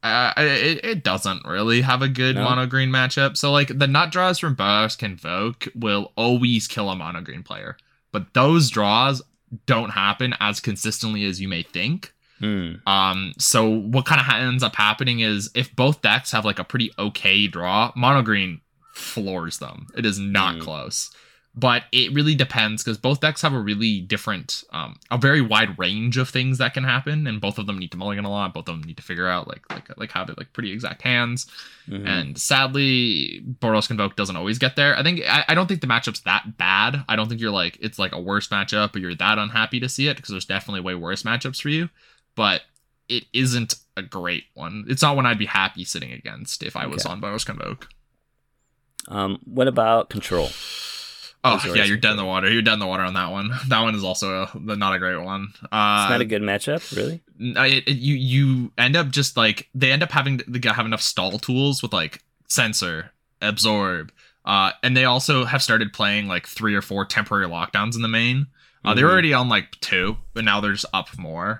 Uh, 0.03 0.31
it, 0.37 0.85
it 0.85 1.03
doesn't 1.03 1.43
really 1.45 1.81
have 1.81 2.01
a 2.01 2.07
good 2.07 2.35
No? 2.35 2.43
mono 2.43 2.65
green 2.67 2.89
matchup. 2.89 3.35
So 3.35 3.51
like 3.51 3.77
the 3.77 3.87
nut 3.87 4.11
draws 4.11 4.37
from 4.39 4.55
Boros 4.55 4.97
Convoke 4.97 5.67
will 5.75 6.13
always 6.15 6.67
kill 6.67 6.89
a 6.89 6.95
mono 6.95 7.21
green 7.21 7.43
player, 7.43 7.77
but 8.11 8.33
those 8.33 8.69
draws 8.69 9.21
don't 9.65 9.89
happen 9.89 10.35
as 10.39 10.59
consistently 10.59 11.25
as 11.25 11.41
you 11.41 11.47
may 11.47 11.63
think. 11.63 12.13
Hmm. 12.39 12.73
Um, 12.85 13.33
so 13.39 13.67
what 13.67 14.05
kind 14.05 14.21
of 14.21 14.27
ends 14.29 14.61
up 14.61 14.75
happening 14.75 15.21
is 15.21 15.49
if 15.55 15.75
both 15.75 16.01
decks 16.03 16.31
have 16.31 16.45
like 16.45 16.59
a 16.59 16.63
pretty 16.63 16.91
okay 16.99 17.47
draw, 17.47 17.91
mono 17.95 18.21
green 18.21 18.61
floors 18.93 19.57
them. 19.57 19.87
It 19.97 20.05
is 20.05 20.19
not 20.19 20.55
Mm. 20.55 20.61
close. 20.61 21.09
But 21.59 21.85
it 21.91 22.13
really 22.13 22.35
depends 22.35 22.83
because 22.83 22.99
both 22.99 23.19
decks 23.19 23.41
have 23.41 23.51
a 23.51 23.59
really 23.59 23.99
different, 23.99 24.63
um, 24.71 24.99
a 25.09 25.17
very 25.17 25.41
wide 25.41 25.79
range 25.79 26.15
of 26.17 26.29
things 26.29 26.59
that 26.59 26.75
can 26.75 26.83
happen, 26.83 27.25
and 27.25 27.41
both 27.41 27.57
of 27.57 27.65
them 27.65 27.79
need 27.79 27.89
to 27.93 27.97
mulligan 27.97 28.25
a 28.25 28.29
lot. 28.29 28.53
Both 28.53 28.69
of 28.69 28.75
them 28.79 28.83
need 28.83 28.97
to 28.97 29.01
figure 29.03 29.27
out 29.27 29.47
like 29.47 29.63
like 29.71 29.89
like 29.97 30.11
have 30.11 30.29
it 30.29 30.37
like 30.37 30.53
pretty 30.53 30.71
exact 30.71 31.01
hands. 31.01 31.47
Mhm. 31.89 32.05
And 32.07 32.37
sadly, 32.37 33.43
Boros 33.59 33.87
Convoke 33.87 34.15
doesn't 34.15 34.35
always 34.35 34.59
get 34.59 34.75
there. 34.75 34.95
I 34.95 35.01
think 35.01 35.21
I, 35.27 35.45
I 35.47 35.55
don't 35.55 35.65
think 35.65 35.81
the 35.81 35.87
matchup's 35.87 36.19
that 36.21 36.57
bad. 36.59 37.03
I 37.09 37.15
don't 37.15 37.27
think 37.27 37.41
you're 37.41 37.49
like 37.49 37.79
it's 37.81 37.97
like 37.97 38.13
a 38.13 38.21
worse 38.21 38.49
matchup 38.49 38.95
or 38.95 38.99
you're 38.99 39.15
that 39.15 39.39
unhappy 39.39 39.79
to 39.79 39.89
see 39.89 40.07
it 40.07 40.17
because 40.17 40.29
there's 40.29 40.45
definitely 40.45 40.81
way 40.81 40.93
worse 40.93 41.23
matchups 41.23 41.59
for 41.59 41.69
you. 41.69 41.89
But 42.35 42.61
it 43.09 43.23
isn't 43.33 43.73
a 43.95 44.03
great 44.03 44.43
one. 44.53 44.85
It's 44.87 45.01
not 45.01 45.15
one 45.15 45.25
I'd 45.25 45.39
be 45.39 45.47
happy 45.47 45.85
sitting 45.85 46.11
against 46.11 46.61
if 46.61 46.75
I 46.75 46.85
was 46.85 47.03
Okay. 47.03 47.11
on 47.13 47.19
Boros 47.19 47.47
Convoke. 47.47 47.89
Um, 49.07 49.39
what 49.45 49.67
about 49.67 50.09
control? 50.11 50.49
Oh 51.53 51.73
yeah, 51.73 51.83
you're 51.85 51.97
dead 51.97 52.11
in 52.11 52.17
the 52.17 52.25
water. 52.25 52.49
You're 52.51 52.61
dead 52.61 52.73
in 52.73 52.79
the 52.79 52.87
water 52.87 53.03
on 53.03 53.13
that 53.13 53.31
one. 53.31 53.51
That 53.67 53.81
one 53.81 53.95
is 53.95 54.03
also 54.03 54.47
a, 54.53 54.75
not 54.75 54.93
a 54.95 54.99
great 54.99 55.21
one. 55.21 55.53
Uh, 55.71 56.03
It's 56.05 56.09
not 56.11 56.21
a 56.21 56.25
good 56.25 56.41
matchup, 56.41 56.95
really. 56.95 57.21
It, 57.39 57.87
it- 57.87 57.97
you 57.97 58.15
you 58.15 58.71
end 58.77 58.95
up 58.95 59.09
just 59.09 59.37
like 59.37 59.69
they 59.75 59.91
end 59.91 60.03
up 60.03 60.11
having 60.11 60.39
to 60.39 60.73
have 60.73 60.85
enough 60.85 61.01
stall 61.01 61.37
tools 61.39 61.81
with 61.81 61.93
like 61.93 62.23
sensor 62.47 63.11
absorb 63.41 64.11
uh 64.45 64.71
and 64.81 64.95
they 64.97 65.03
also 65.05 65.43
have 65.45 65.61
started 65.61 65.91
playing 65.93 66.27
like 66.27 66.47
three 66.47 66.73
or 66.73 66.81
four 66.81 67.05
temporary 67.05 67.45
lockdowns 67.47 67.95
in 67.95 68.01
the 68.01 68.07
main 68.07 68.47
Uh, 68.85 68.93
They're 68.93 69.05
Mhm. 69.05 69.11
already 69.11 69.33
on 69.33 69.49
like 69.49 69.71
two, 69.81 70.17
but 70.33 70.43
now 70.45 70.61
they're 70.61 70.71
just 70.73 70.85
up 70.93 71.09
more. 71.17 71.59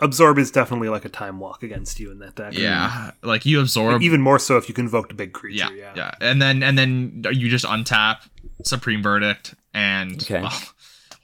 Absorb 0.00 0.38
is 0.38 0.52
definitely 0.52 0.88
like 0.88 1.04
a 1.04 1.08
time 1.08 1.40
walk 1.40 1.64
against 1.64 1.98
you 1.98 2.12
in 2.12 2.20
that 2.20 2.36
deck. 2.36 2.52
Yeah, 2.56 3.10
like 3.24 3.44
you 3.44 3.60
absorb. 3.60 4.00
Even 4.02 4.20
more 4.20 4.38
so 4.38 4.56
if 4.56 4.68
you 4.68 4.74
convoked 4.74 5.10
a 5.10 5.14
big 5.16 5.32
creature. 5.32 5.56
yeah, 5.56 5.70
Yeah. 5.74 5.92
yeah, 5.96 6.10
and 6.20 6.40
then 6.40 6.62
and 6.62 6.78
then 6.78 7.24
you 7.32 7.48
just 7.48 7.64
untap 7.64 8.18
Supreme 8.64 9.02
Verdict, 9.02 9.54
and 9.74 10.22
Okay. 10.22 10.40
well, 10.42 10.60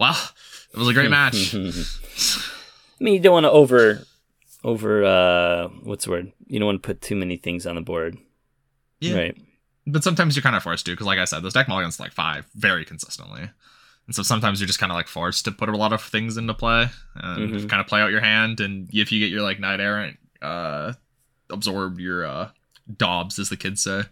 well, 0.01 0.31
it 0.73 0.79
was 0.79 0.89
a 0.89 0.93
great 0.95 1.11
match. 1.11 1.55
I 1.55 3.05
mean, 3.05 3.15
you 3.15 3.21
don't 3.21 3.33
want 3.33 3.45
to 3.45 3.51
over, 3.51 4.05
over. 4.63 5.05
uh 5.05 5.69
What's 5.83 6.05
the 6.05 6.11
word? 6.13 6.33
You 6.47 6.59
don't 6.59 6.67
want 6.67 6.83
to 6.83 6.87
put 6.87 7.01
too 7.01 7.17
many 7.17 7.37
things 7.37 7.67
on 7.67 7.75
the 7.75 7.81
board. 7.81 8.17
Yeah. 9.01 9.17
Right. 9.17 9.37
but 9.87 10.03
sometimes 10.05 10.35
you're 10.37 10.43
kind 10.43 10.57
of 10.57 10.63
forced 10.63 10.87
to 10.87 10.93
because 10.93 11.07
like 11.07 11.19
i 11.19 11.27
said 11.27 11.43
this 11.43 11.53
deck 11.53 11.69
mulligans 11.69 12.01
like 12.01 12.13
five 12.13 12.47
very 12.55 12.87
consistently 12.87 13.43
and 14.07 14.15
so 14.15 14.23
sometimes 14.23 14.59
you're 14.59 14.67
just 14.67 14.79
kind 14.79 14.91
of 14.91 14.97
like 14.97 15.09
forced 15.09 15.45
to 15.45 15.53
put 15.53 15.69
a 15.69 15.77
lot 15.77 15.93
of 15.93 16.01
things 16.01 16.39
into 16.39 16.55
play 16.55 16.87
and 17.17 17.51
Mhm. 17.53 17.69
kind 17.69 17.81
of 17.83 17.87
play 17.87 18.01
out 18.01 18.11
your 18.13 18.23
hand 18.23 18.61
and 18.61 18.89
if 18.95 19.13
you 19.13 19.21
get 19.21 19.31
your 19.31 19.43
like 19.43 19.61
knight 19.61 19.81
errant 19.81 20.17
uh 20.41 20.95
absorb 21.51 22.01
your 22.01 22.25
uh 22.25 22.49
dobs 22.97 23.39
as 23.39 23.51
the 23.51 23.59
kids 23.59 23.83
say 23.83 24.05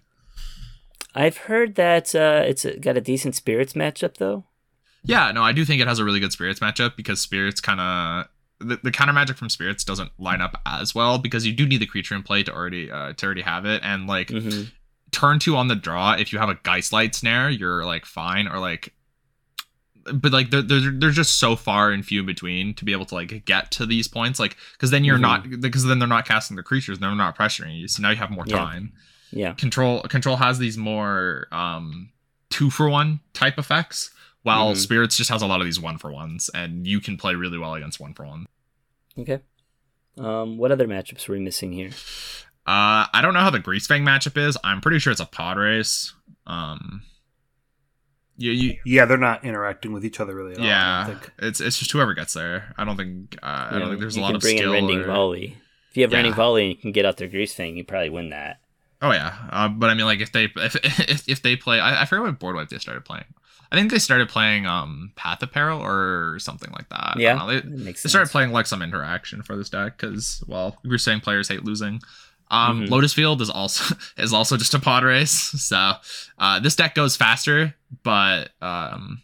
I've 1.15 1.37
heard 1.37 1.75
that 1.77 2.15
uh 2.15 2.43
it's 2.47 2.65
got 2.81 2.97
a 2.97 3.01
decent 3.01 3.35
spirits 3.35 3.75
matchup 3.75 4.17
though. 4.17 4.45
yeah 5.05 5.31
no 5.33 5.43
i 5.43 5.53
do 5.53 5.65
think 5.65 5.81
it 5.83 5.89
has 5.89 5.99
a 5.99 6.05
really 6.05 6.21
good 6.21 6.33
spirits 6.33 6.61
matchup 6.61 6.97
because 6.97 7.21
spirits 7.21 7.61
kind 7.61 7.81
of 7.81 8.27
the, 8.61 8.79
the 8.83 8.91
counter 8.93 9.13
magic 9.13 9.37
from 9.37 9.49
spirits 9.51 9.83
doesn't 9.85 10.11
line 10.19 10.41
up 10.41 10.61
as 10.65 10.95
well 10.95 11.19
because 11.19 11.45
you 11.47 11.53
do 11.53 11.67
need 11.67 11.79
the 11.81 11.87
creature 11.87 12.15
in 12.15 12.23
play 12.23 12.43
to 12.45 12.53
already 12.53 12.91
uh, 12.91 13.13
to 13.15 13.27
already 13.27 13.43
have 13.43 13.65
it 13.67 13.81
and 13.85 14.07
like 14.07 14.29
hmm 14.31 14.63
turn 15.11 15.39
two 15.39 15.57
on 15.57 15.69
the 15.69 15.75
draw 15.77 16.13
if 16.13 16.33
you 16.33 16.39
have 16.39 16.49
a 16.49 16.55
Geistlight 16.55 17.15
Snare 17.15 17.51
you're 17.51 17.85
like 17.85 18.07
fine 18.07 18.49
or 18.49 18.59
like 18.59 18.95
but 20.15 20.33
like 20.33 20.51
they're, 20.51 20.63
they're, 20.63 20.91
they're 20.91 21.11
just 21.11 21.39
so 21.39 21.55
far 21.55 21.91
and 21.91 22.05
few 22.05 22.21
in 22.21 22.27
between 22.27 22.73
to 22.75 22.85
be 22.85 22.93
able 22.93 23.05
to 23.05 23.15
like 23.15 23.45
get 23.45 23.71
to 23.73 23.85
these 23.87 24.09
points 24.09 24.41
like 24.41 24.57
because 24.73 24.91
then 24.91 25.05
you're 25.05 25.19
Mhm. 25.19 25.21
not 25.21 25.61
because 25.61 25.85
then 25.85 25.99
they're 25.99 26.09
not 26.09 26.27
casting 26.27 26.57
the 26.57 26.63
creatures 26.63 26.99
they're 26.99 27.15
not 27.15 27.37
pressuring 27.37 27.79
you 27.79 27.87
so 27.89 28.01
now 28.03 28.09
you 28.11 28.17
have 28.17 28.31
more 28.31 28.47
Yeah. 28.47 28.57
time 28.65 28.93
Yeah. 29.33 29.55
control 29.55 30.03
control 30.03 30.37
has 30.37 30.59
these 30.59 30.77
more 30.79 31.47
um 31.53 32.11
two 32.51 32.71
for 32.71 32.89
one 32.89 33.21
type 33.33 33.59
effects 33.59 34.11
while 34.43 34.73
Mhm. 34.73 34.77
spirits 34.77 35.17
just 35.17 35.31
has 35.31 35.41
a 35.43 35.47
lot 35.47 35.61
of 35.61 35.65
these 35.67 35.81
one 35.81 35.97
for 35.99 36.13
ones 36.13 36.51
and 36.55 36.87
you 36.87 37.01
can 37.01 37.17
play 37.17 37.35
really 37.35 37.59
well 37.59 37.75
against 37.75 37.99
one 37.99 38.13
for 38.15 38.27
one 38.27 38.47
Okay. 39.19 39.41
Um, 40.19 40.59
what 40.59 40.71
other 40.73 40.87
matchups 40.87 41.27
were 41.29 41.35
we 41.35 41.41
missing 41.41 41.73
here? 41.73 41.91
uh 42.67 43.07
i 43.13 43.21
don't 43.23 43.35
know 43.35 43.41
how 43.41 43.51
the 43.51 43.59
Greasefang 43.59 44.03
matchup 44.03 44.37
is 44.37 44.57
i'm 44.63 44.81
pretty 44.81 44.99
sure 45.01 45.11
it's 45.11 45.21
a 45.21 45.27
pod 45.27 45.57
race 45.57 46.13
um 46.47 47.03
you, 48.37 48.51
you 48.53 48.79
Yeah, 48.85 49.05
they're 49.05 49.19
not 49.19 49.45
interacting 49.45 49.93
with 49.93 50.05
each 50.05 50.19
other 50.19 50.35
really 50.35 50.53
at 50.53 50.59
all. 50.59 50.65
Yeah, 50.65 51.07
don't 51.07 51.21
think. 51.21 51.33
it's 51.39 51.61
it's 51.61 51.79
just 51.79 51.93
whoever 51.93 52.15
gets 52.15 52.33
there. 52.33 52.75
I 52.79 52.85
don't 52.85 52.97
think 52.97 53.37
uh, 53.43 53.47
I 53.47 53.75
You 53.75 53.79
don't 53.81 53.89
think 53.91 54.01
there's 54.01 54.17
a 54.17 54.21
lot 54.21 54.29
can 54.29 54.37
of 54.37 54.43
bring 54.43 54.57
skill. 54.57 54.73
in 54.73 54.85
rending 54.87 55.01
or- 55.03 55.07
volley. 55.07 55.57
If 55.91 55.97
you 55.99 56.03
have 56.03 56.11
Yeah. 56.13 56.17
rending 56.17 56.33
volley 56.35 56.63
and 56.63 56.71
you 56.75 56.77
can 56.81 56.93
get 56.93 57.05
out 57.05 57.19
their 57.19 57.29
Greasefang, 57.29 57.77
you 57.77 57.85
probably 57.85 58.09
win 58.09 58.31
that. 58.31 58.62
Oh 59.03 59.11
yeah, 59.11 59.35
uh, 59.51 59.69
but 59.69 59.91
I 59.91 59.95
mean, 59.95 60.07
like 60.07 60.21
if 60.21 60.33
they 60.33 60.45
if 60.57 60.77
if, 61.11 61.29
if 61.29 61.43
they 61.43 61.57
play, 61.57 61.81
I, 61.81 62.03
I 62.03 62.05
forget 62.07 62.23
what 62.25 62.39
board 62.39 62.57
wipe 62.57 62.69
they 62.69 62.79
started 62.79 63.05
playing. 63.05 63.25
I 63.71 63.77
think 63.77 63.91
they 63.91 63.99
started 63.99 64.29
playing 64.29 64.67
um 64.67 65.13
Path 65.17 65.43
of 65.43 65.51
Peril 65.51 65.81
or 65.81 66.39
something 66.39 66.71
like 66.73 66.89
that. 66.91 67.15
Yeah. 67.19 67.45
They, 67.47 67.61
they 67.61 67.93
started 67.95 68.31
playing 68.31 68.53
like 68.53 68.67
some 68.67 68.83
interaction 68.83 69.43
for 69.43 69.57
this 69.57 69.71
deck 69.71 69.97
because 69.99 70.45
well, 70.47 70.77
we 70.85 70.91
were 70.91 70.99
saying 70.99 71.21
players 71.21 71.49
hate 71.49 71.65
losing. 71.65 72.01
Um, 72.51 72.83
Mhm. 72.83 72.91
Lotus 72.91 73.15
Field 73.15 73.41
is 73.41 73.49
also 73.49 73.95
is 74.19 74.33
also 74.35 74.57
just 74.59 74.75
a 74.75 74.79
pod 74.79 75.05
race, 75.05 75.33
so 75.63 75.95
uh, 76.39 76.61
this 76.61 76.77
deck 76.77 76.95
goes 76.95 77.17
faster, 77.17 77.75
but 78.03 78.51
um, 78.61 79.23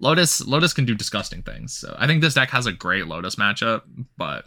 Lotus 0.00 0.40
Lotus 0.46 0.72
can 0.72 0.84
do 0.86 0.94
disgusting 0.94 1.42
things. 1.42 1.74
So 1.74 1.94
I 1.98 2.06
think 2.06 2.22
this 2.22 2.32
deck 2.34 2.48
has 2.50 2.64
a 2.66 2.72
great 2.72 3.06
Lotus 3.06 3.36
matchup, 3.36 3.82
but 4.16 4.46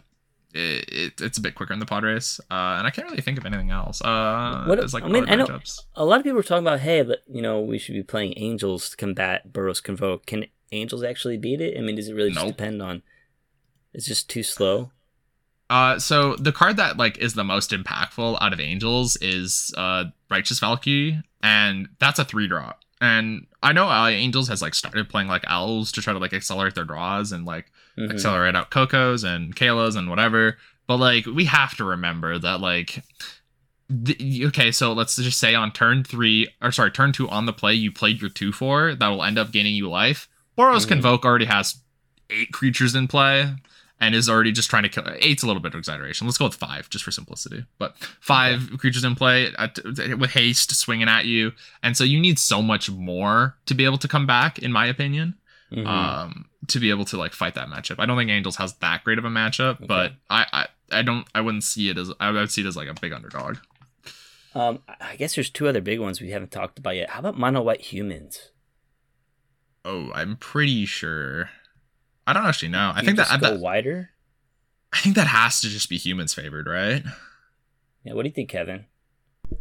it, 0.56 0.88
it 0.92 1.20
it's 1.20 1.38
a 1.38 1.40
bit 1.40 1.54
quicker 1.54 1.72
in 1.72 1.78
the 1.80 1.86
pod 1.86 2.02
race, 2.04 2.40
uh, 2.50 2.76
and 2.78 2.86
I 2.86 2.90
can't 2.90 3.08
really 3.08 3.22
think 3.22 3.38
of 3.38 3.44
anything 3.46 3.70
else. 3.70 4.00
Uh, 4.02 4.64
What- 4.64 4.82
as 4.82 4.94
like 4.94 5.04
I 5.04 5.08
mean, 5.08 5.28
I 5.28 5.34
know- 5.36 5.46
matchups. 5.46 5.80
A 5.94 6.04
lot 6.04 6.18
of 6.18 6.22
people 6.24 6.36
were 6.36 6.42
talking 6.42 6.64
about, 6.66 6.80
hey, 6.80 7.02
but, 7.02 7.22
you 7.28 7.42
know, 7.42 7.60
we 7.60 7.78
should 7.78 7.94
be 7.94 8.02
playing 8.02 8.34
Angels 8.36 8.90
to 8.90 8.96
combat 8.96 9.52
Boros 9.52 9.82
Convoke. 9.82 10.26
Can 10.26 10.46
Angels 10.72 11.02
actually 11.04 11.36
beat 11.36 11.60
it? 11.60 11.78
I 11.78 11.80
mean, 11.80 11.94
does 11.96 12.08
it 12.08 12.14
really 12.14 12.32
just 12.32 12.46
depend 12.46 12.82
on? 12.82 13.02
It's 13.94 14.06
just 14.06 14.28
too 14.28 14.42
slow. 14.42 14.90
Uh, 15.68 15.98
so 15.98 16.36
the 16.36 16.52
card 16.52 16.76
that 16.76 16.96
like 16.96 17.18
is 17.18 17.34
the 17.34 17.42
most 17.44 17.70
impactful 17.72 18.38
out 18.40 18.52
of 18.52 18.60
Angels 18.60 19.16
is 19.20 19.74
uh 19.76 20.04
Righteous 20.30 20.60
Valkyrie, 20.60 21.22
and 21.42 21.88
that's 21.98 22.18
a 22.20 22.24
three 22.24 22.46
draw. 22.46 22.72
And 23.00 23.46
I 23.62 23.72
know 23.72 23.88
uh, 23.88 24.08
Angels 24.08 24.48
has 24.48 24.62
like 24.62 24.74
started 24.74 25.08
playing 25.08 25.28
like 25.28 25.44
elves 25.48 25.92
to 25.92 26.00
try 26.02 26.12
to 26.12 26.18
like 26.18 26.32
accelerate 26.32 26.74
their 26.74 26.84
draws 26.84 27.32
and 27.32 27.44
like 27.44 27.70
Mhm. 27.98 28.10
accelerate 28.10 28.54
out 28.56 28.70
Cocos 28.70 29.24
and 29.24 29.54
Kalos 29.56 29.96
and 29.96 30.08
whatever. 30.10 30.56
But 30.86 30.96
like 30.98 31.26
we 31.26 31.44
have 31.46 31.76
to 31.76 31.84
remember 31.84 32.38
that 32.38 32.60
like 32.60 33.02
the, 33.88 34.46
okay, 34.46 34.72
so 34.72 34.92
let's 34.92 35.16
just 35.16 35.38
say 35.38 35.54
on 35.54 35.72
turn 35.72 36.04
three 36.04 36.48
or 36.60 36.72
sorry, 36.72 36.90
turn 36.90 37.12
two 37.12 37.28
on 37.28 37.46
the 37.46 37.52
play, 37.52 37.74
you 37.74 37.92
played 37.92 38.20
your 38.20 38.30
two 38.30 38.52
four 38.52 38.94
that 38.94 39.08
will 39.08 39.22
end 39.22 39.38
up 39.38 39.52
gaining 39.52 39.74
you 39.74 39.88
life. 39.88 40.28
Boros 40.58 40.84
Mhm. 40.84 40.88
Convoke 40.88 41.24
already 41.24 41.44
has 41.44 41.76
eight 42.30 42.52
creatures 42.52 42.94
in 42.94 43.06
play 43.08 43.54
and 44.00 44.14
is 44.14 44.28
already 44.28 44.52
just 44.52 44.68
trying 44.68 44.82
to 44.82 44.88
kill 44.88 45.04
eight's 45.20 45.42
a 45.42 45.46
little 45.46 45.62
bit 45.62 45.72
of 45.74 45.78
exaggeration. 45.78 46.26
Let's 46.26 46.38
go 46.38 46.44
with 46.46 46.54
five 46.54 46.88
just 46.90 47.04
for 47.04 47.10
simplicity. 47.10 47.64
But 47.78 47.96
five 48.20 48.70
creatures 48.78 49.04
in 49.04 49.14
play 49.14 49.52
at, 49.58 49.78
with 50.18 50.30
haste 50.30 50.74
swinging 50.76 51.08
at 51.08 51.24
you, 51.24 51.52
and 51.82 51.96
so 51.96 52.04
you 52.04 52.20
need 52.20 52.38
so 52.38 52.60
much 52.62 52.90
more 52.90 53.56
to 53.66 53.74
be 53.74 53.84
able 53.84 53.98
to 53.98 54.08
come 54.08 54.26
back, 54.26 54.58
in 54.58 54.72
my 54.72 54.86
opinion 54.86 55.34
Mhm. 55.72 55.84
um 55.86 56.44
to 56.68 56.78
be 56.78 56.90
able 56.90 57.04
to 57.04 57.16
like 57.16 57.32
fight 57.32 57.54
that 57.56 57.66
matchup. 57.68 57.96
I 57.98 58.06
don't 58.06 58.16
think 58.16 58.30
Angels 58.30 58.54
has 58.56 58.74
that 58.74 59.02
great 59.02 59.18
of 59.18 59.24
a 59.24 59.28
matchup, 59.28 59.76
Okay. 59.76 59.86
but 59.86 60.12
I, 60.30 60.46
I 60.52 60.66
I 60.98 61.02
don't 61.02 61.26
I 61.34 61.40
wouldn't 61.40 61.64
see 61.64 61.88
it 61.90 61.98
as 61.98 62.12
I 62.20 62.30
would 62.30 62.50
see 62.52 62.60
it 62.62 62.66
as 62.68 62.76
like 62.76 62.86
a 62.88 62.94
big 62.94 63.12
underdog. 63.12 63.56
Um, 64.54 64.78
I 65.00 65.16
guess 65.16 65.34
there's 65.34 65.50
two 65.50 65.66
other 65.68 65.80
big 65.80 65.98
ones 66.00 66.20
we 66.20 66.30
haven't 66.30 66.50
talked 66.52 66.78
about 66.78 66.94
yet. 66.96 67.10
How 67.10 67.18
about 67.20 67.36
mono 67.36 67.62
white 67.62 67.80
humans? 67.82 68.50
Oh, 69.84 70.10
I'm 70.14 70.36
pretty 70.36 70.86
sure. 70.86 71.50
I 72.26 72.32
don't 72.32 72.44
actually 72.46 72.68
know. 72.68 72.92
I 72.94 73.02
think 73.02 73.16
that, 73.18 73.28
just 73.28 73.32
I, 73.32 73.38
go 73.38 73.50
that 73.52 73.60
wider. 73.60 74.10
I 74.92 74.98
think 74.98 75.14
that 75.16 75.26
has 75.28 75.60
to 75.60 75.68
just 75.68 75.88
be 75.88 75.96
humans 75.98 76.34
favored, 76.34 76.66
right? 76.66 77.02
Yeah, 78.04 78.14
what 78.14 78.22
do 78.22 78.28
you 78.28 78.34
think, 78.34 78.48
Kevin? 78.50 78.86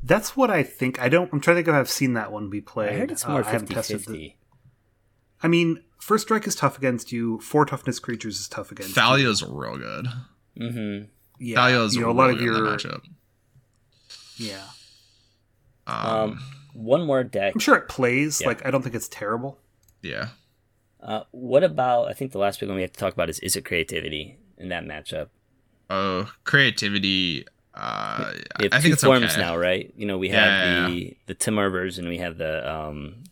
That's 0.01 0.35
what 0.35 0.49
I 0.49 0.63
think. 0.63 0.99
I 1.01 1.09
don't. 1.09 1.31
I'm 1.31 1.39
trying 1.41 1.55
to 1.55 1.57
think 1.59 1.67
if 1.67 1.73
I've 1.75 1.89
seen 1.89 2.13
that 2.13 2.31
one 2.31 2.49
be 2.49 2.61
played. 2.61 2.89
I 2.93 2.97
heard 2.97 3.11
it's 3.11 3.25
Uh, 3.25 3.29
more 3.29 3.43
I 3.45 3.51
haven't 3.51 3.67
50 3.67 3.73
tested 3.75 4.05
the- 4.13 4.33
I 5.43 5.47
mean, 5.47 5.83
first 5.99 6.23
strike 6.25 6.47
is 6.47 6.55
tough 6.55 6.77
against 6.77 7.11
you. 7.11 7.39
Four 7.39 7.65
toughness 7.65 7.99
creatures 7.99 8.39
is 8.39 8.47
tough 8.47 8.71
against 8.71 8.95
Thalia's 8.95 9.43
real 9.43 9.77
good. 9.77 10.07
Mm-hmm. 10.59 11.05
Yeah, 11.39 11.55
Thalia's 11.57 11.93
you 11.95 12.01
know, 12.01 12.07
a 12.07 12.09
real 12.09 12.17
lot 12.17 12.29
of 12.31 12.37
good 12.37 12.45
your 12.45 12.55
matchup. 12.55 13.01
yeah. 14.37 14.63
Um, 15.87 16.07
Um, 16.07 16.43
one 16.73 17.05
more 17.05 17.23
deck. 17.23 17.53
I'm 17.53 17.59
sure 17.59 17.75
it 17.75 17.87
plays. 17.87 18.41
Yeah. 18.41 18.47
Like 18.47 18.65
I 18.65 18.71
don't 18.71 18.81
think 18.81 18.95
it's 18.95 19.07
terrible. 19.09 19.59
yeah. 20.01 20.29
Uh, 21.01 21.23
what 21.31 21.63
about? 21.63 22.07
I 22.07 22.13
think 22.13 22.31
the 22.31 22.39
last 22.39 22.59
big 22.59 22.69
one 22.69 22.75
we 22.75 22.81
have 22.81 22.93
to 22.93 22.99
talk 22.99 23.13
about 23.13 23.29
is 23.29 23.39
Izzet 23.39 23.65
Creativity 23.65 24.37
in 24.57 24.69
that 24.69 24.85
matchup? 24.85 25.27
Oh, 25.89 26.31
creativity. 26.43 27.45
Uh, 27.73 28.31
We 28.59 28.63
have 28.65 28.73
I 28.73 28.77
two 28.77 28.81
think 28.81 28.93
it's 28.93 29.03
forms 29.03 29.33
okay. 29.33 29.41
now, 29.41 29.57
right? 29.57 29.93
You 29.97 30.05
know, 30.05 30.17
we 30.17 30.29
have 30.29 30.47
yeah, 30.47 30.87
the 30.87 31.17
the 31.27 31.33
Timur 31.33 31.69
version, 31.69 32.07
we 32.07 32.17
have 32.17 32.37
the 32.37 32.71
um 32.73 33.23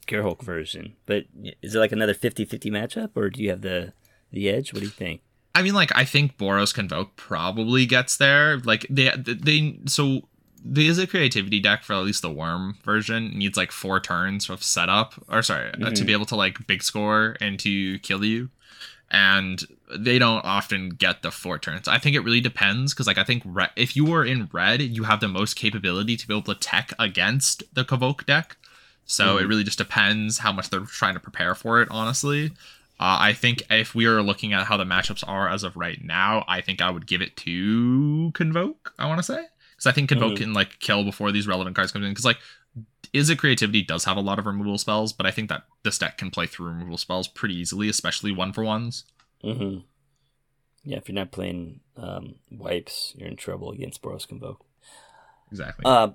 version. 0.41 0.95
But 1.06 1.26
is 1.62 1.76
it 1.76 1.80
like 1.80 1.91
another 1.93 2.13
50-50 2.13 2.69
matchup, 2.71 3.12
or 3.15 3.30
do 3.30 3.41
you 3.41 3.49
have 3.49 3.62
the 3.62 3.93
the 4.32 4.49
edge? 4.49 4.73
What 4.73 4.80
do 4.80 4.86
you 4.86 4.91
think? 4.91 5.21
I 5.56 5.62
mean, 5.62 5.73
like 5.73 5.91
I 5.95 6.04
think 6.04 6.38
Boros 6.38 6.73
Convoke 6.73 7.15
probably 7.15 7.86
gets 7.86 8.17
there. 8.17 8.58
Like 8.60 8.86
they 8.89 9.12
they 9.17 9.80
so 9.86 10.28
the 10.65 10.88
is 10.88 10.97
a 10.97 11.06
creativity 11.08 11.60
deck 11.60 11.84
for 11.84 11.93
at 11.93 11.99
least 12.06 12.21
the 12.21 12.32
worm 12.32 12.78
version 12.86 13.38
needs 13.38 13.58
like 13.58 13.71
four 13.71 13.99
turns 13.99 14.49
of 14.49 14.63
setup 14.63 15.13
or 15.28 15.41
sorry 15.43 15.69
uh, 15.73 15.89
to 15.89 16.04
Mhm. 16.04 16.06
be 16.06 16.13
able 16.13 16.26
to 16.28 16.36
like 16.38 16.65
big 16.67 16.82
score 16.84 17.36
and 17.41 17.60
to 17.60 17.99
kill 17.99 18.23
you. 18.23 18.49
And 19.12 19.62
they 19.95 20.17
don't 20.17 20.43
often 20.43 20.89
get 20.89 21.21
the 21.21 21.30
four 21.32 21.60
turns. 21.60 21.88
I 21.88 21.99
think 21.99 22.15
it 22.15 22.21
really 22.21 22.41
depends 22.41 22.93
because 22.93 23.06
like 23.08 23.17
I 23.19 23.23
think 23.23 23.43
re- 23.45 23.69
if 23.76 23.95
you 23.95 24.06
were 24.06 24.26
in 24.26 24.49
red, 24.52 24.82
you 24.82 25.04
have 25.04 25.19
the 25.19 25.28
most 25.28 25.56
capability 25.56 26.17
to 26.17 26.28
be 26.28 26.34
able 26.34 26.54
to 26.54 26.60
tech 26.60 26.93
against 26.97 27.63
the 27.73 27.84
Convoke 27.86 28.26
deck. 28.26 28.58
So 29.06 29.38
it 29.38 29.43
Mhm. 29.43 29.49
really 29.49 29.63
just 29.65 29.78
depends 29.78 30.39
how 30.39 30.52
much 30.54 30.69
they're 30.69 30.80
trying 30.82 31.13
to 31.13 31.19
prepare 31.19 31.54
for 31.56 31.82
it. 31.82 31.89
Honestly, 31.91 32.47
uh, 32.99 33.17
I 33.19 33.34
think 33.34 33.62
if 33.69 33.93
we 33.93 34.06
are 34.06 34.23
looking 34.23 34.54
at 34.54 34.65
how 34.67 34.78
the 34.78 34.86
matchups 34.86 35.23
are 35.28 35.49
as 35.49 35.63
of 35.63 35.76
right 35.76 36.02
now, 36.04 36.45
I 36.47 36.62
think 36.62 36.82
I 36.82 36.89
would 36.89 37.06
give 37.06 37.21
it 37.21 37.36
to 37.38 38.32
Convoke. 38.34 38.93
I 38.97 39.06
want 39.08 39.19
to 39.19 39.23
say 39.23 39.45
because 39.84 39.91
I 39.91 39.96
think 39.96 40.10
Convoke 40.10 40.34
Mhm. 40.34 40.38
can 40.38 40.54
like 40.54 40.80
kill 40.80 41.04
before 41.04 41.32
these 41.32 41.48
relevant 41.48 41.76
cards 41.76 41.91
come 41.91 42.04
in. 42.04 42.12
Because 42.12 42.26
like, 42.26 42.39
Izzet 43.13 43.38
Creativity 43.38 43.82
does 43.84 44.06
have 44.06 44.17
a 44.17 44.22
lot 44.22 44.39
of 44.39 44.46
removal 44.46 44.78
spells, 44.78 45.13
but 45.13 45.26
I 45.26 45.32
think 45.32 45.50
that 45.50 45.65
this 45.84 45.98
deck 46.00 46.17
can 46.17 46.32
play 46.32 46.48
through 46.48 46.67
removal 46.67 46.98
spells 46.98 47.28
pretty 47.28 47.55
easily, 47.55 47.89
especially 47.89 48.32
one 48.32 48.53
for 48.53 48.64
ones. 48.64 49.05
Mm-hmm. 49.43 49.80
Yeah, 50.84 50.97
if 50.97 51.07
you're 51.07 51.16
not 51.16 51.32
playing 51.32 51.82
um, 51.95 52.36
wipes, 52.49 53.14
you're 53.16 53.28
in 53.28 53.36
trouble 53.36 53.72
against 53.72 54.01
Boros 54.01 54.28
Convoke. 54.28 54.66
Exactly. 55.51 55.84
Uh, 55.86 56.10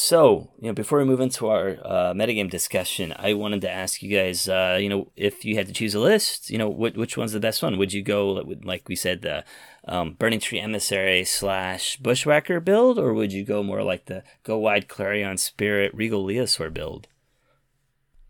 So, 0.00 0.52
you 0.60 0.68
know, 0.68 0.74
before 0.74 1.00
we 1.00 1.04
move 1.04 1.18
into 1.18 1.48
our 1.48 1.70
uh, 1.84 2.12
metagame 2.14 2.48
discussion, 2.48 3.12
I 3.18 3.34
wanted 3.34 3.62
to 3.62 3.68
ask 3.68 4.00
you 4.00 4.16
guys, 4.16 4.48
uh, 4.48 4.78
you 4.80 4.88
know, 4.88 5.10
if 5.16 5.44
you 5.44 5.56
had 5.56 5.66
to 5.66 5.72
choose 5.72 5.92
a 5.92 5.98
list, 5.98 6.50
you 6.50 6.56
know, 6.56 6.68
which, 6.68 6.94
which 6.94 7.16
one's 7.16 7.32
the 7.32 7.40
best 7.40 7.64
one? 7.64 7.76
Would 7.78 7.92
you 7.92 8.04
go, 8.04 8.44
with, 8.44 8.64
like 8.64 8.88
we 8.88 8.94
said, 8.94 9.22
the 9.22 9.44
um, 9.88 10.14
Burning 10.16 10.38
Tree 10.38 10.60
Emissary 10.60 11.24
slash 11.24 11.96
Bushwhacker 11.96 12.60
build, 12.60 12.96
or 12.96 13.12
would 13.12 13.32
you 13.32 13.44
go 13.44 13.64
more 13.64 13.82
like 13.82 14.04
the 14.04 14.22
Go 14.44 14.56
Wide 14.58 14.86
Clarion 14.86 15.36
Spirit 15.36 15.92
Regal 15.92 16.24
Leosaur 16.24 16.72
build? 16.72 17.08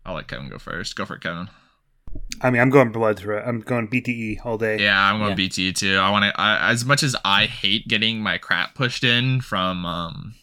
I'll 0.03 0.15
let 0.15 0.27
Kevin 0.27 0.49
go 0.49 0.57
first. 0.57 0.95
Go 0.95 1.05
for 1.05 1.17
it, 1.17 1.21
Kevin. 1.21 1.49
I 2.41 2.49
mean, 2.49 2.63
I'm 2.63 2.71
going 2.71 2.91
blood 2.91 3.19
through 3.19 3.37
it. 3.37 3.43
I'm 3.45 3.59
going 3.59 3.87
BTE 3.87 4.43
all 4.43 4.57
day. 4.57 4.79
Yeah, 4.79 4.99
I'm 4.99 5.19
going 5.19 5.29
Yeah. 5.29 5.35
BT 5.35 5.73
too. 5.73 5.97
I 5.97 6.09
want 6.09 6.25
to. 6.25 6.41
As 6.41 6.83
much 6.83 7.03
as 7.03 7.15
I 7.23 7.45
hate 7.45 7.87
getting 7.87 8.21
my 8.21 8.39
crap 8.39 8.73
pushed 8.73 9.03
in 9.03 9.41
from 9.41 9.85
um, 9.85 10.33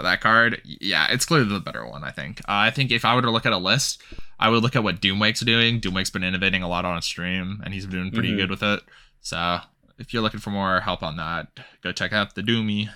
that 0.00 0.22
card, 0.22 0.62
yeah, 0.64 1.08
it's 1.10 1.26
clearly 1.26 1.48
the 1.48 1.60
better 1.60 1.86
one. 1.86 2.04
I 2.04 2.10
think. 2.12 2.40
Uh, 2.42 2.64
I 2.64 2.70
think 2.70 2.90
if 2.90 3.04
I 3.04 3.14
were 3.14 3.20
to 3.22 3.30
look 3.30 3.44
at 3.44 3.52
a 3.52 3.58
list, 3.58 4.00
I 4.40 4.48
would 4.48 4.62
look 4.62 4.74
at 4.76 4.82
what 4.84 5.02
Doomwake's 5.02 5.40
doing. 5.40 5.80
Doomwake's 5.80 6.08
been 6.10 6.24
innovating 6.24 6.62
a 6.62 6.68
lot 6.68 6.84
on 6.86 7.02
stream, 7.02 7.60
and 7.64 7.74
he's 7.74 7.84
been 7.84 7.98
doing 8.00 8.10
pretty 8.12 8.32
Mhm. 8.32 8.36
good 8.38 8.50
with 8.50 8.62
it. 8.62 8.80
So 9.20 9.58
if 9.98 10.14
you're 10.14 10.22
looking 10.22 10.40
for 10.40 10.50
more 10.50 10.80
help 10.80 11.02
on 11.02 11.16
that, 11.16 11.48
go 11.82 11.92
check 11.92 12.12
out 12.14 12.34
the 12.34 12.42
Doomy. 12.42 12.88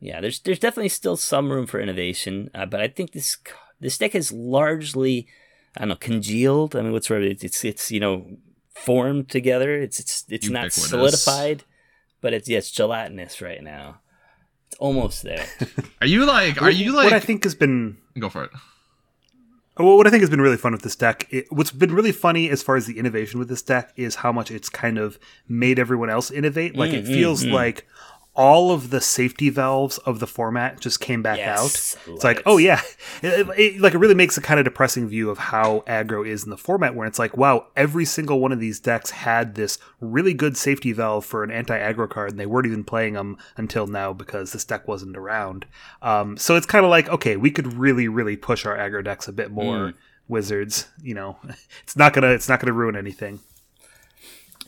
Yeah, 0.00 0.20
there's 0.20 0.40
there's 0.40 0.58
definitely 0.58 0.88
still 0.88 1.16
some 1.16 1.50
room 1.52 1.66
for 1.66 1.78
innovation, 1.80 2.50
uh, 2.54 2.66
but 2.66 2.80
I 2.80 2.88
think 2.88 3.12
this 3.12 3.36
c- 3.46 3.52
this 3.80 3.98
deck 3.98 4.14
is 4.16 4.32
largely, 4.32 5.28
I 5.76 5.80
don't 5.82 5.90
know, 5.90 5.94
congealed. 5.96 6.74
I 6.74 6.82
mean, 6.82 6.90
what's 6.92 7.08
right? 7.08 7.22
It's, 7.22 7.44
it's 7.44 7.64
it's 7.64 7.90
you 7.92 8.00
know 8.00 8.36
formed 8.74 9.28
together. 9.28 9.80
It's 9.80 10.00
it's 10.00 10.24
it's 10.28 10.48
not 10.48 10.72
solidified, 10.72 11.62
but 12.20 12.32
it's 12.34 12.48
yeah, 12.48 12.58
it's 12.58 12.70
gelatinous 12.72 13.40
right 13.40 13.62
now. 13.62 14.00
It's 14.72 14.78
almost 14.80 15.22
there. 15.22 15.44
Are 16.00 16.06
you 16.06 16.24
like? 16.24 16.62
Are 16.62 16.70
you 16.70 16.92
like? 16.96 17.04
what 17.04 17.12
I 17.12 17.20
think 17.20 17.44
has 17.44 17.54
been 17.54 17.98
go 18.18 18.30
for 18.30 18.44
it. 18.44 18.50
Well, 19.78 19.96
what 19.98 20.06
I 20.06 20.10
think 20.10 20.22
has 20.22 20.30
been 20.30 20.40
really 20.40 20.56
fun 20.56 20.72
with 20.72 20.80
this 20.82 20.96
deck, 20.96 21.26
it, 21.30 21.46
what's 21.50 21.70
been 21.70 21.94
really 21.94 22.12
funny 22.12 22.48
as 22.50 22.62
far 22.62 22.76
as 22.76 22.86
the 22.86 22.98
innovation 22.98 23.38
with 23.38 23.48
this 23.48 23.60
deck 23.62 23.92
is 23.96 24.14
how 24.16 24.30
much 24.32 24.50
it's 24.50 24.68
kind 24.70 24.96
of 24.98 25.18
made 25.48 25.78
everyone 25.78 26.08
else 26.10 26.30
innovate. 26.30 26.74
Like 26.76 26.92
it 26.92 27.04
Mm, 27.04 27.08
mm, 27.08 27.14
feels 27.14 27.44
mm. 27.44 27.52
like 27.52 27.86
all 28.34 28.70
of 28.70 28.88
the 28.88 29.00
safety 29.00 29.50
valves 29.50 29.98
of 29.98 30.18
the 30.18 30.26
format 30.26 30.80
just 30.80 31.00
came 31.00 31.22
back 31.22 31.36
Yes, 31.36 31.96
out. 32.08 32.14
It's 32.14 32.24
like, 32.24 32.40
oh 32.46 32.56
yeah, 32.56 32.80
It- 33.22 33.46
it- 33.58 33.80
like 33.80 33.92
it 33.92 33.98
really 33.98 34.14
makes 34.14 34.38
a 34.38 34.40
kind 34.40 34.58
of 34.58 34.64
depressing 34.64 35.06
view 35.08 35.28
of 35.28 35.36
how 35.38 35.84
aggro 35.86 36.26
is 36.26 36.42
in 36.44 36.48
the 36.50 36.56
format, 36.56 36.94
where 36.94 37.06
it's 37.06 37.18
like, 37.18 37.36
wow, 37.36 37.66
every 37.76 38.04
single 38.06 38.40
one 38.40 38.50
of 38.50 38.58
these 38.58 38.80
decks 38.80 39.10
had 39.10 39.54
this 39.54 39.78
really 40.00 40.32
good 40.32 40.56
safety 40.56 40.92
valve 40.92 41.26
for 41.26 41.44
an 41.44 41.50
anti-aggro 41.50 42.08
card, 42.08 42.30
and 42.30 42.40
they 42.40 42.46
weren't 42.46 42.66
even 42.66 42.84
playing 42.84 43.12
them 43.14 43.36
until 43.58 43.86
now 43.86 44.12
because 44.14 44.52
this 44.52 44.64
deck 44.64 44.88
wasn't 44.88 45.16
around. 45.16 45.66
Um, 46.00 46.38
so 46.38 46.56
it's 46.56 46.66
kind 46.66 46.84
of 46.86 46.90
like, 46.90 47.08
okay, 47.10 47.36
we 47.36 47.50
could 47.50 47.74
really, 47.74 48.08
really 48.08 48.36
push 48.36 48.64
our 48.64 48.76
aggro 48.76 49.04
decks 49.04 49.28
a 49.28 49.32
bit 49.32 49.50
more. 49.50 49.76
Mm. 49.88 49.94
Wizards, 50.28 50.86
you 51.02 51.14
know, 51.14 51.36
it's 51.82 51.96
not 51.96 52.14
gonna, 52.14 52.28
it's 52.28 52.48
not 52.48 52.60
gonna 52.60 52.72
ruin 52.72 52.96
anything. 52.96 53.40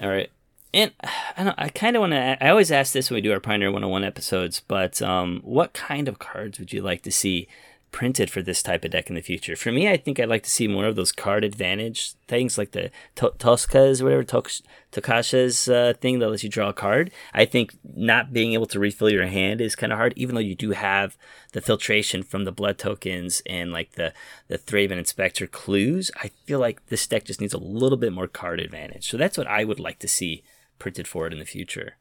All 0.02 0.08
right. 0.10 0.30
And 0.74 0.92
I, 1.02 1.54
I 1.56 1.68
kind 1.70 1.96
of 1.96 2.00
want 2.00 2.12
to. 2.12 2.44
I 2.44 2.50
always 2.50 2.72
ask 2.72 2.92
this 2.92 3.08
when 3.08 3.16
we 3.16 3.22
do 3.22 3.32
our 3.32 3.40
Pioneer 3.40 3.70
101 3.70 4.04
episodes, 4.04 4.60
but 4.60 5.00
um, 5.00 5.40
what 5.42 5.72
kind 5.72 6.08
of 6.08 6.18
cards 6.18 6.58
would 6.58 6.72
you 6.72 6.82
like 6.82 7.02
to 7.02 7.12
see 7.12 7.48
printed 7.92 8.28
for 8.28 8.42
this 8.42 8.60
type 8.60 8.84
of 8.84 8.90
deck 8.90 9.08
in 9.08 9.14
the 9.14 9.22
future? 9.22 9.54
For 9.54 9.70
me, 9.70 9.88
I 9.88 9.96
think 9.96 10.18
I'd 10.18 10.28
like 10.28 10.42
to 10.42 10.50
see 10.50 10.66
more 10.66 10.86
of 10.86 10.96
those 10.96 11.12
card 11.12 11.44
advantage 11.44 12.14
things 12.26 12.58
like 12.58 12.72
the 12.72 12.90
to- 13.14 13.34
Tosca's, 13.38 14.02
whatever, 14.02 14.24
Tok- 14.24 14.50
Tokasha's 14.90 15.68
uh, 15.68 15.92
thing 16.00 16.18
that 16.18 16.28
lets 16.28 16.42
you 16.42 16.50
draw 16.50 16.70
a 16.70 16.72
card. 16.72 17.12
I 17.32 17.44
think 17.44 17.74
not 17.94 18.32
being 18.32 18.52
able 18.54 18.66
to 18.66 18.80
refill 18.80 19.10
your 19.10 19.26
hand 19.26 19.60
is 19.60 19.76
kind 19.76 19.92
of 19.92 19.98
hard, 19.98 20.12
even 20.16 20.34
though 20.34 20.40
you 20.40 20.56
do 20.56 20.72
have 20.72 21.16
the 21.52 21.60
filtration 21.60 22.24
from 22.24 22.44
the 22.44 22.50
blood 22.50 22.78
tokens 22.78 23.42
and 23.46 23.70
like 23.70 23.92
the, 23.92 24.12
the 24.48 24.58
Thraben 24.58 24.98
Inspector 24.98 25.46
clues. 25.48 26.10
I 26.16 26.32
feel 26.46 26.58
like 26.58 26.84
this 26.86 27.06
deck 27.06 27.26
just 27.26 27.40
needs 27.40 27.54
a 27.54 27.58
little 27.58 27.98
bit 27.98 28.12
more 28.12 28.26
card 28.26 28.58
advantage. 28.58 29.08
So 29.08 29.16
that's 29.16 29.38
what 29.38 29.46
I 29.46 29.62
would 29.62 29.78
like 29.78 30.00
to 30.00 30.08
see 30.08 30.42
printed 30.78 31.06
for 31.08 31.26
it 31.26 31.32
in 31.32 31.38
the 31.38 31.44
future. 31.44 31.94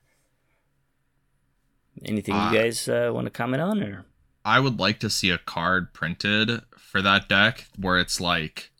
Anything 2.03 2.34
Uh, 2.36 2.51
you 2.51 2.57
guys 2.59 2.88
uh, 2.89 3.11
want 3.13 3.26
to 3.26 3.32
comment 3.32 3.61
on, 3.61 3.84
or 3.84 4.05
I 4.43 4.59
would 4.59 4.80
like 4.80 4.99
to 4.99 5.09
see 5.09 5.30
a 5.30 5.38
card 5.38 5.93
printed 5.93 6.61
for 6.78 7.01
that 7.01 7.30
deck 7.30 7.67
where 7.78 7.97
it's 7.99 8.19
like 8.19 8.71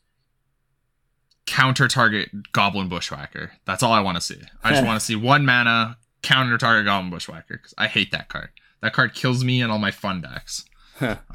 counter 1.46 1.88
target 1.88 2.52
Goblin 2.52 2.88
Bushwhacker. 2.88 3.52
That's 3.64 3.82
all 3.82 3.92
I 3.92 4.00
want 4.00 4.16
to 4.16 4.20
see. 4.20 4.40
I 4.62 4.70
just 4.72 4.84
want 4.86 4.98
to 4.98 5.04
see 5.04 5.14
one 5.16 5.44
mana 5.46 5.96
counter 6.22 6.58
target 6.58 6.86
Goblin 6.86 7.10
Bushwhacker 7.10 7.56
because 7.56 7.74
I 7.78 7.86
hate 7.86 8.10
that 8.10 8.28
card. 8.28 8.48
That 8.82 8.92
card 8.92 9.14
kills 9.14 9.44
me 9.44 9.60
in 9.62 9.70
all 9.70 9.78
my 9.78 9.90
fun 9.90 10.20
decks. 10.20 10.64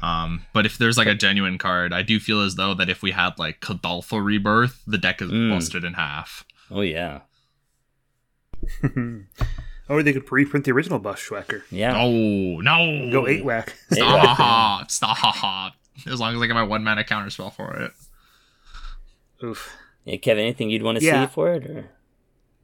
Um, 0.02 0.46
but 0.54 0.64
if 0.64 0.78
there's 0.78 0.96
like 0.96 1.06
a 1.06 1.14
genuine 1.14 1.58
card, 1.58 1.92
I 1.92 2.02
do 2.02 2.18
feel 2.18 2.40
as 2.40 2.54
though 2.54 2.72
that 2.74 2.88
if 2.88 3.02
we 3.02 3.10
had 3.10 3.38
like 3.38 3.60
Kadalfa 3.60 4.22
Rebirth, 4.24 4.82
the 4.86 4.96
deck 4.98 5.20
is 5.20 5.30
Mm. 5.30 5.50
busted 5.50 5.84
in 5.84 5.94
half. 5.94 6.44
oh 6.70 6.80
yeah, 6.82 7.20
or 9.88 10.02
they 10.02 10.12
could 10.12 10.30
reprint 10.30 10.64
the 10.64 10.72
original 10.72 10.98
Bushwhacker. 10.98 11.64
yeah, 11.70 11.92
No, 11.92 12.60
no, 12.60 13.10
Go 13.10 13.26
eight 13.26 13.44
whack. 13.44 13.74
Stop, 13.90 14.90
stop. 14.90 15.74
As 16.06 16.20
long 16.20 16.34
as 16.36 16.40
I 16.42 16.46
get 16.46 16.54
my 16.54 16.62
one 16.62 16.84
mana 16.84 17.04
counter 17.04 17.30
spell 17.30 17.50
for 17.50 17.74
it. 17.76 17.92
Oof. 19.44 19.74
yeah. 20.04 20.16
Kevin, 20.16 20.44
anything 20.44 20.70
you'd 20.70 20.82
want 20.82 20.98
to 20.98 21.04
Yeah. 21.04 21.26
see 21.26 21.32
for 21.32 21.52
it, 21.52 21.64
or 21.66 21.90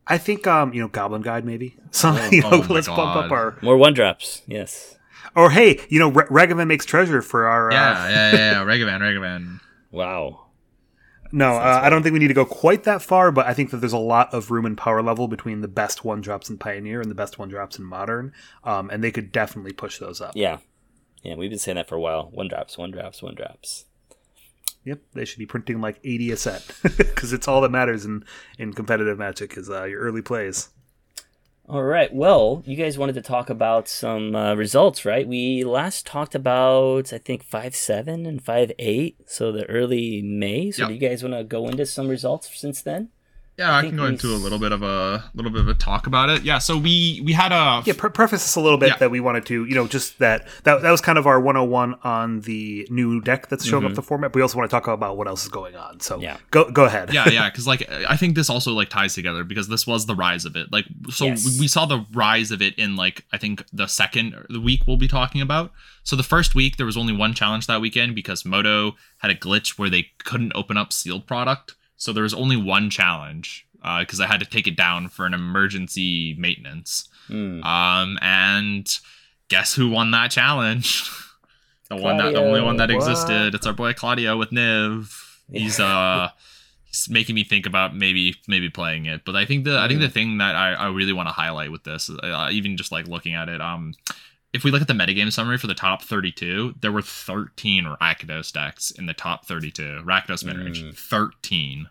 I 0.07 0.18
think, 0.18 0.47
um, 0.47 0.72
you 0.72 0.80
know, 0.80 0.88
Goblin 0.88 1.22
Guide 1.22 1.44
maybe. 1.44 1.76
So 1.90 2.11
Oh, 2.11 2.28
you 2.30 2.42
know, 2.42 2.51
oh 2.53 2.66
let's 2.70 2.86
bump 2.86 3.16
up 3.16 3.30
our. 3.30 3.57
more 3.62 3.76
one 3.76 3.94
drops? 3.94 4.42
Yes. 4.47 4.97
Or 5.34 5.51
hey, 5.51 5.80
you 5.88 5.99
know, 5.99 6.09
Re- 6.11 6.24
Ragavan 6.47 6.66
makes 6.68 6.86
treasure 6.86 7.20
for 7.22 7.47
our. 7.47 7.70
Yeah, 7.72 7.90
Uh, 7.90 8.09
yeah, 8.09 8.32
yeah, 8.32 8.36
yeah. 8.53 8.64
Ragavan, 8.64 9.01
Ragavan. 9.01 9.61
Wow. 9.90 10.45
No, 11.37 11.57
uh, 11.57 11.80
I 11.82 11.91
don't 11.91 12.03
think 12.03 12.14
we 12.14 12.18
need 12.18 12.28
to 12.28 12.34
go 12.34 12.47
quite 12.47 12.84
that 12.84 13.03
far, 13.03 13.30
but 13.30 13.47
I 13.47 13.53
think 13.53 13.70
that 13.70 13.76
there's 13.76 13.93
a 13.93 13.99
lot 13.99 14.32
of 14.32 14.51
room 14.51 14.64
and 14.64 14.74
power 14.74 15.03
level 15.03 15.28
between 15.28 15.61
the 15.61 15.68
best 15.68 16.03
one 16.03 16.22
drops 16.22 16.49
in 16.49 16.57
Pioneer 16.57 17.03
and 17.03 17.11
the 17.11 17.14
best 17.14 17.39
one 17.39 17.51
drops 17.51 17.78
in 17.78 17.84
Modern, 17.84 18.32
um, 18.64 18.89
and 18.89 19.05
they 19.05 19.11
could 19.11 19.32
definitely 19.32 19.74
push 19.74 19.99
those 19.99 20.22
up. 20.22 20.32
Yeah, 20.34 20.61
yeah. 21.22 21.34
We've 21.34 21.51
been 21.51 21.59
saying 21.59 21.76
that 21.76 21.89
for 21.89 21.95
a 21.95 22.01
while. 22.01 22.30
One 22.32 22.49
drops, 22.49 22.78
one 22.78 22.91
drops, 22.91 23.22
one 23.22 23.34
drops. 23.34 23.84
Yep, 24.84 25.01
they 25.12 25.26
should 25.26 25.39
be 25.39 25.45
printing 25.45 25.82
like 25.82 26.01
80 26.03 26.30
a 26.30 26.37
set 26.39 26.74
because 26.97 27.34
it's 27.34 27.47
all 27.47 27.61
that 27.61 27.70
matters 27.70 28.07
in 28.07 28.24
in 28.57 28.72
competitive 28.72 29.18
Magic 29.18 29.59
is 29.59 29.68
uh, 29.68 29.84
your 29.84 30.01
early 30.01 30.22
plays. 30.22 30.70
All 31.69 31.83
right. 31.83 32.14
Well, 32.14 32.62
you 32.64 32.77
guys 32.77 32.97
wanted 32.97 33.17
to 33.17 33.23
talk 33.23 33.51
about 33.51 33.89
some 33.89 34.37
uh, 34.37 34.55
results, 34.55 35.05
right? 35.05 35.27
We 35.27 35.64
last 35.64 36.07
talked 36.07 36.37
about 36.37 37.12
I 37.12 37.19
think 37.19 37.43
five 37.43 37.75
seven 37.75 38.25
and 38.25 38.41
five 38.43 38.71
eight, 38.79 39.17
so 39.27 39.51
the 39.51 39.67
early 39.69 40.23
May. 40.23 40.71
So 40.71 40.83
Yep. 40.83 40.89
do 40.89 40.95
you 40.95 41.01
guys 41.01 41.25
want 41.25 41.35
to 41.35 41.43
go 41.43 41.67
into 41.67 41.85
some 41.85 42.07
results 42.09 42.49
since 42.57 42.83
then? 42.83 43.09
Yeah, 43.59 43.75
I, 43.75 43.81
think 43.81 43.93
can 43.93 43.97
go 43.97 44.05
into 44.05 44.29
a 44.29 44.37
little 44.37 44.59
bit 44.59 44.73
of 44.73 44.83
a 44.83 45.25
little 45.35 45.51
bit 45.51 45.63
of 45.63 45.69
a 45.69 45.73
talk 45.75 46.07
about 46.07 46.29
it. 46.29 46.43
Yeah, 46.43 46.59
so 46.59 46.77
we 46.77 47.23
we 47.25 47.33
had 47.33 47.53
a 47.53 47.83
Yeah, 47.87 47.95
pre- 47.97 48.11
preface 48.11 48.43
this 48.43 48.55
a 48.55 48.61
little 48.61 48.77
bit 48.77 48.91
Yeah. 48.91 48.97
that 48.99 49.11
we 49.11 49.19
wanted 49.19 49.47
to, 49.47 49.65
you 49.65 49.75
know, 49.75 49.87
just 49.87 50.19
that 50.19 50.47
that 50.65 50.83
that 50.83 50.91
was 50.91 51.01
kind 51.01 51.17
of 51.17 51.27
our 51.27 51.41
101 51.41 51.95
on 52.05 52.41
the 52.43 52.87
new 52.91 53.21
deck 53.23 53.49
that's 53.49 53.65
showing 53.65 53.85
up 53.85 53.91
mm-hmm. 53.93 53.95
the 53.97 54.03
format. 54.03 54.33
But 54.33 54.37
we 54.37 54.43
also 54.43 54.59
want 54.59 54.71
to 54.71 54.75
talk 54.75 54.87
about 54.89 55.17
what 55.17 55.27
else 55.27 55.45
is 55.45 55.49
going 55.49 55.75
on. 55.75 56.01
So 56.01 56.21
Yeah. 56.21 56.37
go 56.51 56.71
go 56.71 56.85
ahead. 56.85 57.15
yeah, 57.15 57.31
yeah, 57.31 57.49
because 57.51 57.67
like 57.67 57.91
I 57.91 58.17
think 58.17 58.35
this 58.37 58.51
also 58.51 58.73
like 58.73 58.91
ties 58.91 59.15
together 59.15 59.43
because 59.43 59.69
this 59.69 59.87
was 59.87 60.05
the 60.05 60.15
rise 60.15 60.45
of 60.45 60.55
it. 60.55 60.71
Like, 60.71 60.85
so 61.11 61.25
Yes. 61.25 61.47
we- 61.47 61.61
we 61.61 61.69
saw 61.69 61.87
the 61.87 62.05
rise 62.13 62.51
of 62.51 62.61
it 62.61 62.75
in 62.79 62.95
like 62.95 63.25
I 63.33 63.39
think 63.39 63.65
the 63.73 63.87
second 63.87 64.35
the 64.51 64.61
week 64.61 64.83
we'll 64.87 64.99
be 64.99 65.09
talking 65.09 65.41
about. 65.41 65.73
So 66.03 66.15
the 66.15 66.23
first 66.23 66.55
week 66.55 66.77
there 66.77 66.85
was 66.87 66.99
only 66.99 67.15
one 67.15 67.33
challenge 67.33 67.67
that 67.69 67.81
weekend 67.81 68.15
because 68.15 68.45
Moto 68.45 68.97
had 69.19 69.31
a 69.31 69.35
glitch 69.35 69.79
where 69.79 69.89
they 69.89 70.09
couldn't 70.25 70.53
open 70.55 70.77
up 70.77 70.93
sealed 70.93 71.27
product. 71.27 71.75
So 71.97 72.12
there 72.12 72.22
was 72.22 72.34
only 72.34 72.57
one 72.57 72.90
challenge 72.90 73.66
because 74.01 74.20
I 74.20 74.26
had 74.26 74.40
to 74.40 74.47
take 74.47 74.66
it 74.66 74.76
down 74.76 75.09
for 75.09 75.26
an 75.26 75.34
emergency 75.34 76.34
maintenance. 76.38 77.09
Hmm. 77.28 77.62
Um, 77.62 78.18
and 78.20 78.88
guess 79.49 79.74
who 79.74 79.88
won 79.90 80.11
that 80.11 80.30
challenge? 80.30 81.09
the 81.88 81.97
one 81.97 82.16
that 82.18 82.32
the 82.32 82.40
only 82.40 82.61
one 82.61 82.76
that 82.78 82.90
What? 82.90 82.97
existed. 82.97 83.55
It's 83.55 83.66
our 83.66 83.72
boy 83.72 83.92
Claudio 83.92 84.36
with 84.36 84.51
Niv. 84.51 85.12
He's 85.51 85.78
uh 85.78 86.30
he's 86.84 87.09
making 87.09 87.34
me 87.36 87.44
think 87.44 87.66
about 87.66 87.94
maybe 87.94 88.34
maybe 88.49 88.68
playing 88.70 89.07
it. 89.07 89.24
But 89.24 89.36
I 89.36 89.44
think 89.44 89.64
the 89.64 89.78
I 89.78 89.86
think 89.88 90.01
the 90.01 90.09
thing 90.09 90.38
that 90.38 90.57
I, 90.57 90.72
I 90.74 90.88
really 90.88 91.12
want 91.12 91.28
to 91.28 91.32
highlight 91.32 91.70
with 91.70 91.84
this, 91.84 92.11
uh, 92.11 92.49
even 92.51 92.76
just 92.76 92.90
like 92.92 93.07
looking 93.07 93.34
at 93.34 93.49
it, 93.49 93.61
um, 93.61 93.94
if 94.57 94.65
we 94.65 94.71
look 94.71 94.81
at 94.83 94.89
the 94.89 94.95
metagame 94.95 95.33
summary 95.33 95.59
for 95.59 95.67
the 95.69 95.75
top 95.75 96.03
32, 96.03 96.75
there 96.81 96.91
were 96.91 97.03
13 97.03 97.85
Rakdos 98.01 98.53
decks 98.53 98.91
in 98.91 99.07
the 99.07 99.15
top 99.15 99.45
32. 99.47 100.03
Rakdos 100.05 100.43
midrange, 100.45 100.83
Mm. 100.83 100.97
13. 100.97 101.89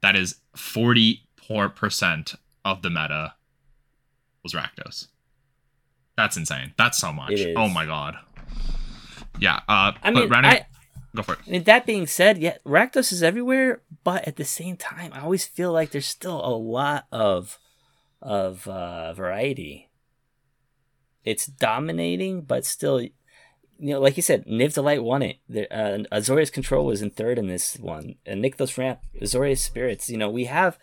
That 0.00 0.16
is 0.16 0.36
44% 0.54 2.36
of 2.64 2.82
the 2.82 2.90
meta 2.90 3.34
was 4.42 4.52
Rakdos. 4.54 5.08
That's 6.16 6.36
insane. 6.36 6.72
That's 6.78 6.98
so 6.98 7.12
much. 7.12 7.32
Oh 7.56 7.68
my 7.68 7.84
god. 7.84 8.16
Yeah. 9.38 9.60
Uh, 9.68 9.92
I 10.02 10.10
mean, 10.10 10.28
rounding- 10.28 10.52
I, 10.52 10.66
go 11.14 11.22
for 11.22 11.34
it. 11.34 11.40
I 11.46 11.50
mean, 11.50 11.64
that 11.64 11.84
being 11.86 12.06
said, 12.06 12.38
yeah, 12.38 12.56
Rakdos 12.64 13.12
is 13.12 13.22
everywhere, 13.22 13.82
but 14.04 14.26
at 14.26 14.36
the 14.36 14.44
same 14.44 14.76
time, 14.76 15.12
I 15.12 15.20
always 15.20 15.44
feel 15.44 15.72
like 15.72 15.90
there's 15.90 16.06
still 16.06 16.44
a 16.44 16.54
lot 16.56 17.06
of 17.12 17.58
of 18.22 18.66
uh, 18.66 19.12
variety. 19.12 19.88
It's 21.26 21.44
dominating, 21.44 22.42
but 22.42 22.64
still, 22.64 23.00
you 23.00 23.10
know, 23.78 24.00
like 24.00 24.16
you 24.16 24.22
said, 24.22 24.46
Niv 24.46 24.72
to 24.74 24.82
Light 24.82 25.02
won 25.02 25.22
it. 25.22 25.38
The, 25.48 25.70
uh, 25.70 26.04
Azorius 26.12 26.52
Control 26.52 26.86
was 26.86 27.02
in 27.02 27.10
third 27.10 27.36
in 27.36 27.48
this 27.48 27.76
one. 27.78 28.14
And 28.24 28.42
Nykthos 28.42 28.78
Ramp, 28.78 29.00
Azorius 29.20 29.58
Spirits. 29.58 30.08
You 30.08 30.16
know, 30.16 30.30
we 30.30 30.44
have. 30.44 30.78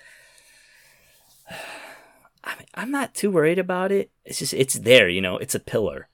I 2.46 2.58
mean, 2.58 2.68
I'm 2.76 2.92
not 2.92 3.16
too 3.16 3.32
worried 3.32 3.58
about 3.58 3.94
it. 3.94 4.12
It's 4.26 4.40
just 4.40 4.54
it's 4.54 4.74
there. 4.74 5.08
You 5.08 5.22
know, 5.22 5.38
it's 5.38 5.56
a 5.56 5.62
pillar. 5.62 6.10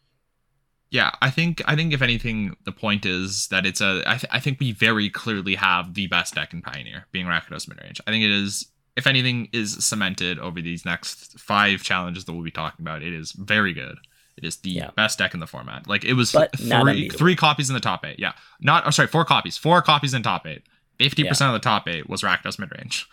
Yeah, 0.92 1.12
I 1.22 1.32
think 1.32 1.62
I 1.66 1.76
think 1.76 1.92
if 1.92 2.04
anything, 2.04 2.56
the 2.66 2.72
point 2.72 3.06
is 3.06 3.48
that 3.48 3.66
it's 3.66 3.82
a. 3.82 4.04
I, 4.06 4.18
th- 4.18 4.32
I 4.32 4.40
think 4.40 4.60
we 4.60 4.72
very 4.72 5.10
clearly 5.10 5.56
have 5.56 5.96
the 5.96 6.06
best 6.06 6.36
deck 6.36 6.54
in 6.54 6.62
Pioneer, 6.62 7.08
being 7.12 7.26
Rakdos 7.26 7.68
midrange. 7.68 8.00
I 8.06 8.12
think 8.12 8.24
it 8.24 8.32
is, 8.32 8.68
if 8.96 9.08
anything, 9.08 9.50
is 9.54 9.84
cemented 9.84 10.38
over 10.38 10.62
these 10.62 10.86
next 10.86 11.40
five 11.40 11.82
challenges 11.82 12.26
that 12.26 12.34
we'll 12.34 12.44
be 12.44 12.52
talking 12.52 12.84
about. 12.84 13.02
It 13.02 13.14
is 13.14 13.32
very 13.32 13.74
good. 13.74 13.98
It 14.42 14.48
is 14.48 14.56
the 14.58 14.70
Yeah. 14.70 14.92
best 14.96 15.20
deck 15.20 15.34
in 15.34 15.42
the 15.42 15.48
format. 15.48 15.86
Like 15.88 16.06
it 16.06 16.14
was 16.14 16.32
But 16.32 16.58
three 16.58 17.10
three 17.10 17.36
copies 17.36 17.70
in 17.70 17.74
the 17.74 17.80
top 17.82 18.06
eight. 18.06 18.18
Yeah, 18.20 18.32
not. 18.62 18.88
Oh, 18.88 18.90
sorry, 18.90 19.10
four 19.10 19.26
copies. 19.26 19.58
Four 19.58 19.82
copies 19.82 20.14
in 20.14 20.24
top 20.24 20.48
eight. 20.48 20.64
Fifty 20.98 21.24
percent 21.26 21.54
of 21.54 21.62
the 21.62 21.64
top 21.64 21.88
eight 21.90 22.10
was 22.10 22.22
Rakdos 22.22 22.58
midrange. 22.58 23.06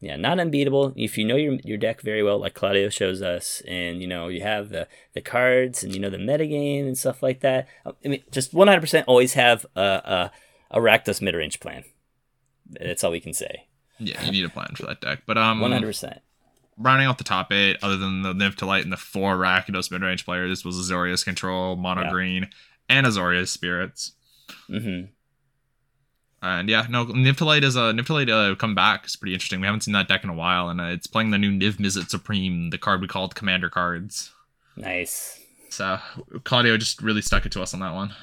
Yeah, 0.00 0.16
not 0.16 0.38
unbeatable. 0.38 0.92
If 0.96 1.16
you 1.18 1.24
know 1.24 1.34
your 1.36 1.54
your 1.64 1.78
deck 1.78 2.00
very 2.02 2.22
well, 2.22 2.38
like 2.38 2.54
Claudio 2.54 2.88
shows 2.88 3.20
us, 3.22 3.62
and 3.66 4.00
you 4.00 4.06
know 4.06 4.28
you 4.28 4.42
have 4.42 4.68
the 4.68 4.86
the 5.14 5.20
cards 5.20 5.82
and 5.82 5.92
you 5.94 6.00
know 6.00 6.10
the 6.10 6.18
metagame 6.18 6.86
and 6.86 6.96
stuff 6.98 7.22
like 7.22 7.40
that. 7.40 7.66
I 7.86 7.92
mean, 8.08 8.22
just 8.30 8.52
100% 8.54 9.04
always 9.08 9.32
have 9.34 9.64
a 9.76 9.80
a, 9.80 10.32
a 10.72 10.80
Rakdos 10.80 11.20
mid 11.22 11.34
range 11.34 11.58
plan. 11.60 11.82
That's 12.68 13.02
all 13.02 13.10
we 13.10 13.20
can 13.20 13.32
say. 13.32 13.66
Yeah, 13.98 14.22
you 14.24 14.30
need 14.30 14.44
a 14.44 14.48
plan 14.48 14.74
for 14.76 14.86
that 14.86 15.00
deck. 15.00 15.22
But 15.26 15.36
um, 15.38 15.60
100%. 15.60 16.18
Rounding 16.78 17.06
out 17.06 17.18
the 17.18 17.24
top 17.24 17.52
eight, 17.52 17.76
other 17.82 17.96
than 17.96 18.22
the 18.22 18.32
Niv 18.32 18.54
to 18.56 18.66
Light 18.66 18.84
and 18.84 18.92
the 18.92 18.96
four 18.96 19.36
Rakdos 19.36 19.90
midrange 19.90 20.24
players, 20.24 20.50
this 20.50 20.64
was 20.64 20.76
Azorius 20.76 21.24
Control, 21.24 21.76
Mono 21.76 22.02
Yeah. 22.02 22.10
Green, 22.10 22.48
and 22.88 23.06
Azorius 23.06 23.48
Spirits. 23.48 24.12
hmm 24.68 25.02
And 26.40 26.68
yeah, 26.68 26.86
no, 26.88 27.04
Niv 27.06 27.36
to 27.38 27.44
Light 27.44 27.64
is 27.64 27.76
a 27.76 27.92
Niv 27.92 28.06
to 28.06 28.14
Light 28.14 28.30
uh, 28.30 28.54
come 28.54 28.74
back. 28.74 29.02
It's 29.04 29.16
pretty 29.16 29.34
interesting. 29.34 29.60
We 29.60 29.66
haven't 29.66 29.80
seen 29.82 29.94
that 29.94 30.08
deck 30.08 30.22
in 30.24 30.30
a 30.30 30.34
while, 30.34 30.68
and 30.68 30.80
uh, 30.80 30.84
it's 30.84 31.06
playing 31.06 31.30
the 31.30 31.38
new 31.38 31.50
Niv 31.50 31.74
Mizzet 31.78 32.08
Supreme, 32.08 32.70
the 32.70 32.78
card 32.78 33.00
we 33.00 33.08
called 33.08 33.34
Commander 33.34 33.68
cards. 33.70 34.30
Nice. 34.76 35.40
So 35.70 35.98
Claudio 36.44 36.76
just 36.76 37.02
really 37.02 37.20
stuck 37.22 37.44
it 37.44 37.52
to 37.52 37.62
us 37.62 37.74
on 37.74 37.80
that 37.80 37.92
one. 37.94 38.14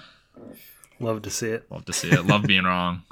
Love 1.00 1.22
to 1.24 1.30
see 1.30 1.50
it. 1.50 1.70
Love 1.70 1.86
to 1.86 1.94
see 1.94 2.10
it. 2.10 2.26
Love 2.26 2.44
being 2.44 2.64
wrong. 2.66 3.04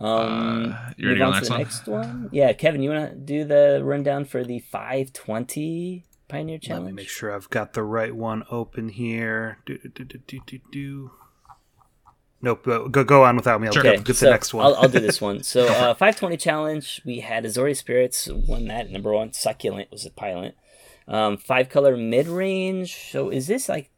Um, 0.00 0.76
Uh, 0.76 0.92
you 0.96 1.08
ready 1.08 1.18
move 1.20 1.32
to 1.32 1.36
on 1.36 1.42
go 1.42 1.48
to 1.48 1.58
next 1.58 1.84
the 1.84 1.90
one? 1.90 2.00
next 2.00 2.10
one? 2.20 2.28
Yeah, 2.32 2.52
Kevin, 2.52 2.82
you 2.82 2.90
want 2.90 3.10
to 3.10 3.16
do 3.16 3.44
the 3.44 3.80
rundown 3.82 4.24
for 4.24 4.44
the 4.44 4.60
520 4.60 6.04
Pioneer 6.28 6.54
Let 6.54 6.62
Challenge? 6.62 6.86
me 6.86 6.92
make 6.92 7.08
sure 7.08 7.34
I've 7.34 7.50
got 7.50 7.72
the 7.72 7.82
right 7.82 8.14
one 8.14 8.44
open 8.50 8.90
here. 8.90 9.58
Do, 9.66 9.78
do, 9.78 9.88
do, 9.88 10.04
do, 10.04 10.18
do, 10.26 10.40
do, 10.46 10.58
do. 10.70 11.10
Nope, 12.40 12.64
go 12.64 12.88
go 13.02 13.24
on 13.24 13.34
without 13.34 13.60
me. 13.60 13.66
I'll 13.66 13.72
Sure. 13.72 13.82
get, 13.82 13.94
Okay, 13.94 14.02
get 14.04 14.16
so 14.16 14.26
the 14.26 14.30
next 14.30 14.54
one. 14.54 14.66
I'll, 14.66 14.74
I'll 14.76 14.88
do 14.88 15.00
this 15.00 15.20
one. 15.20 15.42
So, 15.42 15.66
uh, 15.66 15.94
520 15.94 16.36
challenge. 16.36 17.02
We 17.04 17.18
had 17.18 17.42
Azori 17.44 17.76
Spirits 17.76 18.28
won 18.28 18.66
that 18.66 18.90
number 18.90 19.12
one. 19.12 19.32
Succulent 19.32 19.90
was 19.90 20.06
a 20.06 20.10
pilot. 20.10 20.54
Um, 21.08 21.36
five 21.38 21.68
color 21.68 21.96
mid 21.96 22.28
range. 22.28 22.94
So, 23.10 23.30
is 23.30 23.48
this 23.48 23.68
like 23.68 23.90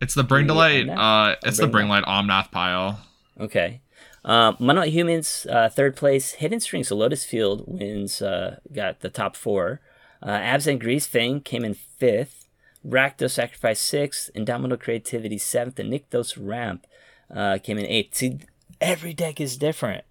It's 0.00 0.14
the 0.14 0.22
Bring 0.22 0.46
to 0.46 0.52
Yeah, 0.54 0.58
Light. 0.60 0.88
Uh, 0.88 1.36
it's 1.42 1.56
Bring 1.56 1.66
the 1.68 1.72
Bring 1.72 1.88
Light 1.88 2.04
Omnath 2.04 2.52
pile. 2.52 3.00
okay? 3.40 3.80
Um, 4.24 4.56
Mono 4.58 4.82
Humans 4.82 5.46
uh, 5.50 5.68
third 5.68 5.96
place. 5.96 6.32
Hidden 6.32 6.60
Strings, 6.60 6.88
So 6.88 6.96
Lotus 6.96 7.24
Field 7.24 7.64
wins. 7.66 8.22
Uh, 8.22 8.58
got 8.72 9.00
the 9.00 9.10
top 9.10 9.36
four. 9.36 9.80
Uh, 10.22 10.28
Abzan 10.38 10.80
Greasefang 10.82 11.44
came 11.44 11.64
in 11.64 11.74
fifth. 11.74 12.48
Rakdos 12.86 13.32
Sacrifice 13.32 13.80
sixth. 13.80 14.30
Indomitable 14.34 14.78
Creativity 14.78 15.38
seventh. 15.38 15.78
And 15.78 15.92
Nykthos 15.92 16.36
Ramp 16.40 16.86
uh, 17.34 17.58
came 17.62 17.76
in 17.78 17.86
eighth. 17.86 18.14
See, 18.16 18.38
every 18.80 19.12
deck 19.12 19.40
is 19.40 19.56
different. 19.58 20.04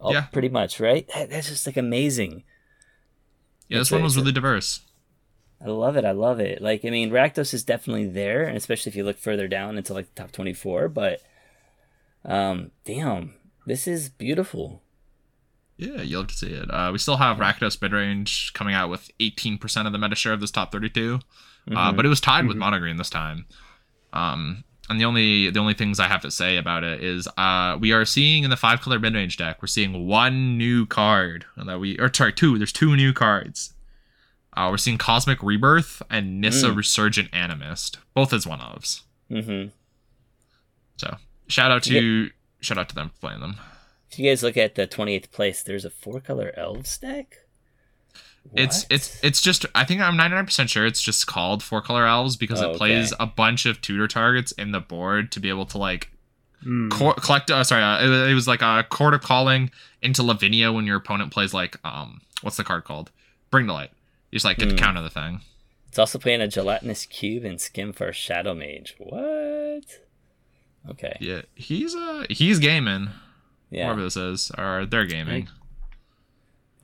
Oh, 0.00 0.12
Yeah. 0.12 0.22
pretty 0.32 0.48
much, 0.48 0.80
right? 0.80 1.06
That- 1.14 1.30
That's 1.30 1.48
just 1.48 1.66
like 1.66 1.76
amazing. 1.76 2.44
Yeah, 3.68 3.80
It's 3.80 3.88
this 3.90 3.94
one 3.96 4.02
was 4.02 4.16
really 4.16 4.32
diverse. 4.32 4.80
I 5.64 5.68
love 5.68 5.96
it. 5.96 6.04
I 6.04 6.10
love 6.10 6.40
it. 6.40 6.60
Like, 6.60 6.84
I 6.84 6.90
mean, 6.90 7.10
Rakdos 7.10 7.54
is 7.54 7.62
definitely 7.62 8.06
there, 8.06 8.44
and 8.44 8.56
especially 8.56 8.90
if 8.90 8.96
you 8.96 9.04
look 9.04 9.16
further 9.16 9.48
down 9.48 9.78
into 9.78 9.94
like 9.94 10.14
the 10.14 10.20
top 10.22 10.32
twenty-four. 10.32 10.88
But, 10.88 11.22
um, 12.24 12.70
damn, 12.84 13.34
this 13.66 13.86
is 13.86 14.08
beautiful. 14.08 14.82
Yeah, 15.76 16.02
you 16.02 16.18
love 16.18 16.28
to 16.28 16.34
see 16.34 16.52
it. 16.52 16.70
Uh, 16.70 16.90
we 16.92 16.98
still 16.98 17.16
have 17.16 17.38
Rakdos 17.38 17.78
midrange 17.78 18.52
coming 18.52 18.74
out 18.74 18.90
with 18.90 19.10
18% 19.18 19.86
of 19.86 19.92
the 19.92 19.98
meta 19.98 20.14
share 20.14 20.32
of 20.32 20.40
this 20.40 20.52
top 20.52 20.70
32, 20.70 21.18
uh, 21.74 21.92
but 21.92 22.06
it 22.06 22.08
was 22.08 22.20
tied 22.20 22.46
with 22.46 22.56
Monogreen 22.56 22.96
this 22.96 23.10
time. 23.10 23.46
Um, 24.12 24.62
and 24.88 25.00
the 25.00 25.04
only 25.04 25.50
the 25.50 25.58
only 25.58 25.74
things 25.74 25.98
I 25.98 26.08
have 26.08 26.20
to 26.22 26.30
say 26.30 26.56
about 26.56 26.84
it 26.84 27.02
is 27.02 27.26
uh, 27.38 27.76
we 27.80 27.92
are 27.92 28.04
seeing 28.04 28.44
in 28.44 28.50
the 28.50 28.56
five 28.56 28.80
color 28.80 28.98
midrange 28.98 29.36
deck 29.36 29.62
we're 29.62 29.66
seeing 29.66 30.06
one 30.06 30.58
new 30.58 30.84
card 30.84 31.46
that 31.56 31.80
we 31.80 31.98
or 31.98 32.12
sorry 32.12 32.32
two 32.32 32.58
there's 32.58 32.72
two 32.72 32.94
new 32.94 33.12
cards. 33.12 33.72
Uh, 34.56 34.68
we're 34.70 34.76
seeing 34.76 34.98
Cosmic 34.98 35.42
Rebirth 35.42 36.00
and 36.08 36.40
Nissa 36.40 36.72
Resurgent 36.72 37.28
Animist, 37.32 37.96
both 38.14 38.32
as 38.32 38.46
one 38.46 38.60
ofs. 38.60 39.00
Mm-hmm. 39.28 39.70
So 40.96 41.16
shout 41.48 41.70
out 41.70 41.82
to 41.84 42.30
shout 42.60 42.78
out 42.78 42.88
to 42.88 42.94
them 42.94 43.10
for 43.10 43.18
playing 43.28 43.40
them. 43.40 43.56
If 44.10 44.18
you 44.18 44.28
guys 44.30 44.42
look 44.42 44.56
at 44.56 44.74
the 44.74 44.86
twenty-eighth 44.86 45.32
place, 45.32 45.62
there's 45.62 45.84
a 45.84 45.90
four-color 45.90 46.52
elves 46.56 46.96
deck. 46.98 47.38
It's 48.54 48.82
What? 48.84 48.86
it's 48.90 49.14
it's 49.14 49.24
it's 49.24 49.40
just 49.40 49.64
I 49.74 49.84
think 49.84 50.00
I'm 50.02 50.16
99% 50.16 50.68
sure 50.68 50.84
it's 50.84 51.00
just 51.00 51.26
called 51.26 51.62
four 51.62 51.80
color 51.80 52.06
elves 52.06 52.36
because 52.36 52.60
Oh, 52.62 52.72
it 52.72 52.76
plays 52.76 53.12
okay. 53.12 53.22
a 53.22 53.26
bunch 53.26 53.64
of 53.64 53.80
tutor 53.80 54.06
targets 54.06 54.52
in 54.52 54.70
the 54.72 54.80
board 54.80 55.32
to 55.32 55.40
be 55.40 55.48
able 55.48 55.66
to 55.66 55.78
like 55.78 56.10
Mm. 56.64 56.90
co- 56.90 57.12
collect 57.14 57.50
uh, 57.50 57.62
sorry 57.62 57.82
uh, 57.82 58.02
it, 58.06 58.30
it 58.30 58.34
was 58.34 58.48
like 58.48 58.62
a 58.62 58.86
court 58.88 59.12
of 59.12 59.20
calling 59.20 59.70
into 60.00 60.22
Lavinia 60.22 60.72
when 60.72 60.86
your 60.86 60.96
opponent 60.96 61.30
plays 61.30 61.52
like 61.52 61.76
um 61.84 62.22
what's 62.40 62.56
the 62.56 62.64
card 62.64 62.84
called 62.84 63.10
Bring 63.50 63.66
the 63.66 63.74
Light 63.74 63.90
you 64.30 64.36
just 64.36 64.46
like 64.46 64.56
get 64.56 64.66
to 64.70 64.70
Hmm. 64.70 64.78
counter 64.78 65.02
the 65.02 65.10
thing 65.10 65.40
It's 65.88 65.98
also 65.98 66.18
playing 66.18 66.40
a 66.40 66.48
gelatinous 66.48 67.04
cube 67.04 67.44
and 67.44 67.60
skim 67.60 67.92
for 67.92 68.12
Shadow 68.14 68.54
Mage. 68.54 68.94
What? 68.98 69.84
Okay. 70.90 71.16
yeah 71.20 71.42
he's 71.54 71.94
uh 71.94 72.24
he's 72.28 72.58
gaming 72.58 73.08
Yeah. 73.70 73.86
whoever 73.86 74.02
this 74.02 74.16
is 74.16 74.50
or 74.58 74.86
they're 74.86 75.06
gaming 75.06 75.48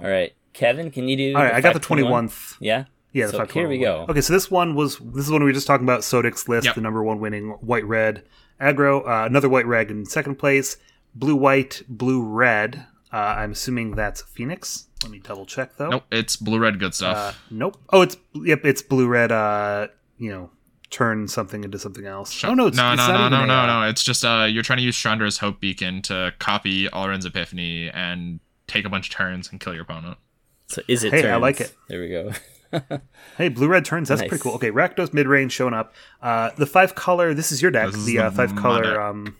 All 0.02 0.08
right, 0.08 0.32
Kevin, 0.54 0.90
can 0.90 1.08
you 1.08 1.16
do? 1.16 1.36
All 1.36 1.42
right, 1.42 1.52
I 1.54 1.60
got 1.60 1.74
the 1.74 1.80
521? 1.80 2.28
21th. 2.28 2.56
Yeah. 2.60 2.84
Yeah, 3.12 3.26
the 3.26 3.32
So 3.32 3.44
here 3.46 3.68
we 3.68 3.78
go. 3.78 4.06
Okay, 4.08 4.20
so 4.20 4.32
this 4.32 4.50
one 4.50 4.74
was 4.74 4.96
this 4.98 5.24
is 5.26 5.30
one 5.30 5.42
we 5.42 5.46
were 5.50 5.52
just 5.52 5.66
talking 5.66 5.84
about. 5.84 6.04
Sodic's 6.04 6.48
list, 6.48 6.64
Yep. 6.66 6.76
the 6.76 6.80
number 6.80 7.02
one 7.02 7.18
winning 7.20 7.50
white 7.60 7.84
red 7.84 8.24
aggro. 8.60 9.06
Uh, 9.06 9.26
another 9.26 9.48
white 9.48 9.66
red 9.66 9.90
in 9.90 10.06
second 10.06 10.36
place. 10.36 10.76
Blue 11.14 11.34
white, 11.36 11.82
blue 11.88 12.22
red. 12.24 12.86
Uh, 13.12 13.16
I'm 13.16 13.50
assuming 13.52 13.96
that's 13.96 14.22
Phoenix. 14.22 14.86
Let 15.02 15.10
me 15.12 15.18
double 15.18 15.44
check 15.44 15.76
though. 15.76 15.88
nope 15.90 16.04
it's 16.12 16.36
blue 16.36 16.58
red 16.60 16.78
good 16.78 16.94
stuff 16.94 17.16
Uh, 17.16 17.32
nope. 17.50 17.76
Oh, 17.90 18.02
it's 18.02 18.16
yep. 18.34 18.64
It's 18.64 18.80
blue 18.82 19.08
red. 19.08 19.32
Uh, 19.32 19.88
you 20.18 20.30
know, 20.30 20.50
turn 20.90 21.28
something 21.28 21.62
into 21.64 21.78
something 21.78 22.04
else. 22.06 22.42
oh 22.44 22.52
no, 22.54 22.66
it's, 22.66 22.76
no 22.76 22.92
it's 22.92 23.06
no 23.06 23.12
not 23.12 23.28
no 23.30 23.38
no 23.38 23.44
a, 23.44 23.66
no 23.66 23.80
no 23.82 23.88
it's 23.88 24.02
just 24.02 24.24
uh 24.24 24.46
you're 24.50 24.62
trying 24.64 24.78
to 24.78 24.82
use 24.82 24.96
Chandra's 24.96 25.38
Hope 25.38 25.60
Beacon 25.60 26.02
to 26.02 26.32
copy 26.40 26.88
Alrund's 26.88 27.24
Epiphany 27.26 27.88
and 27.90 28.40
take 28.66 28.84
a 28.84 28.88
bunch 28.88 29.08
of 29.08 29.14
turns 29.14 29.50
and 29.50 29.60
kill 29.60 29.72
your 29.74 29.82
opponent 29.82 30.18
So 30.66 30.82
is 30.88 31.04
it? 31.04 31.12
Hey, 31.12 31.28
I 31.30 31.36
like 31.36 31.60
it. 31.60 31.74
There 31.88 32.00
we 32.00 32.08
go. 32.08 32.32
Hey, 33.36 33.48
blue 33.48 33.66
red 33.66 33.84
turns. 33.84 34.08
That's 34.08 34.20
Nice. 34.20 34.28
pretty 34.28 34.42
cool. 34.42 34.52
Okay, 34.54 34.70
Rakdos 34.70 35.12
mid 35.12 35.26
range 35.26 35.50
showing 35.52 35.74
up. 35.74 35.92
Uh, 36.22 36.50
the 36.56 36.66
five 36.66 36.94
color. 36.94 37.34
This 37.34 37.50
is 37.50 37.60
your 37.60 37.72
deck. 37.72 37.86
This 37.86 37.96
is 37.96 38.06
the 38.06 38.18
the 38.18 38.24
uh, 38.26 38.30
five 38.30 38.54
color. 38.54 38.82
deck. 38.84 38.96
Um, 38.96 39.36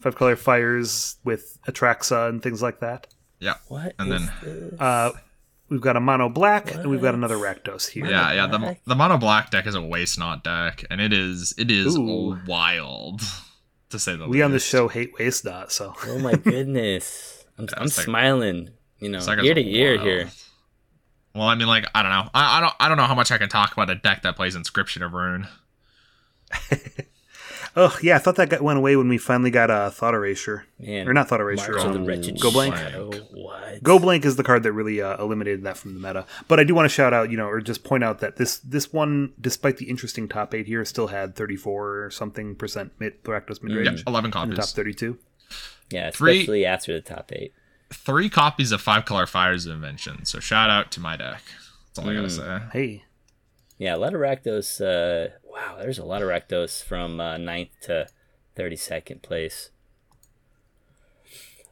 five 0.00 0.14
color 0.16 0.36
fires 0.36 1.16
with 1.24 1.58
Atraxa 1.66 2.30
and 2.30 2.42
things 2.42 2.62
like 2.62 2.80
that. 2.80 3.08
yeah 3.40 3.54
What? 3.68 3.94
And 3.98 4.12
is 4.12 4.26
then- 4.26 4.32
this? 4.70 4.80
Uh, 4.80 5.10
we've 5.68 5.80
got 5.80 5.96
a 5.96 6.00
mono 6.00 6.28
black 6.28 6.74
and 6.74 6.86
we've 6.90 7.00
got 7.00 7.08
What? 7.08 7.14
another 7.14 7.36
Rakdos 7.36 7.88
here. 7.88 8.06
Yeah, 8.06 8.32
yeah. 8.32 8.46
The, 8.46 8.76
the 8.86 8.94
mono 8.94 9.18
black 9.18 9.50
deck 9.50 9.66
is 9.66 9.74
a 9.74 9.82
waste 9.82 10.18
not 10.18 10.42
deck, 10.44 10.84
and 10.90 11.00
it 11.00 11.12
is 11.12 11.54
it 11.58 11.70
is 11.70 11.96
Ooh. 11.96 12.38
wild 12.46 13.22
to 13.90 13.98
say 13.98 14.12
the 14.12 14.24
least. 14.24 14.30
We 14.30 14.42
on 14.42 14.52
the 14.52 14.58
show 14.58 14.88
hate 14.88 15.12
waste 15.18 15.44
not, 15.44 15.72
so 15.72 15.94
oh 16.06 16.18
my 16.18 16.32
goodness! 16.44 17.44
I'm, 17.58 17.66
I'm 17.76 17.84
like- 17.84 17.92
smiling. 17.92 18.70
You 19.00 19.08
know, 19.10 19.18
It's 19.18 19.28
like 19.28 19.42
ear 19.44 19.54
to 19.54 19.60
ear 19.64 19.94
wild. 19.96 20.06
here. 20.08 20.30
Well, 21.34 21.46
I 21.46 21.54
mean, 21.54 21.68
like 21.68 21.86
I 21.94 22.02
don't 22.02 22.10
know. 22.10 22.28
I, 22.34 22.58
I 22.58 22.60
don't 22.60 22.74
I 22.80 22.88
don't 22.88 22.96
know 22.96 23.04
how 23.04 23.14
much 23.14 23.30
I 23.30 23.38
can 23.38 23.48
talk 23.48 23.72
about 23.72 23.90
a 23.90 23.94
deck 23.94 24.22
that 24.22 24.34
plays 24.34 24.56
Inscription 24.56 25.02
of 25.04 25.12
Ruin. 25.12 25.46
oh 27.78 27.96
yeah, 28.02 28.16
I 28.16 28.18
thought 28.18 28.36
that 28.36 28.50
got, 28.50 28.60
went 28.60 28.78
away 28.78 28.96
when 28.96 29.08
we 29.08 29.16
finally 29.16 29.50
got 29.50 29.70
a 29.70 29.74
uh, 29.74 29.90
thought 29.90 30.12
erasure 30.12 30.66
Man, 30.78 31.08
or 31.08 31.14
not 31.14 31.28
thought 31.28 31.40
erasure. 31.40 31.72
March 31.72 31.84
of 31.86 31.92
the 31.94 31.98
um, 32.00 32.04
Wretched 32.04 32.38
Go 32.40 32.50
blank. 32.50 32.76
Shadow. 32.76 33.10
What? 33.32 33.82
Go 33.82 33.98
blank 33.98 34.24
is 34.24 34.36
the 34.36 34.42
card 34.44 34.64
that 34.64 34.72
really 34.72 35.00
uh, 35.00 35.16
eliminated 35.22 35.62
that 35.62 35.76
from 35.78 35.94
the 35.94 36.00
meta. 36.06 36.26
But 36.48 36.58
I 36.60 36.64
do 36.64 36.74
want 36.74 36.84
to 36.86 36.88
shout 36.94 37.14
out, 37.14 37.30
you 37.30 37.36
know, 37.36 37.46
or 37.48 37.60
just 37.60 37.84
point 37.84 38.02
out 38.04 38.18
that 38.18 38.36
this 38.36 38.58
this 38.58 38.92
one, 38.92 39.32
despite 39.40 39.76
the 39.78 39.88
interesting 39.88 40.28
top 40.28 40.52
eight 40.54 40.66
here, 40.66 40.84
still 40.84 41.06
had 41.06 41.36
34 41.36 42.04
or 42.04 42.10
something 42.10 42.54
percent 42.56 42.92
mid 42.98 43.22
Rakdos 43.24 43.62
mid 43.62 43.72
Yeah, 43.72 43.90
range 43.90 44.02
eleven 44.06 44.32
in 44.42 44.50
the 44.50 44.56
top 44.56 44.68
32. 44.68 45.16
Yeah, 45.90 46.10
Three- 46.10 46.40
especially 46.40 46.66
after 46.66 46.92
the 46.92 47.00
top 47.00 47.30
eight. 47.32 47.52
Three 47.90 48.28
copies 48.28 48.72
of 48.72 48.82
Five 48.82 49.06
Color 49.06 49.26
Fires 49.26 49.64
of 49.64 49.72
Invention. 49.74 50.26
So 50.26 50.40
shout 50.40 50.68
out 50.68 50.90
to 50.92 51.00
my 51.00 51.16
deck. 51.16 51.42
That's 51.94 51.98
all 52.06 52.10
I 52.10 52.14
gotta 52.14 52.26
Mm. 52.26 52.30
say. 52.30 52.66
Hey, 52.72 53.04
Yeah, 53.78 53.94
a 53.94 53.98
lot 53.98 54.14
of 54.14 54.20
Rakdos. 54.20 54.80
Uh, 54.80 55.34
Wow, 55.50 55.76
there's 55.80 55.98
a 55.98 56.04
lot 56.04 56.22
of 56.22 56.28
Rakdos 56.28 56.84
from 56.84 57.18
uh, 57.20 57.34
9th 57.36 57.70
to 57.82 58.06
32nd 58.56 59.22
place. 59.22 59.70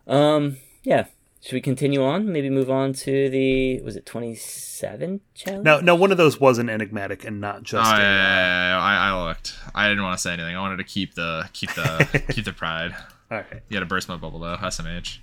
Um, 0.09 0.57
yeah. 0.82 1.07
Should 1.42 1.52
we 1.52 1.61
continue 1.61 2.02
on? 2.02 2.32
Maybe 2.32 2.50
move 2.50 2.68
on 2.68 2.92
to 2.94 3.30
the 3.30 3.80
was 3.82 3.94
it 3.94 4.04
27 4.07 5.20
challenge? 5.34 5.64
No, 5.64 5.78
no, 5.78 5.94
one 5.94 6.11
of 6.11 6.16
those 6.18 6.40
was 6.40 6.59
an 6.59 6.68
enigmatic 6.68 7.24
and 7.24 7.40
not 7.40 7.59
Oh, 7.59 7.62
just. 7.62 7.90
yeah, 7.92 7.98
yeah, 7.98 8.04
uh, 8.04 8.09
yeah, 8.09 8.68
yeah, 8.70 8.80
I, 8.80 9.09
I 9.11 9.24
looked. 9.28 9.54
I 9.72 9.88
didn't 9.88 10.02
want 10.02 10.16
to 10.18 10.22
say 10.22 10.32
anything. 10.32 10.57
I 10.57 10.61
wanted 10.61 10.78
to 10.78 10.84
keep 10.84 11.14
the 11.14 11.48
keep 11.52 11.72
the 11.74 12.22
keep 12.32 12.44
the 12.44 12.52
pride. 12.52 12.92
all 13.30 13.38
right. 13.38 13.62
You 13.68 13.76
had 13.76 13.84
a 13.84 13.86
burst 13.86 14.09
mode 14.09 14.20
bubble 14.20 14.40
though. 14.40 14.57
SMH. 14.57 15.18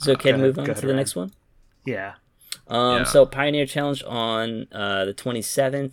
Is 0.00 0.08
it 0.08 0.12
okay 0.14 0.32
Go 0.32 0.36
to 0.38 0.42
move 0.42 0.58
on 0.58 0.64
to 0.64 0.74
the 0.74 0.86
Ryan. 0.88 0.96
next 0.96 1.14
one? 1.14 1.30
Yeah. 1.84 2.14
Um, 2.68 2.98
Yeah. 2.98 3.04
so 3.04 3.26
Pioneer 3.26 3.66
Challenge 3.66 4.02
on 4.06 4.66
uh, 4.72 5.04
the 5.04 5.14
27th. 5.14 5.92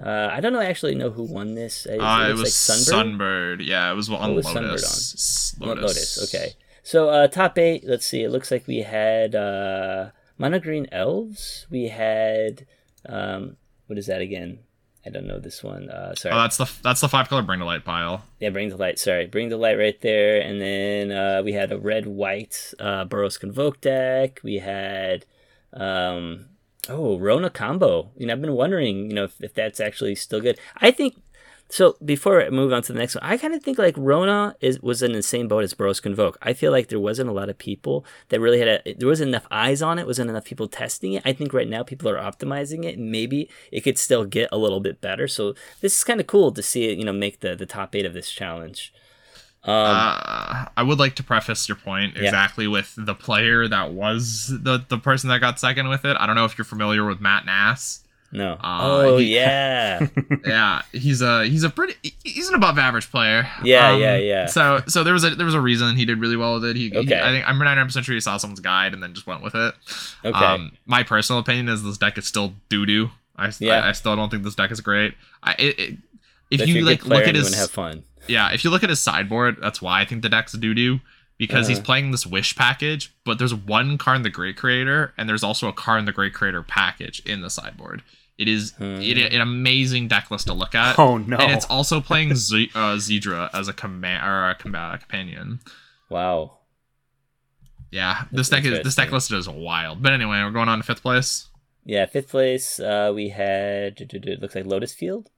Uh, 0.00 0.28
I 0.32 0.40
don't 0.40 0.52
know 0.52 0.60
actually 0.60 0.94
know 0.96 1.10
who 1.10 1.22
won 1.22 1.54
this. 1.54 1.86
It, 1.86 2.00
Uh, 2.00 2.28
it 2.28 2.32
was 2.32 2.40
like 2.40 2.48
Sunbird. 2.48 3.64
Yeah, 3.66 3.90
it 3.90 3.94
was 3.94 4.10
on 4.10 4.34
was 4.34 4.46
Sunbird 4.46 4.54
Lotus. 4.70 5.56
Lo- 5.60 5.68
Lotus. 5.68 5.82
Lotus. 6.18 6.34
Okay. 6.34 6.52
So 6.82 7.08
uh, 7.10 7.28
top 7.28 7.56
eight. 7.58 7.84
Let's 7.86 8.04
see. 8.06 8.22
It 8.24 8.30
looks 8.30 8.50
like 8.50 8.66
we 8.66 8.78
had 8.82 9.34
uh, 9.34 10.10
Mono 10.36 10.58
Green 10.58 10.86
Elves. 10.92 11.66
We 11.70 11.88
had 11.88 12.66
um, 13.08 13.56
what 13.86 13.98
is 13.98 14.06
that 14.06 14.20
again? 14.20 14.58
I 15.06 15.10
don't 15.10 15.26
know 15.26 15.38
this 15.38 15.62
one. 15.62 15.88
Uh, 15.90 16.14
sorry. 16.14 16.34
Oh, 16.34 16.38
that's 16.38 16.56
the 16.56 16.68
that's 16.82 17.00
the 17.00 17.08
five 17.08 17.28
color 17.28 17.42
bring 17.42 17.60
the 17.60 17.64
light 17.66 17.84
pile. 17.84 18.24
yeah, 18.40 18.48
bring 18.50 18.70
the 18.70 18.76
light. 18.76 18.98
Sorry, 18.98 19.26
bring 19.26 19.48
the 19.48 19.56
light 19.58 19.78
right 19.78 20.00
there. 20.00 20.40
And 20.40 20.60
then 20.60 21.12
uh, 21.12 21.42
we 21.44 21.52
had 21.52 21.70
a 21.72 21.78
red 21.78 22.06
white 22.06 22.72
uh, 22.80 23.04
Boros 23.04 23.38
Convoke 23.38 23.80
deck. 23.80 24.40
We 24.42 24.56
had 24.56 25.24
um, 25.74 26.46
oh 26.88 27.18
Rona 27.18 27.50
combo. 27.50 28.10
You 28.16 28.26
know, 28.26 28.34
I've 28.34 28.40
been 28.40 28.54
wondering, 28.54 29.10
you 29.10 29.14
know, 29.14 29.24
if, 29.24 29.40
if 29.42 29.54
that's 29.54 29.80
actually 29.80 30.14
still 30.14 30.40
good. 30.40 30.58
I 30.78 30.90
think 30.90 31.16
so. 31.68 31.96
Before 32.04 32.42
I 32.42 32.50
move 32.50 32.72
on 32.72 32.82
to 32.82 32.92
the 32.92 32.98
next 32.98 33.14
one, 33.14 33.24
I 33.24 33.36
kind 33.36 33.54
of 33.54 33.62
think 33.62 33.78
like 33.78 33.94
Rona 33.96 34.56
is 34.60 34.80
was 34.80 35.02
in 35.02 35.12
the 35.12 35.22
same 35.22 35.48
boat 35.48 35.64
as 35.64 35.74
Boros 35.74 36.02
Convoke. 36.02 36.38
I 36.42 36.52
feel 36.52 36.72
like 36.72 36.88
there 36.88 37.00
wasn't 37.00 37.30
a 37.30 37.32
lot 37.32 37.48
of 37.48 37.58
people 37.58 38.04
that 38.28 38.40
really 38.40 38.58
had 38.58 38.68
a. 38.68 38.94
There 38.94 39.08
wasn't 39.08 39.28
enough 39.28 39.46
eyes 39.50 39.82
on 39.82 39.98
it. 39.98 40.06
Wasn't 40.06 40.30
enough 40.30 40.44
people 40.44 40.68
testing 40.68 41.14
it. 41.14 41.22
I 41.24 41.32
think 41.32 41.52
right 41.52 41.68
now 41.68 41.82
people 41.82 42.08
are 42.08 42.16
optimizing 42.16 42.84
it. 42.84 42.98
and 42.98 43.10
Maybe 43.10 43.48
it 43.72 43.80
could 43.80 43.98
still 43.98 44.24
get 44.24 44.48
a 44.52 44.58
little 44.58 44.80
bit 44.80 45.00
better. 45.00 45.26
So 45.28 45.54
this 45.80 45.96
is 45.96 46.04
kind 46.04 46.20
of 46.20 46.26
cool 46.26 46.52
to 46.52 46.62
see 46.62 46.90
it. 46.90 46.98
You 46.98 47.04
know, 47.04 47.12
make 47.12 47.40
the 47.40 47.54
the 47.56 47.66
top 47.66 47.94
eight 47.94 48.06
of 48.06 48.14
this 48.14 48.30
challenge. 48.30 48.92
Um, 49.66 49.74
uh, 49.74 50.66
I 50.76 50.82
would 50.82 50.98
like 50.98 51.14
to 51.16 51.22
preface 51.22 51.68
your 51.68 51.76
point 51.76 52.16
Yeah. 52.16 52.24
exactly 52.24 52.66
with 52.68 52.92
the 52.98 53.14
player 53.14 53.66
that 53.68 53.92
was 53.92 54.48
the 54.62 54.84
the 54.88 54.98
person 54.98 55.30
that 55.30 55.40
got 55.40 55.58
second 55.58 55.88
with 55.88 56.04
it. 56.04 56.16
I 56.20 56.26
don't 56.26 56.36
know 56.36 56.44
if 56.44 56.58
you're 56.58 56.64
familiar 56.66 57.04
with 57.06 57.20
Matt 57.20 57.46
Nass. 57.46 58.00
no. 58.30 58.54
uh, 58.54 58.58
oh 58.62 59.16
he- 59.16 59.34
yeah. 59.36 60.06
yeah, 60.46 60.82
he's 60.92 61.22
a 61.22 61.46
he's 61.46 61.62
a 61.62 61.70
pretty 61.70 61.94
he's 62.24 62.48
an 62.50 62.54
above 62.56 62.78
average 62.78 63.10
player. 63.10 63.48
Yeah, 63.62 63.92
Um, 63.92 64.00
yeah, 64.00 64.16
yeah. 64.16 64.46
So 64.46 64.82
so 64.86 65.02
there 65.02 65.14
was 65.14 65.24
a 65.24 65.30
there 65.30 65.46
was 65.46 65.54
a 65.54 65.60
reason 65.60 65.96
he 65.96 66.04
did 66.04 66.18
really 66.20 66.36
well 66.36 66.54
with 66.54 66.64
it. 66.66 66.76
He, 66.76 66.90
he- 66.90 66.98
Okay. 66.98 67.18
I 67.20 67.30
think 67.30 67.48
I'm 67.48 67.56
99 67.58 67.86
percent 67.86 68.04
sure 68.04 68.14
he 68.14 68.20
saw 68.20 68.36
someone's 68.36 68.60
guide 68.60 68.92
and 68.92 69.02
then 69.02 69.14
just 69.14 69.26
went 69.26 69.42
with 69.42 69.54
it. 69.54 69.74
Okay. 70.26 70.44
Um, 70.44 70.72
my 70.84 71.02
personal 71.04 71.40
opinion 71.40 71.68
is 71.70 71.82
this 71.82 71.96
deck 71.96 72.18
is 72.18 72.26
still 72.26 72.52
doo 72.68 72.84
doo. 72.84 73.10
I, 73.36 73.50
Yeah. 73.60 73.80
I 73.80 73.88
I 73.88 73.92
still 73.92 74.14
don't 74.14 74.28
think 74.30 74.42
this 74.42 74.54
deck 74.56 74.70
is 74.70 74.80
great. 74.82 75.14
I 75.42 75.52
it, 75.58 75.78
it, 75.80 75.96
if 76.50 76.68
you 76.68 76.84
like 76.84 77.06
look 77.06 77.26
at 77.26 77.34
his 77.34 77.54
have 77.54 77.70
fun. 77.70 78.02
Yeah, 78.28 78.52
if 78.52 78.64
you 78.64 78.70
look 78.70 78.82
at 78.82 78.90
his 78.90 79.00
sideboard, 79.00 79.56
that's 79.60 79.80
why 79.82 80.00
I 80.00 80.04
think 80.04 80.22
the 80.22 80.28
deck's 80.28 80.52
doo 80.52 80.74
doo 80.74 81.00
because 81.36 81.66
he's 81.66 81.80
playing 81.80 82.10
this 82.12 82.24
wish 82.26 82.54
package, 82.54 83.12
but 83.24 83.38
there's 83.38 83.52
one 83.54 83.98
card 83.98 84.18
in 84.18 84.22
the 84.22 84.30
Great 84.30 84.56
Creator 84.56 85.12
and 85.18 85.28
there's 85.28 85.42
also 85.42 85.66
a 85.68 85.72
card 85.72 85.98
in 85.98 86.04
the 86.04 86.12
Great 86.12 86.32
Creator 86.32 86.62
package 86.62 87.20
in 87.26 87.40
the 87.42 87.50
sideboard. 87.50 88.02
It 88.38 88.48
is 88.48 88.72
Hmm. 88.72 89.00
it, 89.00 89.32
an 89.32 89.40
amazing 89.40 90.08
deck 90.08 90.30
list 90.30 90.46
to 90.46 90.54
look 90.54 90.74
at. 90.74 90.98
Oh 90.98 91.18
no. 91.18 91.36
And 91.36 91.52
it's 91.52 91.66
also 91.66 92.00
playing 92.00 92.34
Z- 92.36 92.70
uh, 92.74 92.94
Zedra 92.96 93.50
as 93.52 93.68
a 93.68 93.72
command 93.72 94.26
or 94.26 94.48
a 94.50 94.54
combat 94.54 95.00
companion. 95.00 95.60
Wow. 96.08 96.58
Yeah, 97.90 98.24
this 98.32 98.48
That's 98.48 98.64
deck 98.64 98.72
is 98.72 98.82
this 98.82 98.94
deck 98.96 99.12
list 99.12 99.32
is 99.32 99.48
wild. 99.48 100.02
But 100.02 100.12
anyway, 100.12 100.42
we're 100.42 100.50
going 100.50 100.68
on 100.68 100.78
to 100.78 100.84
fifth 100.84 101.02
place. 101.02 101.48
Yeah, 101.84 102.06
fifth 102.06 102.28
place. 102.30 102.80
Uh, 102.80 103.12
we 103.14 103.28
had 103.28 104.00
it 104.00 104.40
looks 104.40 104.54
like 104.56 104.66
Lotus 104.66 104.94
Field. 104.94 105.30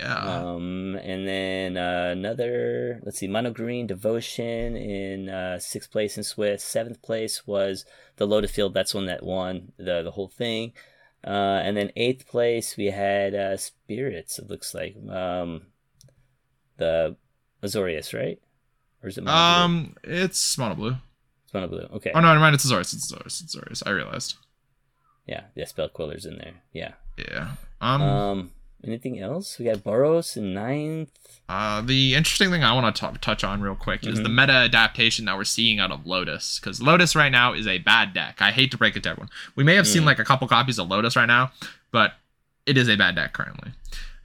Yeah, 0.00 0.40
Um, 0.40 0.96
and 0.96 1.26
then 1.26 1.76
uh, 1.76 2.08
another. 2.12 3.00
Let's 3.04 3.18
see, 3.18 3.28
Mono 3.28 3.52
Green 3.52 3.86
Devotion 3.86 4.76
in 4.76 5.28
uh, 5.28 5.58
sixth 5.60 5.90
place 5.92 6.16
in 6.18 6.24
Swiss. 6.24 6.64
Seventh 6.64 7.00
place 7.00 7.46
was 7.46 7.84
the 8.16 8.26
Lotus 8.26 8.50
Field. 8.50 8.74
That's 8.74 8.92
one 8.94 9.06
that 9.06 9.22
won 9.22 9.72
the 9.76 10.02
the 10.02 10.10
whole 10.10 10.28
thing. 10.28 10.72
Uh, 11.24 11.60
and 11.64 11.76
then 11.76 11.90
eighth 11.96 12.26
place 12.26 12.76
we 12.76 12.86
had 12.86 13.34
uh, 13.34 13.56
Spirits. 13.56 14.38
It 14.38 14.50
looks 14.50 14.74
like 14.74 14.96
um, 15.08 15.62
the 16.76 17.16
Azorius, 17.62 18.12
right? 18.12 18.40
Or 19.02 19.08
is 19.08 19.16
it 19.18 19.24
Mono 19.24 19.36
Blue? 19.36 19.64
um, 19.64 19.96
it's 20.02 20.58
mono 20.58 20.74
blue. 20.74 20.96
It's 21.44 21.54
Mono 21.54 21.68
Blue. 21.68 21.86
Okay. 21.94 22.10
Oh 22.14 22.20
no, 22.20 22.28
never 22.28 22.40
mind. 22.40 22.54
It's 22.54 22.66
Azorius. 22.66 22.94
It's 22.94 23.12
Azorius. 23.12 23.42
It's 23.42 23.56
Azorius. 23.56 23.82
I 23.86 23.90
realized. 23.90 24.34
Yeah, 25.26 25.44
yeah. 25.54 25.64
Spell 25.66 25.88
Queller's 25.88 26.26
in 26.26 26.36
there. 26.38 26.54
Yeah. 26.72 26.92
Yeah. 27.16 27.52
Um. 27.80 28.02
Um. 28.02 28.50
Anything 28.86 29.18
else? 29.18 29.58
We 29.58 29.64
got 29.66 29.78
Boros 29.78 30.36
in 30.36 30.52
ninth. 30.54 31.10
Uh, 31.48 31.80
the 31.82 32.14
interesting 32.14 32.50
thing 32.50 32.62
I 32.64 32.72
want 32.72 32.94
to 32.96 33.10
t- 33.12 33.18
touch 33.20 33.44
on 33.44 33.60
real 33.60 33.74
quick 33.74 34.06
is 34.06 34.16
the 34.18 34.24
Mm-hmm. 34.24 34.36
meta 34.36 34.52
adaptation 34.52 35.24
that 35.26 35.36
we're 35.36 35.44
seeing 35.44 35.78
out 35.78 35.90
of 35.90 36.06
Lotus. 36.06 36.58
Because 36.58 36.80
Lotus 36.82 37.14
right 37.16 37.32
now 37.32 37.52
is 37.52 37.66
a 37.66 37.78
bad 37.78 38.12
deck. 38.14 38.36
I 38.40 38.50
hate 38.50 38.70
to 38.70 38.78
break 38.78 38.96
it 38.96 39.02
to 39.04 39.10
everyone. 39.10 39.28
We 39.56 39.64
may 39.64 39.74
have 39.74 39.86
seen 39.86 40.02
Mm. 40.02 40.06
like 40.06 40.18
a 40.18 40.24
couple 40.24 40.46
copies 40.48 40.78
of 40.78 40.88
Lotus 40.88 41.16
right 41.16 41.26
now, 41.26 41.52
but 41.92 42.14
it 42.66 42.76
is 42.78 42.88
a 42.88 42.96
bad 42.96 43.14
deck 43.16 43.32
currently. 43.34 43.72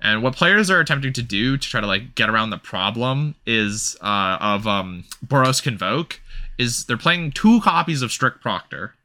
And 0.02 0.24
what 0.24 0.36
players 0.36 0.70
are 0.70 0.80
attempting 0.80 1.12
to 1.14 1.22
do 1.22 1.58
to 1.58 1.70
try 1.70 1.82
to 1.82 1.88
like 1.88 2.16
get 2.16 2.30
around 2.30 2.52
the 2.52 2.58
problem 2.58 3.36
is 3.46 3.98
uh, 4.02 4.38
of 4.40 4.66
um, 4.66 5.04
Boros 5.26 5.62
Convoke 5.62 6.22
is 6.58 6.86
they're 6.86 6.96
playing 6.98 7.32
two 7.32 7.60
copies 7.62 8.02
of 8.02 8.12
Strict 8.12 8.42
Proctor. 8.42 8.96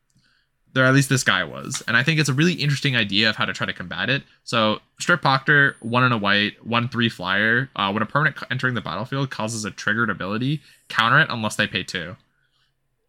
There, 0.75 0.85
at 0.85 0.93
least 0.93 1.09
this 1.09 1.23
guy 1.25 1.45
was, 1.45 1.83
and 1.89 1.97
I 1.97 2.03
think 2.03 2.19
it's 2.21 2.29
a 2.29 2.35
really 2.35 2.53
interesting 2.55 2.97
idea 2.97 3.31
of 3.31 3.37
how 3.37 3.45
to 3.45 3.53
try 3.53 3.65
to 3.65 3.73
combat 3.73 4.11
it. 4.11 4.25
So, 4.43 4.81
Strict 4.99 5.23
Proctor, 5.23 5.77
one 5.81 6.03
in 6.05 6.11
a 6.13 6.19
white, 6.19 6.65
one 6.67 6.89
three 6.89 7.09
flyer. 7.09 7.71
Uh, 7.77 7.91
when 7.93 8.03
a 8.03 8.07
permanent 8.07 8.37
entering 8.51 8.75
the 8.75 8.81
battlefield 8.81 9.31
causes 9.31 9.65
a 9.65 9.71
triggered 9.71 10.11
ability, 10.11 10.61
counter 10.89 11.21
it 11.21 11.29
unless 11.31 11.55
they 11.57 11.67
pay 11.69 11.85
two. 11.85 12.17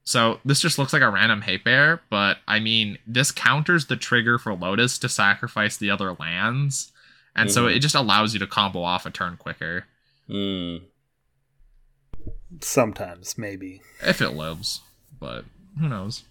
So 0.03 0.39
this 0.45 0.59
just 0.61 0.77
looks 0.77 0.93
like 0.93 1.01
a 1.01 1.09
random 1.09 1.41
hate 1.41 1.63
bear, 1.63 2.01
but 2.11 2.37
I 2.47 2.59
mean, 2.59 2.99
this 3.07 3.31
counters 3.31 3.87
the 3.87 3.95
trigger 3.97 4.37
for 4.37 4.53
Lotus 4.53 4.99
to 4.99 5.09
sacrifice 5.09 5.75
the 5.77 5.89
other 5.89 6.13
lands, 6.19 6.91
and 7.35 7.51
so 7.51 7.65
Mhm. 7.65 7.75
it 7.75 7.79
just 7.79 7.95
allows 7.95 8.33
you 8.33 8.39
to 8.39 8.45
combo 8.45 8.83
off 8.83 9.07
a 9.07 9.09
turn 9.09 9.35
quicker 9.37 9.85
Hmm. 10.27 10.77
Sometimes, 12.61 13.37
maybe. 13.37 13.81
if 14.01 14.21
it 14.21 14.31
lives. 14.31 14.81
But 15.19 15.45
who 15.79 15.89
knows? 15.89 16.23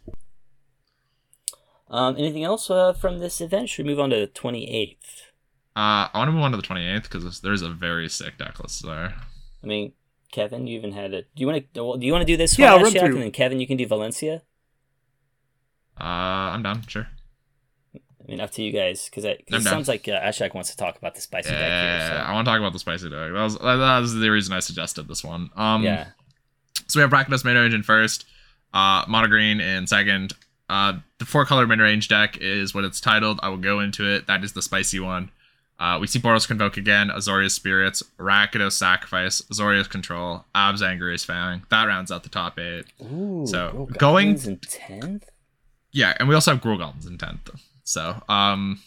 Um. 1.94 2.16
Anything 2.18 2.44
else 2.44 2.70
uh, 2.70 2.92
from 2.92 3.18
this 3.18 3.40
event? 3.40 3.68
Should 3.68 3.86
we 3.86 3.92
move 3.92 4.00
on 4.00 4.10
to 4.10 4.16
the 4.16 4.26
twenty 4.26 4.68
eighth? 4.70 5.22
Uh, 5.76 6.06
I 6.12 6.18
want 6.18 6.28
to 6.28 6.32
move 6.32 6.42
on 6.42 6.52
to 6.52 6.56
the 6.56 6.62
28th 6.62 7.02
because 7.02 7.40
there's 7.40 7.60
a 7.62 7.68
very 7.68 8.08
sick 8.08 8.38
deck 8.38 8.60
list 8.60 8.84
there. 8.84 9.12
I 9.60 9.66
mean, 9.66 9.92
Kevin, 10.30 10.68
you 10.68 10.78
even 10.78 10.92
had 10.92 11.12
it. 11.12 11.28
Do 11.34 11.40
you 11.40 11.48
want 11.48 11.64
to? 11.74 11.96
Do 11.98 12.06
you 12.06 12.12
want 12.12 12.22
to 12.22 12.26
do 12.32 12.36
this 12.36 12.56
Yeah, 12.56 12.66
one, 12.70 12.78
I'll 12.78 12.84
run 12.84 12.92
through. 12.92 13.14
and 13.14 13.22
then 13.22 13.30
Kevin, 13.32 13.58
you 13.58 13.66
can 13.66 13.76
do 13.76 13.84
Valencia. 13.86 14.42
Uh, 16.00 16.04
I'm 16.04 16.62
down, 16.62 16.82
sure. 16.86 17.08
I 17.96 18.00
mean, 18.30 18.40
up 18.40 18.50
to 18.52 18.62
you 18.62 18.72
guys, 18.72 19.04
because 19.06 19.24
it 19.24 19.44
down. 19.48 19.62
sounds 19.62 19.86
like 19.88 20.08
uh, 20.08 20.12
Ashiok 20.20 20.54
wants 20.54 20.70
to 20.70 20.76
talk 20.76 20.96
about 20.96 21.14
the 21.14 21.20
spicy 21.20 21.50
deck 21.50 21.58
Yeah, 21.60 22.08
here. 22.18 22.24
I 22.26 22.32
want 22.32 22.46
to 22.46 22.50
talk 22.50 22.58
about 22.58 22.72
the 22.72 22.78
spicy 22.78 23.10
deck. 23.10 23.32
That 23.32 23.42
was 23.42 23.58
that 23.58 23.98
was 24.00 24.14
the 24.14 24.30
reason 24.30 24.54
I 24.54 24.60
suggested 24.60 25.08
this 25.08 25.22
one. 25.24 25.50
Um, 25.56 25.82
So. 25.82 25.86
Yeah. 25.86 26.06
So 26.88 26.98
we 26.98 27.02
have 27.02 27.10
Rakdos 27.10 27.44
mid 27.44 27.56
Engine 27.56 27.82
first, 27.82 28.26
uh, 28.72 29.04
Mono 29.08 29.26
Green 29.28 29.60
in 29.60 29.86
second. 29.86 30.34
Uh, 30.68 30.94
the 31.18 31.24
four 31.24 31.44
color 31.44 31.66
mid 31.66 31.78
range 31.80 32.08
deck 32.08 32.38
is 32.40 32.74
what 32.74 32.84
it's 32.84 33.00
titled. 33.00 33.38
I 33.42 33.48
will 33.48 33.56
go 33.58 33.80
into 33.80 34.06
it. 34.08 34.26
That 34.26 34.44
is 34.44 34.52
the 34.52 34.62
spicy 34.62 35.00
one. 35.00 35.30
Uh, 35.78 35.98
we 36.00 36.06
see 36.06 36.20
Boros 36.20 36.46
Convoke 36.46 36.76
again, 36.76 37.08
Azorius 37.08 37.50
Spirits, 37.50 38.02
Rakdos 38.18 38.72
Sacrifice, 38.72 39.42
Azorius 39.42 39.88
Control, 39.90 40.44
Abzan 40.54 41.00
Greasefang. 41.00 41.68
That 41.68 41.84
rounds 41.86 42.12
out 42.12 42.22
the 42.22 42.28
top 42.28 42.58
eight. 42.60 42.84
Ooh. 43.02 43.44
So, 43.46 43.88
going- 43.98 44.38
in 44.44 44.58
tenth. 44.58 45.28
Yeah, 45.90 46.14
and 46.18 46.28
we 46.28 46.34
also 46.34 46.52
have 46.52 46.60
Gruul 46.62 46.78
Goblins 46.78 47.06
in 47.06 47.18
10th. 47.18 47.50
So, 47.84 48.22
um, 48.28 48.80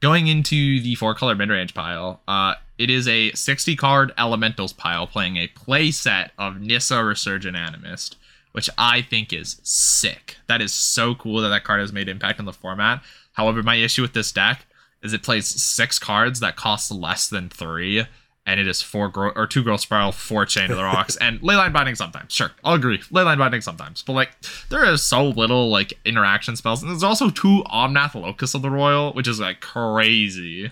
going 0.00 0.26
into 0.28 0.80
the 0.80 0.94
four 0.96 1.14
color 1.14 1.34
mid 1.34 1.48
range 1.50 1.74
pile, 1.74 2.20
uh, 2.26 2.54
it 2.78 2.90
is 2.90 3.06
a 3.06 3.30
60 3.32 3.76
card 3.76 4.12
Elementals 4.18 4.72
pile 4.72 5.06
playing 5.06 5.36
a 5.36 5.46
play 5.48 5.90
set 5.90 6.32
of 6.38 6.60
Nissa 6.60 7.04
Resurgent 7.04 7.56
Animist, 7.56 8.16
which 8.54 8.70
I 8.78 9.02
think 9.02 9.32
is 9.32 9.60
sick. 9.64 10.36
That 10.46 10.62
is 10.62 10.72
so 10.72 11.16
cool 11.16 11.40
that 11.40 11.48
that 11.48 11.64
card 11.64 11.80
has 11.80 11.92
made 11.92 12.08
impact 12.08 12.38
on 12.38 12.46
the 12.46 12.52
format. 12.52 13.02
However, 13.32 13.64
my 13.64 13.74
issue 13.74 14.00
with 14.00 14.12
this 14.12 14.30
deck 14.30 14.64
is 15.02 15.12
it 15.12 15.24
plays 15.24 15.46
six 15.46 15.98
cards 15.98 16.38
that 16.38 16.54
cost 16.54 16.92
less 16.92 17.28
than 17.28 17.48
three. 17.48 18.06
And 18.46 18.60
it 18.60 18.68
is 18.68 18.80
four 18.80 19.08
gro- 19.08 19.32
or 19.34 19.48
two 19.48 19.64
growth 19.64 19.80
spiral, 19.80 20.12
four 20.12 20.46
chain 20.46 20.70
of 20.70 20.76
the 20.76 20.84
rocks, 20.84 21.16
and 21.20 21.40
leyline 21.40 21.72
binding 21.72 21.96
sometimes. 21.96 22.32
Sure, 22.32 22.52
I'll 22.62 22.74
agree. 22.74 22.98
Leyline 23.10 23.38
binding 23.38 23.62
sometimes, 23.62 24.02
but 24.02 24.12
like 24.12 24.36
there 24.68 24.84
is 24.84 25.02
so 25.02 25.30
little 25.30 25.68
like 25.70 25.94
interaction 26.04 26.54
spells, 26.54 26.80
and 26.80 26.92
there's 26.92 27.02
also 27.02 27.30
two 27.30 27.64
Omnath 27.72 28.14
Locus 28.14 28.54
of 28.54 28.62
the 28.62 28.70
Royal, 28.70 29.14
which 29.14 29.26
is 29.26 29.40
like 29.40 29.62
crazy. 29.62 30.70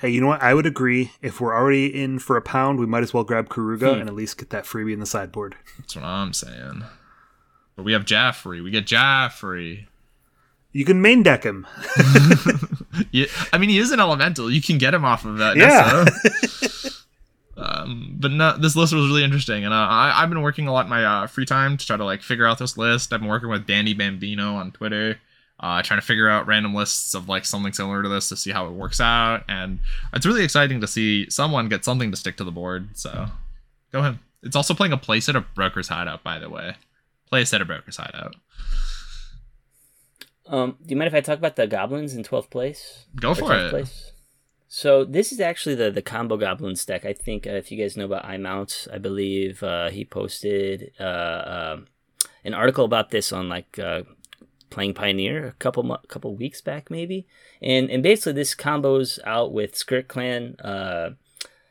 Hey, 0.00 0.08
you 0.10 0.20
know 0.20 0.28
what? 0.28 0.42
I 0.42 0.54
would 0.54 0.66
agree. 0.66 1.12
If 1.20 1.40
we're 1.40 1.54
already 1.54 1.86
in 2.02 2.18
for 2.18 2.36
a 2.36 2.42
pound, 2.42 2.78
we 2.78 2.86
might 2.86 3.02
as 3.02 3.12
well 3.12 3.24
grab 3.24 3.48
Keruga 3.48 3.94
Hmm. 3.94 4.00
and 4.00 4.08
at 4.08 4.14
least 4.14 4.38
get 4.38 4.50
that 4.50 4.64
freebie 4.64 4.92
in 4.94 5.00
the 5.00 5.06
sideboard. 5.06 5.56
That's 5.78 5.94
what 5.96 6.04
I'm 6.04 6.32
saying. 6.32 6.84
But 7.76 7.84
we 7.84 7.92
have 7.92 8.04
Jaffrey. 8.04 8.60
We 8.60 8.70
get 8.70 8.86
Jaffrey. 8.86 9.88
You 10.72 10.84
can 10.84 11.02
main 11.02 11.22
deck 11.22 11.44
him. 11.44 11.66
Yeah, 13.12 13.26
I 13.52 13.58
mean, 13.58 13.70
he 13.70 13.78
is 13.78 13.92
an 13.92 14.00
elemental. 14.00 14.50
You 14.50 14.60
can 14.60 14.76
get 14.76 14.92
him 14.94 15.04
off 15.04 15.24
of 15.24 15.38
that. 15.38 15.56
Yeah. 15.56 16.04
Um, 17.56 18.16
but 18.18 18.30
no, 18.30 18.56
this 18.56 18.74
list 18.74 18.94
was 18.94 19.06
really 19.06 19.22
interesting, 19.22 19.64
and 19.66 19.74
uh, 19.74 19.76
I, 19.76 20.22
I've 20.22 20.30
been 20.30 20.40
working 20.40 20.66
a 20.66 20.72
lot 20.72 20.86
in 20.86 20.90
my 20.90 21.04
uh, 21.04 21.26
free 21.26 21.44
time 21.44 21.76
to 21.76 21.86
try 21.86 21.96
to 21.98 22.04
like 22.06 22.22
figure 22.22 22.46
out 22.46 22.58
this 22.58 22.78
list. 22.78 23.12
I've 23.12 23.20
been 23.20 23.28
working 23.28 23.50
with 23.50 23.66
Danny 23.66 23.92
Bambino 23.92 24.54
on 24.54 24.72
Twitter, 24.72 25.18
uh, 25.60 25.82
trying 25.82 26.00
to 26.00 26.06
figure 26.06 26.28
out 26.28 26.46
random 26.46 26.74
lists 26.74 27.14
of 27.14 27.28
like 27.28 27.44
something 27.44 27.72
similar 27.72 28.02
to 28.02 28.08
this 28.08 28.28
to 28.30 28.36
see 28.36 28.50
how 28.50 28.66
it 28.66 28.72
works 28.72 29.00
out, 29.00 29.44
and 29.48 29.78
it's 30.12 30.26
really 30.26 30.42
exciting 30.42 30.80
to 30.80 30.86
see 30.86 31.28
someone 31.30 31.68
get 31.68 31.84
something 31.84 32.10
to 32.10 32.16
stick 32.16 32.36
to 32.38 32.44
the 32.44 32.50
board. 32.50 32.88
So 32.94 33.26
go 33.92 34.00
ahead. 34.00 34.18
It's 34.42 34.56
also 34.56 34.72
playing 34.74 34.92
a 34.92 34.98
playset 34.98 35.34
of 35.34 35.44
Broker's 35.54 35.88
Hideout, 35.88 36.22
by 36.22 36.38
the 36.38 36.48
way. 36.48 36.74
Play 37.28 37.42
a 37.42 37.46
set 37.46 37.60
of 37.60 37.66
Broker's 37.66 37.98
Hideout. 37.98 38.36
Um, 40.46 40.76
do 40.84 40.86
you 40.88 40.96
mind 40.96 41.08
if 41.08 41.14
I 41.14 41.20
talk 41.20 41.38
about 41.38 41.56
the 41.56 41.66
goblins 41.66 42.14
in 42.14 42.24
twelfth 42.24 42.50
place? 42.50 43.04
Go 43.14 43.30
Or 43.30 43.34
for 43.34 43.54
it. 43.54 43.70
Place? 43.70 44.12
So 44.66 45.04
this 45.04 45.30
is 45.30 45.40
actually 45.40 45.74
the 45.74 45.90
the 45.90 46.02
combo 46.02 46.36
goblins 46.36 46.84
deck. 46.84 47.04
I 47.04 47.12
think 47.12 47.46
uh, 47.46 47.50
if 47.50 47.70
you 47.70 47.78
guys 47.78 47.96
know 47.96 48.06
about 48.06 48.24
iMount, 48.24 48.88
I 48.92 48.98
believe 48.98 49.62
uh, 49.62 49.90
he 49.90 50.04
posted 50.04 50.92
uh, 50.98 51.74
um 51.74 51.86
an 52.44 52.54
article 52.54 52.84
about 52.84 53.10
this 53.10 53.32
on 53.32 53.48
like 53.48 53.78
uh, 53.78 54.02
playing 54.70 54.94
Pioneer 54.94 55.46
a 55.46 55.52
couple 55.52 55.98
couple 56.08 56.34
weeks 56.34 56.60
back 56.60 56.90
maybe, 56.90 57.26
and 57.60 57.90
and 57.90 58.02
basically 58.02 58.32
this 58.32 58.54
combos 58.54 59.18
out 59.24 59.52
with 59.52 59.74
Skirk 59.74 60.08
Clan, 60.08 60.56
uh, 60.60 61.10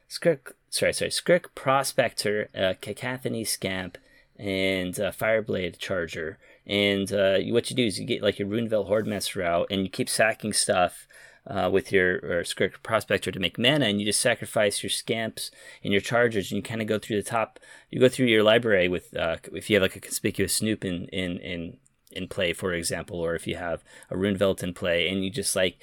Skirk 0.08 0.56
sorry 0.70 0.94
sorry 0.94 1.12
Skirk 1.12 1.56
Prospector, 1.56 2.50
uh, 2.56 2.74
Cacophony 2.82 3.44
Scamp, 3.44 3.98
and 4.38 5.00
uh, 5.00 5.12
Fireblade 5.12 5.78
Charger. 5.78 6.38
And 6.68 7.12
uh, 7.12 7.40
what 7.48 7.70
you 7.70 7.76
do 7.76 7.86
is 7.86 8.00
you 8.00 8.06
get 8.06 8.22
like 8.22 8.38
your 8.38 8.48
Rundvelt 8.48 8.90
Hordemaster 8.90 9.44
out, 9.44 9.68
and 9.72 9.82
you 9.82 9.90
keep 9.90 10.10
sacking 10.10 10.54
stuff 10.54 11.08
uh, 11.48 11.70
with 11.72 11.92
your 11.92 12.44
Skirk 12.44 12.84
Prospector 12.84 13.32
to 13.32 13.40
make 13.40 13.58
mana, 13.58 13.86
and 13.86 14.00
you 14.00 14.06
just 14.06 14.22
sacrifice 14.22 14.84
your 14.84 14.90
Scamps 14.90 15.52
and 15.84 15.92
your 15.92 16.02
Chargers, 16.02 16.52
and 16.52 16.58
you 16.58 16.64
kind 16.64 16.82
of 16.82 16.88
go 16.88 17.00
through 17.00 17.16
the 17.18 17.30
top. 17.30 17.60
You 17.90 18.00
go 18.00 18.10
through 18.10 18.28
your 18.28 18.44
library 18.44 18.88
with 18.88 19.16
uh, 19.16 19.38
if 19.54 19.70
you 19.70 19.76
have 19.76 19.84
like 19.84 19.96
a 19.96 20.00
conspicuous 20.00 20.56
Snoop 20.56 20.86
in 20.86 21.06
in 21.08 21.40
in 21.40 21.78
in 22.12 22.28
play, 22.28 22.54
for 22.54 22.74
example, 22.74 23.20
or 23.20 23.36
if 23.36 23.48
you 23.48 23.56
have 23.56 23.84
a 24.10 24.16
Rundvelt 24.16 24.64
in 24.64 24.74
play, 24.74 25.08
and 25.08 25.24
you 25.24 25.30
just 25.30 25.56
like 25.56 25.80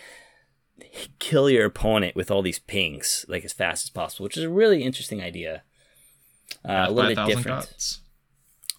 kill 1.18 1.48
your 1.48 1.66
opponent 1.66 2.14
with 2.14 2.30
all 2.30 2.42
these 2.42 2.58
pings 2.58 3.24
like 3.28 3.44
as 3.44 3.52
fast 3.52 3.84
as 3.84 3.90
possible, 3.90 4.24
which 4.24 4.36
is 4.36 4.44
a 4.44 4.50
really 4.50 4.82
interesting 4.82 5.22
idea. 5.22 5.62
Uh, 6.64 6.86
a 6.88 6.90
little 6.90 7.12
a 7.12 7.14
bit 7.14 7.26
different. 7.26 7.60
cuts. 7.60 8.00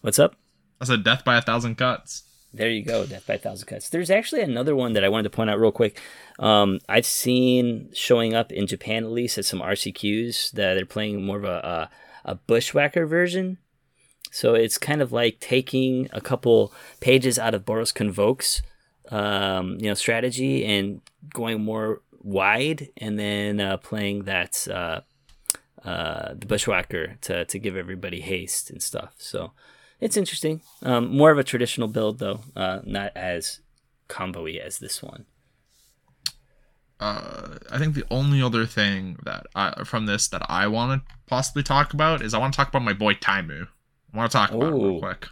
What's 0.02 0.20
up? 0.20 0.36
I 0.80 0.86
said 0.86 1.04
death 1.04 1.26
by 1.26 1.38
a 1.38 1.42
thousand 1.42 1.76
cuts. 1.76 2.24
There 2.54 2.70
you 2.70 2.84
go, 2.84 3.06
Death 3.06 3.28
by 3.28 3.36
a 3.36 3.38
Thousand 3.38 3.68
Cuts. 3.68 3.90
There's 3.90 4.10
actually 4.10 4.42
another 4.42 4.76
one 4.76 4.94
that 4.94 5.04
I 5.04 5.10
wanted 5.10 5.24
to 5.24 5.36
point 5.36 5.50
out 5.50 5.60
real 5.60 5.72
quick. 5.72 6.00
Um, 6.40 6.80
I've 6.88 7.06
seen 7.06 7.90
showing 7.94 8.34
up 8.34 8.52
in 8.52 8.68
Japan 8.68 9.04
at 9.04 9.12
least 9.12 9.38
at 9.38 9.46
some 9.46 9.60
RCQs 9.60 10.52
that 10.54 10.74
they're 10.76 10.86
playing 10.86 11.24
more 11.24 11.38
of 11.38 11.44
a, 11.44 11.90
a, 12.26 12.32
a 12.32 12.36
bushwhacker 12.36 13.06
version. 13.06 13.58
So 14.32 14.54
it's 14.56 14.78
kind 14.78 15.02
of 15.02 15.12
like 15.12 15.40
taking 15.40 16.10
a 16.14 16.22
couple 16.22 16.74
pages 17.00 17.40
out 17.40 17.54
of 17.54 17.66
Boros 17.66 17.94
Convoke's 17.94 18.62
um, 19.10 19.78
you 19.80 19.88
know 19.88 19.94
strategy 19.94 20.66
and 20.66 21.02
going 21.34 21.64
more 21.64 22.02
wide, 22.22 22.90
and 22.98 23.18
then 23.18 23.60
uh, 23.60 23.78
playing 23.78 24.24
that 24.24 24.68
uh, 24.68 25.02
uh, 25.84 26.34
the 26.34 26.46
bushwhacker 26.46 27.16
to 27.22 27.46
to 27.46 27.60
give 27.60 27.78
everybody 27.78 28.22
haste 28.22 28.70
and 28.70 28.84
stuff. 28.84 29.14
So 29.18 29.52
it's 30.02 30.18
interesting. 30.18 30.62
Um, 30.84 31.16
more 31.16 31.32
of 31.32 31.38
a 31.38 31.44
traditional 31.44 31.88
build 31.88 32.20
though, 32.20 32.42
uh, 32.56 32.80
not 32.84 33.12
as 33.16 33.62
combo-y 34.08 34.60
as 34.64 34.80
this 34.80 35.02
one. 35.02 35.26
uh, 37.00 37.58
I 37.72 37.78
think 37.78 37.94
the 37.94 38.06
only 38.10 38.42
other 38.42 38.66
thing 38.66 39.18
that 39.24 39.46
I, 39.56 39.84
from 39.84 40.06
this 40.06 40.28
that 40.30 40.46
I 40.50 40.68
want 40.68 41.02
to 41.02 41.16
possibly 41.28 41.64
talk 41.64 41.94
about 41.94 42.22
is 42.22 42.34
I 42.34 42.40
want 42.40 42.54
to 42.54 42.58
talk 42.58 42.70
about 42.70 42.82
my 42.84 42.94
boy 42.94 43.14
Taimu. 43.14 43.68
I 44.14 44.18
want 44.18 44.32
to 44.32 44.38
talk 44.38 44.52
about 44.52 44.74
real 44.74 45.00
quick. 45.00 45.28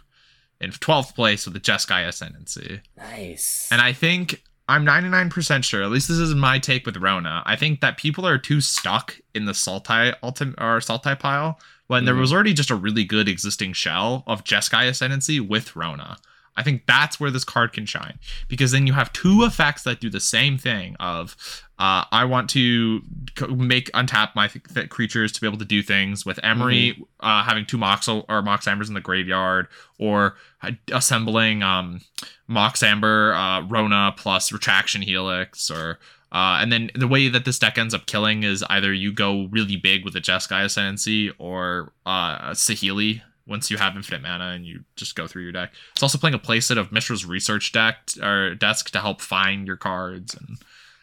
In 0.60 0.70
12th 0.70 1.14
place 1.14 1.44
with 1.44 1.54
the 1.54 1.60
Jeskai 1.60 2.06
Ascendancy. 2.08 2.80
Nice. 2.96 3.68
And 3.70 3.80
I 3.80 3.92
think 3.92 4.42
I'm 4.68 4.84
99% 4.86 5.64
sure, 5.64 5.82
at 5.82 5.90
least 5.90 6.08
this 6.08 6.16
is 6.18 6.34
my 6.34 6.58
take 6.58 6.86
with 6.86 6.96
Rona. 6.96 7.42
I 7.46 7.56
think 7.56 7.80
that 7.82 7.98
people 7.98 8.26
are 8.26 8.38
too 8.38 8.60
stuck 8.60 9.18
in 9.34 9.44
the 9.44 9.52
Sultai 9.52 10.14
ultim 10.22 10.54
or 10.58 10.78
Sultai 10.80 11.18
pile 11.18 11.60
when 11.88 12.04
there 12.04 12.14
Mhm. 12.14 12.20
was 12.20 12.32
already 12.32 12.52
just 12.54 12.70
a 12.70 12.74
really 12.74 13.04
good 13.04 13.28
existing 13.28 13.74
shell 13.74 14.24
of 14.26 14.44
Jeskai 14.44 14.88
Ascendancy 14.88 15.40
with 15.40 15.76
Rona. 15.76 16.16
I 16.56 16.62
think 16.62 16.86
that's 16.86 17.20
where 17.20 17.30
this 17.30 17.44
card 17.44 17.72
can 17.72 17.86
shine. 17.86 18.18
Because 18.48 18.72
then 18.72 18.86
you 18.86 18.94
have 18.94 19.12
two 19.12 19.44
effects 19.44 19.82
that 19.82 20.00
do 20.00 20.08
the 20.08 20.20
same 20.20 20.56
thing 20.58 20.96
of 20.98 21.36
uh, 21.78 22.04
I 22.10 22.24
want 22.24 22.48
to 22.50 23.02
make 23.48 23.90
untap 23.92 24.34
my 24.34 24.48
th- 24.48 24.88
creatures 24.88 25.30
to 25.32 25.40
be 25.40 25.46
able 25.46 25.58
to 25.58 25.64
do 25.66 25.82
things 25.82 26.24
with 26.24 26.38
Emry 26.38 27.02
uh, 27.20 27.42
having 27.42 27.66
two 27.66 27.76
Mox 27.76 28.08
or 28.08 28.42
Mox 28.42 28.66
Ambers 28.66 28.88
in 28.88 28.94
the 28.94 29.00
graveyard 29.00 29.68
or 29.98 30.36
uh, 30.62 30.70
assembling 30.92 31.62
um, 31.62 32.00
Mox 32.48 32.82
Amber, 32.82 33.34
uh, 33.34 33.60
Rona 33.62 34.14
plus 34.16 34.50
Retraction 34.52 35.02
Helix, 35.02 35.70
or 35.70 35.98
uh, 36.32 36.58
and 36.60 36.72
then 36.72 36.90
the 36.94 37.08
way 37.08 37.28
that 37.28 37.44
this 37.44 37.58
deck 37.58 37.76
ends 37.78 37.94
up 37.94 38.06
killing 38.06 38.42
is 38.42 38.64
either 38.70 38.92
you 38.92 39.12
go 39.12 39.44
really 39.50 39.76
big 39.76 40.04
with 40.04 40.16
a 40.16 40.20
Jeskai 40.20 40.64
Ascendancy 40.64 41.30
or 41.38 41.92
uh, 42.04 42.50
Saheeli 42.50 43.22
once 43.46 43.70
you 43.70 43.76
have 43.76 43.94
infinite 43.96 44.22
mana 44.22 44.50
and 44.50 44.66
you 44.66 44.84
just 44.96 45.14
go 45.14 45.26
through 45.26 45.42
your 45.42 45.52
deck. 45.52 45.72
It's 45.92 46.02
also 46.02 46.18
playing 46.18 46.34
a 46.34 46.38
playset 46.38 46.76
of 46.78 46.90
Mishra's 46.92 47.24
research 47.24 47.72
deck 47.72 48.10
or 48.22 48.54
desk 48.54 48.90
to 48.90 49.00
help 49.00 49.20
find 49.20 49.66
your 49.66 49.76
cards 49.76 50.34
and. 50.34 50.58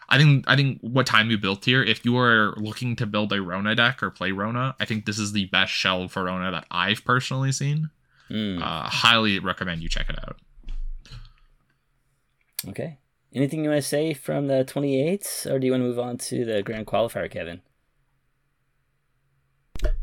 I 0.09 0.17
think 0.19 0.43
I 0.47 0.55
think 0.55 0.79
what 0.81 1.07
time 1.07 1.31
you 1.31 1.39
built 1.39 1.65
here, 1.65 1.81
if 1.81 2.05
you 2.05 2.17
are 2.17 2.53
looking 2.57 2.95
to 2.97 3.07
build 3.07 3.31
a 3.33 3.41
Rona 3.41 3.73
deck 3.73 4.03
or 4.03 4.11
play 4.11 4.31
Rona, 4.31 4.75
I 4.79 4.85
think 4.85 5.05
this 5.05 5.17
is 5.17 5.31
the 5.31 5.45
best 5.45 5.71
shell 5.71 6.07
for 6.07 6.25
Rona 6.25 6.51
that 6.51 6.65
I've 6.69 7.03
personally 7.03 7.51
seen. 7.51 7.89
Mm, 8.29 8.61
Uh, 8.61 8.83
highly 8.89 9.39
recommend 9.39 9.81
you 9.81 9.89
check 9.89 10.09
it 10.09 10.19
out. 10.19 10.37
okay. 12.67 12.97
Anything 13.33 13.63
you 13.63 13.69
want 13.71 13.81
to 13.81 13.87
say 13.87 14.13
from 14.13 14.47
the 14.47 14.63
28th, 14.65 15.49
or 15.49 15.57
do 15.57 15.65
you 15.65 15.71
want 15.71 15.81
to 15.81 15.87
move 15.87 15.99
on 15.99 16.17
to 16.17 16.45
the 16.45 16.61
grand 16.61 16.85
qualifier, 16.85 17.31
Kevin? 17.31 17.61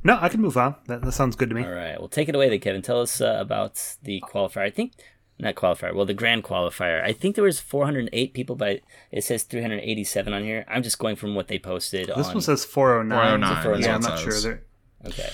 No, 0.03 0.19
I 0.21 0.29
can 0.29 0.41
move 0.41 0.57
on. 0.57 0.77
That, 0.87 1.03
that 1.03 1.13
sounds 1.13 1.37
good 1.37 1.49
to 1.51 1.55
me. 1.55 1.65
All 1.65 1.71
right. 1.71 1.99
Well, 1.99 2.09
take 2.09 2.29
it 2.29 2.35
away, 2.35 2.49
then, 2.49 2.61
Kevin. 2.61 2.83
Tell 2.83 3.01
us 3.01 3.21
uh, 3.21 3.37
about 3.39 3.97
the 4.03 4.23
qualifier. 4.23 4.63
I 4.63 4.71
think 4.71 4.95
not 5.39 5.55
qualifier. 5.55 5.95
Well, 5.95 6.07
the 6.07 6.15
grand 6.15 6.45
qualifier. 6.45 7.03
I 7.03 7.13
think 7.13 7.35
there 7.35 7.45
was 7.45 7.61
408 7.61 8.35
people, 8.35 8.57
but 8.57 8.81
it 9.11 9.25
says 9.25 9.43
387 9.45 10.33
on 10.33 10.43
here. 10.45 10.65
I'm 10.69 10.83
just 10.83 10.99
going 10.99 11.17
from 11.17 11.35
what 11.35 11.49
they 11.49 11.59
posted. 11.59 12.09
This 12.09 12.29
on... 12.29 12.35
one 12.35 12.43
says 12.43 12.65
409. 12.65 13.41
409 13.41 13.81
is 13.81 13.87
Yeah, 13.87 13.95
I'm 13.95 14.01
not 14.01 14.19
sure. 14.19 14.33
says. 14.33 14.43
There- 14.45 14.65
Okay. 15.07 15.31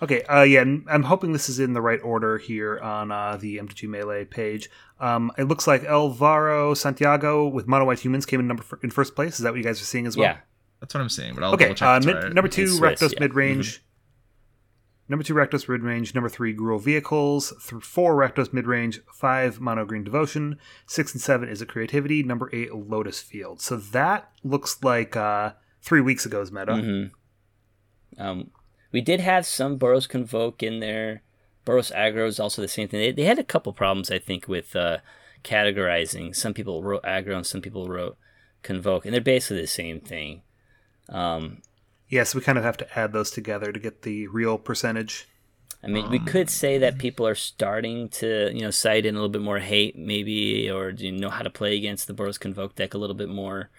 Okay, 0.00 0.22
uh, 0.24 0.42
yeah, 0.42 0.60
I'm 0.60 1.02
hoping 1.04 1.32
this 1.32 1.48
is 1.48 1.60
in 1.60 1.74
the 1.74 1.80
right 1.80 2.00
order 2.02 2.36
here 2.38 2.78
on 2.80 3.12
uh, 3.12 3.36
the 3.36 3.58
MTG 3.58 3.88
Melee 3.88 4.24
page. 4.24 4.68
Um, 4.98 5.30
it 5.38 5.44
looks 5.44 5.68
like 5.68 5.82
Elvaro 5.82 6.76
Santiago 6.76 7.46
with 7.46 7.68
Mono 7.68 7.84
White 7.84 8.00
Humans 8.00 8.26
came 8.26 8.40
in 8.40 8.48
number 8.48 8.64
f- 8.64 8.78
in 8.82 8.90
first 8.90 9.14
place. 9.14 9.34
Is 9.34 9.40
that 9.40 9.52
what 9.52 9.58
you 9.58 9.64
guys 9.64 9.80
are 9.80 9.84
seeing 9.84 10.06
as 10.06 10.16
well? 10.16 10.26
Yeah. 10.26 10.38
That's 10.82 10.94
what 10.94 11.00
I'm 11.00 11.08
saying, 11.08 11.36
but 11.36 11.44
I'll 11.44 11.54
Okay, 11.54 11.72
check 11.74 11.86
uh, 11.88 12.00
mid, 12.04 12.16
right. 12.16 12.32
number 12.34 12.48
two, 12.48 12.64
It's 12.64 12.76
Swiss, 12.76 13.00
Rakdos 13.00 13.12
yeah. 13.12 13.20
mid 13.20 13.34
range. 13.34 13.82
Number 15.08 15.22
two, 15.22 15.32
Rakdos 15.34 15.68
mid 15.68 15.82
range. 15.82 16.12
Number 16.12 16.28
three, 16.28 16.52
Gruul 16.56 16.82
Vehicles. 16.82 17.52
Th- 17.68 17.80
four, 17.82 18.16
Rakdos 18.16 18.52
mid 18.52 18.66
range. 18.66 19.00
Five, 19.14 19.60
Mono 19.60 19.84
Green 19.84 20.02
Devotion. 20.02 20.58
Six 20.86 21.12
and 21.12 21.20
seven 21.22 21.48
is 21.48 21.62
a 21.62 21.66
Creativity. 21.66 22.24
Number 22.24 22.50
eight, 22.52 22.74
Lotus 22.74 23.20
Field. 23.20 23.60
So 23.60 23.76
that 23.76 24.30
looks 24.42 24.82
like 24.82 25.14
uh, 25.16 25.52
three 25.80 26.00
weeks 26.00 26.26
ago's 26.26 26.50
meta. 26.50 26.74
hmm 26.76 27.04
Um, 28.20 28.50
we 28.90 29.00
did 29.00 29.20
have 29.20 29.46
some 29.46 29.78
Boros 29.78 30.08
Convoke 30.08 30.64
in 30.64 30.80
there. 30.80 31.22
Boros 31.64 31.94
Aggro 31.94 32.26
is 32.26 32.40
also 32.40 32.60
the 32.60 32.66
same 32.66 32.88
thing. 32.88 32.98
They, 33.00 33.12
they 33.12 33.24
had 33.24 33.38
a 33.38 33.44
couple 33.44 33.72
problems, 33.72 34.10
I 34.10 34.18
think, 34.18 34.48
with 34.48 34.74
uh, 34.74 34.98
categorizing. 35.44 36.34
Some 36.34 36.54
people 36.54 36.82
wrote 36.82 37.02
Aggro 37.04 37.36
and 37.36 37.46
some 37.46 37.60
people 37.60 37.86
wrote 37.88 38.16
Convoke, 38.62 39.04
and 39.04 39.14
they're 39.14 39.20
basically 39.20 39.60
the 39.60 39.66
same 39.68 40.00
thing. 40.00 40.42
Um, 41.08 41.62
Yes, 42.12 42.34
we 42.34 42.42
kind 42.42 42.58
of 42.58 42.64
have 42.64 42.76
to 42.76 42.98
add 42.98 43.14
those 43.14 43.30
together 43.30 43.72
to 43.72 43.80
get 43.80 44.02
the 44.02 44.26
real 44.26 44.58
percentage. 44.58 45.26
I 45.82 45.86
mean, 45.86 46.10
we 46.10 46.18
could 46.18 46.50
say 46.50 46.76
that 46.76 46.98
people 46.98 47.26
are 47.26 47.34
starting 47.34 48.10
to, 48.10 48.50
you 48.52 48.60
know, 48.60 48.70
cite 48.70 49.06
in 49.06 49.14
a 49.14 49.18
little 49.18 49.30
bit 49.30 49.40
more 49.40 49.60
hate, 49.60 49.96
maybe, 49.96 50.70
or 50.70 50.92
do 50.92 51.06
you 51.06 51.12
know 51.12 51.30
how 51.30 51.40
to 51.40 51.48
play 51.48 51.74
against 51.74 52.06
the 52.06 52.12
Boros 52.12 52.38
Convoke 52.38 52.74
deck 52.74 52.92
a 52.92 52.98
little 52.98 53.16
bit 53.16 53.30
more. 53.30 53.70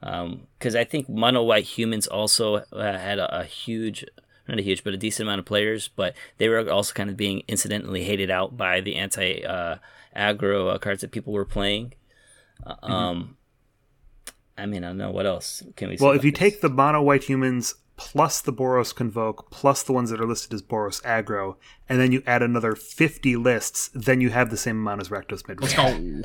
Because 0.00 0.74
I 0.74 0.82
think 0.82 1.08
Mono 1.08 1.44
White 1.44 1.64
Humans 1.78 2.08
also 2.08 2.56
uh, 2.56 2.98
had 2.98 3.20
a, 3.20 3.42
a 3.42 3.44
huge, 3.44 4.04
not 4.48 4.58
a 4.58 4.62
huge, 4.62 4.82
but 4.82 4.92
a 4.92 4.96
decent 4.96 5.28
amount 5.28 5.38
of 5.38 5.44
players, 5.46 5.86
but 5.86 6.16
they 6.38 6.48
were 6.48 6.68
also 6.68 6.92
kind 6.92 7.08
of 7.08 7.16
being 7.16 7.44
incidentally 7.46 8.02
hated 8.02 8.32
out 8.32 8.56
by 8.56 8.80
the 8.80 8.96
anti 8.96 9.44
uh, 9.44 9.76
aggro 10.16 10.74
uh, 10.74 10.78
cards 10.78 11.02
that 11.02 11.12
people 11.12 11.32
were 11.32 11.44
playing. 11.44 11.94
Uh, 12.66 12.74
Um, 12.82 13.36
I 14.58 14.66
mean, 14.66 14.84
I 14.84 14.88
don't 14.88 14.98
know 14.98 15.10
what 15.10 15.26
else 15.26 15.62
can 15.76 15.90
we. 15.90 15.96
say 15.96 16.04
Well, 16.04 16.14
if 16.14 16.24
you 16.24 16.30
this? 16.30 16.38
take 16.38 16.60
the 16.60 16.68
mono 16.70 17.02
white 17.02 17.24
humans 17.24 17.74
plus 17.96 18.40
the 18.40 18.52
Boros 18.52 18.94
Convoke 18.94 19.50
plus 19.50 19.82
the 19.82 19.92
ones 19.92 20.10
that 20.10 20.20
are 20.20 20.26
listed 20.26 20.52
as 20.54 20.62
Boros 20.62 21.02
Aggro, 21.02 21.56
and 21.88 21.98
then 22.00 22.12
you 22.12 22.22
add 22.26 22.42
another 22.42 22.74
50 22.74 23.36
lists, 23.36 23.90
then 23.94 24.20
you 24.20 24.30
have 24.30 24.50
the 24.50 24.56
same 24.56 24.76
amount 24.76 25.00
as 25.00 25.08
Rakdos 25.08 25.46
mid. 25.48 25.60
Let's 25.60 25.74
go. 25.74 26.22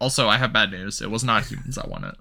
Also, 0.00 0.28
I 0.28 0.38
have 0.38 0.52
bad 0.52 0.70
news. 0.70 1.00
It 1.02 1.10
was 1.10 1.22
not 1.24 1.46
humans 1.46 1.76
that 1.76 1.88
won 1.88 2.04
it. 2.04 2.14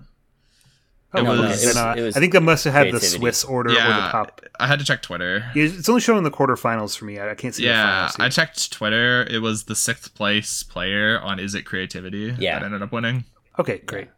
Oh, 1.13 1.19
It 1.19 1.23
well, 1.23 1.41
was- 1.41 1.61
then, 1.61 1.63
it 1.63 1.65
was- 1.67 1.77
uh, 1.77 1.93
it 1.97 2.01
was 2.03 2.17
I 2.17 2.19
think 2.19 2.33
that 2.33 2.41
must 2.41 2.63
have 2.65 2.73
had 2.73 2.91
the. 2.93 2.99
Swiss 2.99 3.43
order 3.43 3.71
or 3.71 3.73
the 3.73 3.79
top. 4.11 4.41
I 4.59 4.67
had 4.67 4.79
to 4.79 4.85
check 4.85 5.01
Twitter. 5.01 5.43
It's 5.55 5.89
only 5.89 6.01
showing 6.01 6.23
the 6.23 6.29
quarterfinals 6.31 6.95
for 6.97 7.05
me. 7.05 7.17
I 7.19 7.31
I 7.31 7.35
can't 7.35 7.55
see 7.55 7.63
the 7.63 7.69
Yeah, 7.69 8.09
finals. 8.09 8.15
I 8.19 8.29
checked 8.29 8.71
Twitter. 8.71 9.23
It 9.23 9.41
was 9.41 9.63
the 9.63 9.75
sixth 9.75 10.13
place 10.13 10.61
player 10.61 11.19
on 11.19 11.37
Izzet 11.39 11.65
Creativity 11.65 12.35
Yeah. 12.37 12.59
that 12.59 12.65
ended 12.65 12.81
up 12.83 12.91
winning. 12.91 13.25
Okay, 13.57 13.79
great. 13.79 14.09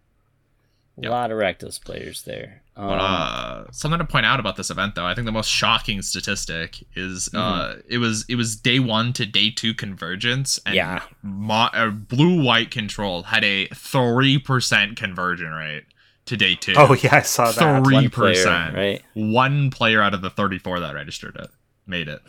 A 1.04 1.10
lot 1.10 1.32
of 1.32 1.38
Rakdos 1.38 1.84
players 1.84 2.24
there. 2.24 2.62
Um, 2.76 2.88
But 2.88 2.94
uh, 3.02 3.72
something 3.72 4.00
to 4.00 4.06
point 4.06 4.26
out 4.26 4.40
about 4.40 4.56
this 4.56 4.70
event, 4.70 4.96
though, 4.96 5.06
I 5.06 5.14
think 5.16 5.26
the 5.26 5.32
most 5.32 5.50
shocking 5.50 6.02
statistic 6.02 6.84
is 6.96 7.30
Mm-hmm. 7.34 7.38
uh, 7.38 7.82
it 7.90 7.98
was 7.98 8.26
it 8.30 8.36
was 8.36 8.56
day 8.56 8.80
one 8.80 9.12
to 9.14 9.26
day 9.26 9.50
two 9.52 9.74
convergence, 9.74 10.60
and 10.66 10.76
Yeah. 10.76 11.02
mo- 11.24 11.70
uh, 11.74 11.90
blue 11.90 12.42
white 12.42 12.72
control 12.72 13.24
had 13.24 13.44
a 13.44 13.68
three 13.68 14.38
percent 14.40 14.96
conversion 14.98 15.52
rate 15.52 15.86
to 16.26 16.38
day 16.38 16.56
two. 16.56 16.74
Oh 16.78 16.94
yeah, 16.94 17.16
I 17.16 17.22
saw 17.24 17.52
that. 17.52 17.84
three 17.84 18.08
percent. 18.08 18.76
right? 18.76 19.02
One 19.14 19.70
player 19.72 20.02
out 20.02 20.14
of 20.14 20.22
the 20.22 20.30
thirty-four 20.30 20.80
that 20.80 20.94
registered 20.96 21.36
it 21.36 21.50
made 21.88 22.08
it. 22.08 22.22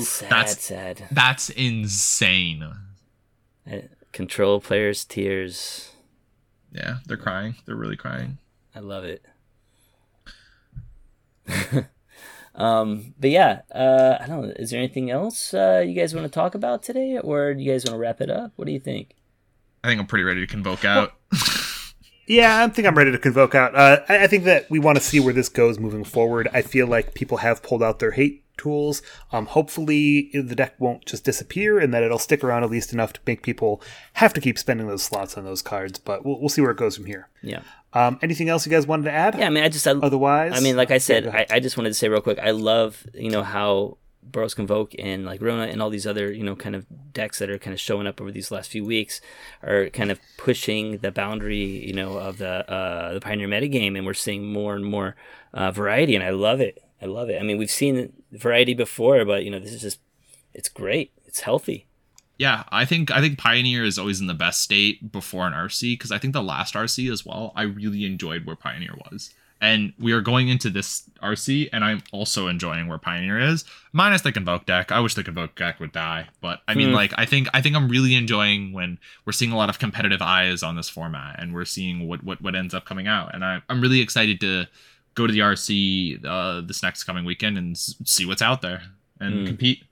Sad, 0.00 0.30
That's- 0.30 0.60
sad. 0.60 1.08
That's 1.10 1.50
insane. 1.50 2.62
Uh, 3.70 3.76
Control 4.12 4.60
players' 4.60 5.04
tears. 5.04 5.90
Yeah, 6.74 6.96
they're 7.06 7.16
crying. 7.16 7.54
They're 7.64 7.76
really 7.76 7.96
crying. 7.96 8.38
I 8.74 8.80
love 8.80 9.04
it. 9.04 9.24
um, 12.54 13.14
but 13.18 13.30
yeah, 13.30 13.62
uh, 13.72 14.18
I 14.20 14.26
don't 14.26 14.42
know. 14.42 14.52
Is 14.56 14.70
there 14.70 14.80
anything 14.80 15.10
else 15.10 15.54
uh, 15.54 15.84
you 15.86 15.94
guys 15.94 16.14
want 16.14 16.26
to 16.26 16.30
talk 16.30 16.54
about 16.54 16.82
today, 16.82 17.18
or 17.18 17.54
do 17.54 17.62
you 17.62 17.70
guys 17.70 17.84
want 17.84 17.94
to 17.94 17.98
wrap 17.98 18.20
it 18.20 18.28
up? 18.28 18.52
What 18.56 18.66
do 18.66 18.72
you 18.72 18.80
think? 18.80 19.14
I 19.84 19.88
think 19.88 20.00
I'm 20.00 20.06
pretty 20.06 20.24
ready 20.24 20.40
to 20.40 20.46
convoke 20.46 20.84
out. 20.84 21.12
Yeah, 22.26 22.64
I 22.64 22.68
think 22.68 22.88
I'm 22.88 22.96
ready 22.96 23.12
to 23.12 23.18
convoke 23.18 23.54
out. 23.54 23.74
Uh, 23.74 24.00
I, 24.08 24.24
I 24.24 24.26
think 24.26 24.44
that 24.44 24.70
we 24.70 24.78
want 24.78 24.96
to 24.96 25.04
see 25.04 25.20
where 25.20 25.34
this 25.34 25.48
goes 25.48 25.78
moving 25.78 26.04
forward. 26.04 26.48
I 26.52 26.62
feel 26.62 26.86
like 26.86 27.14
people 27.14 27.38
have 27.38 27.62
pulled 27.62 27.82
out 27.82 27.98
their 27.98 28.12
hate 28.12 28.43
tools. 28.56 29.02
Um, 29.32 29.46
hopefully, 29.46 30.30
the 30.32 30.54
deck 30.54 30.74
won't 30.78 31.04
just 31.06 31.24
disappear, 31.24 31.78
and 31.78 31.92
that 31.94 32.02
it'll 32.02 32.18
stick 32.18 32.42
around 32.44 32.64
at 32.64 32.70
least 32.70 32.92
enough 32.92 33.12
to 33.14 33.20
make 33.26 33.42
people 33.42 33.80
have 34.14 34.32
to 34.34 34.40
keep 34.40 34.58
spending 34.58 34.86
those 34.86 35.02
slots 35.02 35.36
on 35.36 35.44
those 35.44 35.62
cards. 35.62 35.98
But 35.98 36.24
we'll, 36.24 36.38
we'll 36.40 36.48
see 36.48 36.60
where 36.60 36.70
it 36.70 36.76
goes 36.76 36.96
from 36.96 37.06
here. 37.06 37.28
Yeah, 37.42 37.60
Um, 37.92 38.18
anything 38.22 38.48
else 38.48 38.64
you 38.66 38.70
guys 38.70 38.86
wanted 38.86 39.04
to 39.04 39.12
add? 39.12 39.36
yeah. 39.38 39.46
I 39.46 39.50
mean, 39.50 39.64
I 39.64 39.68
just, 39.68 39.86
I, 39.86 39.92
Otherwise, 39.92 40.52
I 40.56 40.60
mean, 40.60 40.76
like 40.76 40.90
I 40.90 40.98
said, 40.98 41.24
go 41.24 41.30
I. 41.30 41.46
I 41.50 41.60
just 41.60 41.76
wanted 41.76 41.90
to 41.90 41.94
say 41.94 42.08
real 42.08 42.20
quick. 42.20 42.38
I 42.38 42.52
love 42.52 43.06
you 43.14 43.30
know 43.30 43.42
how 43.42 43.98
Boros 44.30 44.56
Convoke 44.56 44.94
and 44.98 45.26
like 45.26 45.42
Rona 45.42 45.64
and 45.64 45.82
all 45.82 45.90
these 45.90 46.06
other 46.06 46.32
you 46.32 46.42
know 46.42 46.56
kind 46.56 46.74
of 46.74 46.86
decks 47.12 47.38
that 47.40 47.50
are 47.50 47.58
kind 47.58 47.74
of 47.74 47.80
showing 47.80 48.06
up 48.06 48.20
over 48.20 48.32
these 48.32 48.50
last 48.50 48.70
few 48.70 48.82
weeks 48.84 49.20
are 49.62 49.90
kind 49.90 50.10
of 50.10 50.18
pushing 50.38 50.98
the 50.98 51.12
boundary 51.12 51.86
you 51.86 51.92
know 51.92 52.16
of 52.16 52.38
the 52.38 52.68
uh, 52.70 53.12
the 53.14 53.20
Pioneer 53.20 53.48
metagame, 53.48 53.96
and 53.96 54.06
we're 54.06 54.14
seeing 54.14 54.50
more 54.50 54.74
and 54.74 54.84
more 54.86 55.14
uh, 55.52 55.70
variety, 55.70 56.14
and 56.14 56.24
I 56.24 56.30
love 56.30 56.60
it. 56.60 56.82
I 57.02 57.06
love 57.06 57.28
it. 57.30 57.40
I 57.40 57.44
mean, 57.44 57.58
we've 57.58 57.70
seen 57.70 58.12
variety 58.32 58.74
before, 58.74 59.24
but 59.24 59.44
you 59.44 59.50
know, 59.50 59.58
this 59.58 59.72
is 59.72 59.82
just 59.82 59.98
it's 60.52 60.68
great. 60.68 61.12
It's 61.26 61.40
healthy. 61.40 61.86
Yeah, 62.38 62.64
I 62.70 62.84
think 62.84 63.10
I 63.10 63.20
think 63.20 63.38
Pioneer 63.38 63.84
is 63.84 63.98
always 63.98 64.20
in 64.20 64.26
the 64.26 64.34
best 64.34 64.60
state 64.60 65.12
before 65.12 65.46
an 65.46 65.52
RC 65.52 65.92
because 65.98 66.10
I 66.10 66.18
think 66.18 66.32
the 66.32 66.42
last 66.42 66.74
RC 66.74 67.10
as 67.12 67.24
well. 67.24 67.52
I 67.54 67.62
really 67.62 68.04
enjoyed 68.04 68.44
where 68.44 68.56
Pioneer 68.56 68.94
was, 69.10 69.32
and 69.60 69.92
we 70.00 70.10
are 70.12 70.20
going 70.20 70.48
into 70.48 70.68
this 70.68 71.08
RC, 71.22 71.68
and 71.72 71.84
I'm 71.84 72.02
also 72.10 72.48
enjoying 72.48 72.88
where 72.88 72.98
Pioneer 72.98 73.38
is, 73.38 73.64
minus 73.92 74.22
the 74.22 74.32
Convoke 74.32 74.66
deck. 74.66 74.90
I 74.90 74.98
wish 74.98 75.14
the 75.14 75.22
Convoke 75.22 75.54
deck 75.54 75.78
would 75.78 75.92
die, 75.92 76.26
but 76.40 76.60
I 76.66 76.74
mean, 76.74 76.88
Hmm. 76.88 76.94
like 76.96 77.12
I 77.16 77.24
think 77.24 77.46
I 77.54 77.60
think 77.60 77.76
I'm 77.76 77.88
really 77.88 78.16
enjoying 78.16 78.72
when 78.72 78.98
we're 79.24 79.32
seeing 79.32 79.52
a 79.52 79.56
lot 79.56 79.68
of 79.68 79.78
competitive 79.78 80.20
eyes 80.22 80.64
on 80.64 80.74
this 80.74 80.88
format, 80.88 81.36
and 81.40 81.54
we're 81.54 81.64
seeing 81.64 82.08
what 82.08 82.24
what 82.24 82.40
what 82.42 82.56
ends 82.56 82.74
up 82.74 82.84
coming 82.84 83.06
out, 83.06 83.32
and 83.32 83.44
I, 83.44 83.62
I'm 83.68 83.80
really 83.80 84.00
excited 84.00 84.40
to 84.40 84.66
go 85.14 85.26
to 85.26 85.32
the 85.32 85.40
RC 85.40 86.24
uh, 86.24 86.60
this 86.66 86.82
next 86.82 87.04
coming 87.04 87.24
weekend 87.24 87.56
and 87.58 87.76
s- 87.76 87.94
see 88.04 88.26
what's 88.26 88.42
out 88.42 88.62
there 88.62 88.82
and 89.20 89.40
Hmm. 89.40 89.46
compete. 89.46 89.84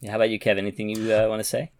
Yeah, 0.00 0.10
how 0.10 0.16
about 0.16 0.30
you, 0.30 0.38
Kev? 0.38 0.56
Anything 0.58 0.88
you 0.88 1.12
uh, 1.14 1.28
want 1.28 1.40
to 1.40 1.44
say? 1.44 1.72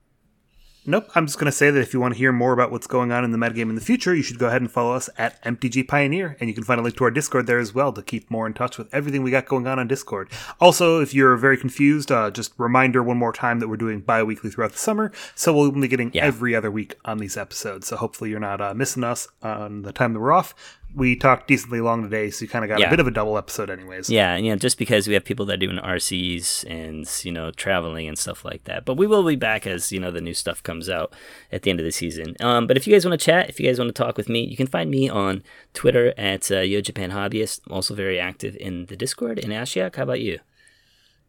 Nope. 0.86 1.08
I'm 1.14 1.26
just 1.26 1.38
going 1.38 1.46
to 1.46 1.52
say 1.52 1.70
that 1.70 1.80
if 1.80 1.92
you 1.92 2.00
want 2.00 2.14
to 2.14 2.18
hear 2.18 2.32
more 2.32 2.54
about 2.54 2.70
what's 2.70 2.86
going 2.86 3.12
on 3.12 3.22
in 3.22 3.32
the 3.32 3.38
metagame 3.38 3.68
in 3.68 3.74
the 3.74 3.82
future, 3.82 4.14
you 4.14 4.22
should 4.22 4.38
go 4.38 4.46
ahead 4.46 4.62
and 4.62 4.70
follow 4.70 4.94
us 4.94 5.10
at 5.18 5.40
MTG 5.44 5.86
Pioneer, 5.86 6.36
and 6.40 6.48
you 6.48 6.54
can 6.54 6.64
find 6.64 6.80
a 6.80 6.82
link 6.82 6.96
to 6.96 7.04
our 7.04 7.10
Discord 7.10 7.46
there 7.46 7.58
as 7.58 7.74
well 7.74 7.92
to 7.92 8.02
keep 8.02 8.30
more 8.30 8.46
in 8.46 8.54
touch 8.54 8.78
with 8.78 8.92
everything 8.92 9.22
we 9.22 9.30
got 9.30 9.44
going 9.44 9.66
on 9.66 9.78
on 9.78 9.88
Discord. 9.88 10.30
Also, 10.58 11.00
if 11.00 11.12
you're 11.12 11.36
very 11.36 11.58
confused, 11.58 12.10
uh, 12.10 12.30
just 12.30 12.54
reminder 12.56 13.02
one 13.02 13.18
more 13.18 13.32
time 13.32 13.60
that 13.60 13.68
we're 13.68 13.76
doing 13.76 14.00
bi-weekly 14.00 14.48
throughout 14.50 14.72
the 14.72 14.78
summer, 14.78 15.12
so 15.34 15.52
we'll 15.54 15.70
be 15.70 15.86
getting 15.86 16.10
Yeah. 16.14 16.24
every 16.24 16.54
other 16.54 16.70
week 16.70 16.94
on 17.04 17.18
these 17.18 17.36
episodes. 17.36 17.86
So 17.86 17.96
hopefully 17.96 18.30
you're 18.30 18.40
not 18.40 18.60
uh, 18.62 18.72
missing 18.72 19.04
us 19.04 19.28
on 19.42 19.82
the 19.82 19.92
time 19.92 20.14
that 20.14 20.20
we're 20.20 20.32
off. 20.32 20.54
We 20.94 21.14
talked 21.14 21.46
decently 21.46 21.80
long 21.80 22.02
today, 22.02 22.30
so 22.30 22.42
you 22.44 22.48
kind 22.48 22.64
of 22.64 22.68
got 22.68 22.80
Yeah. 22.80 22.88
a 22.88 22.90
bit 22.90 22.98
of 23.00 23.06
a 23.06 23.10
double 23.12 23.38
episode, 23.38 23.70
anyways. 23.70 24.10
Yeah, 24.10 24.34
and 24.34 24.44
you 24.44 24.52
know, 24.52 24.56
just 24.58 24.76
because 24.76 25.06
we 25.06 25.14
have 25.14 25.24
people 25.24 25.46
that 25.46 25.54
are 25.54 25.56
doing 25.56 25.78
RCs 25.78 26.64
and 26.68 27.06
you 27.24 27.30
know 27.30 27.50
traveling 27.52 28.08
and 28.08 28.18
stuff 28.18 28.44
like 28.44 28.64
that. 28.64 28.84
But 28.84 28.94
we 28.96 29.06
will 29.06 29.22
be 29.24 29.36
back 29.36 29.66
as 29.66 29.92
you 29.92 30.00
know 30.00 30.10
the 30.10 30.20
new 30.20 30.34
stuff 30.34 30.62
comes 30.62 30.90
out 30.90 31.12
at 31.52 31.62
the 31.62 31.70
end 31.70 31.78
of 31.80 31.84
the 31.84 31.92
season. 31.92 32.34
Um, 32.40 32.66
but 32.66 32.76
if 32.76 32.86
you 32.86 32.92
guys 32.92 33.06
want 33.06 33.18
to 33.20 33.24
chat, 33.24 33.48
if 33.48 33.60
you 33.60 33.66
guys 33.66 33.78
want 33.78 33.94
to 33.94 34.02
talk 34.02 34.16
with 34.16 34.28
me, 34.28 34.42
you 34.44 34.56
can 34.56 34.66
find 34.66 34.90
me 34.90 35.08
on 35.08 35.42
Twitter 35.74 36.12
at 36.18 36.50
uh, 36.50 36.58
Yo 36.60 36.80
Japan 36.80 37.10
Hobbyist. 37.12 37.60
I'm 37.68 37.74
also 37.74 37.94
very 37.94 38.18
active 38.18 38.56
in 38.56 38.86
the 38.86 38.96
Discord. 38.96 39.38
And 39.38 39.52
Ashiok, 39.52 39.96
how 39.96 40.02
about 40.02 40.20
you? 40.20 40.40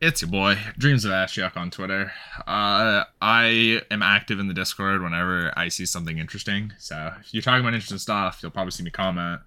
It's 0.01 0.23
your 0.23 0.31
boy, 0.31 0.57
Dreams 0.79 1.05
of 1.05 1.11
Ashiok 1.11 1.55
on 1.55 1.69
Twitter. 1.69 2.11
Uh, 2.47 3.03
I 3.21 3.81
am 3.91 4.01
active 4.01 4.39
in 4.39 4.47
the 4.47 4.53
Discord 4.55 5.03
whenever 5.03 5.53
I 5.55 5.67
see 5.67 5.85
something 5.85 6.17
interesting. 6.17 6.73
So 6.79 7.13
if 7.19 7.31
you're 7.31 7.43
talking 7.43 7.59
about 7.59 7.75
interesting 7.75 7.99
stuff, 7.99 8.39
you'll 8.41 8.49
probably 8.49 8.71
see 8.71 8.81
me 8.81 8.89
comment. 8.89 9.41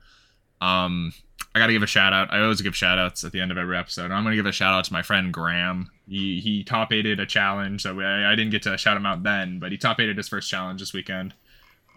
Um, 0.64 1.12
I 1.54 1.60
gotta 1.60 1.72
give 1.72 1.82
a 1.82 1.86
shout 1.86 2.12
out. 2.12 2.32
I 2.32 2.40
always 2.40 2.60
give 2.60 2.74
shout 2.74 2.98
outs 2.98 3.22
at 3.22 3.32
the 3.32 3.40
end 3.40 3.52
of 3.52 3.58
every 3.58 3.76
episode. 3.76 4.10
I'm 4.10 4.24
gonna 4.24 4.34
give 4.36 4.46
a 4.46 4.52
shout 4.52 4.74
out 4.74 4.84
to 4.86 4.92
my 4.92 5.02
friend 5.02 5.32
Graham. 5.32 5.90
He 6.08 6.40
he 6.40 6.64
top 6.64 6.92
aided 6.92 7.20
a 7.20 7.26
challenge, 7.26 7.82
so 7.82 8.00
I, 8.00 8.32
I 8.32 8.34
didn't 8.34 8.50
get 8.50 8.62
to 8.62 8.76
shout 8.76 8.96
him 8.96 9.06
out 9.06 9.22
then, 9.22 9.58
but 9.60 9.70
he 9.70 9.78
top 9.78 10.00
aided 10.00 10.16
his 10.16 10.28
first 10.28 10.50
challenge 10.50 10.80
this 10.80 10.92
weekend. 10.92 11.34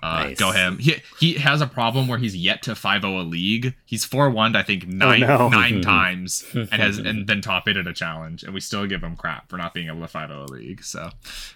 Uh, 0.03 0.25
Nice. 0.25 0.37
Go 0.37 0.51
him. 0.51 0.77
He 0.77 0.97
he 1.19 1.33
has 1.35 1.59
a 1.59 1.65
problem 1.65 2.07
where 2.07 2.19
he's 2.19 2.35
yet 2.35 2.61
to 2.63 2.71
5-0 2.73 3.03
a 3.03 3.23
league. 3.23 3.73
He's 3.83 4.05
4 4.05 4.29
1 4.29 4.55
I 4.55 4.61
think 4.61 4.87
nine 4.87 5.21
no. 5.21 5.49
nine 5.49 5.81
times 5.95 6.45
and 6.53 6.71
has 6.71 6.99
and 6.99 7.25
then 7.25 7.41
top 7.41 7.67
aided 7.67 7.87
a 7.87 7.93
challenge, 7.93 8.43
and 8.43 8.53
we 8.53 8.59
still 8.59 8.85
give 8.85 9.01
him 9.03 9.15
crap 9.15 9.49
for 9.49 9.57
not 9.57 9.73
being 9.73 9.87
able 9.87 10.01
to 10.01 10.07
5-0 10.07 10.49
a 10.49 10.53
league. 10.53 10.83
So, 10.83 11.09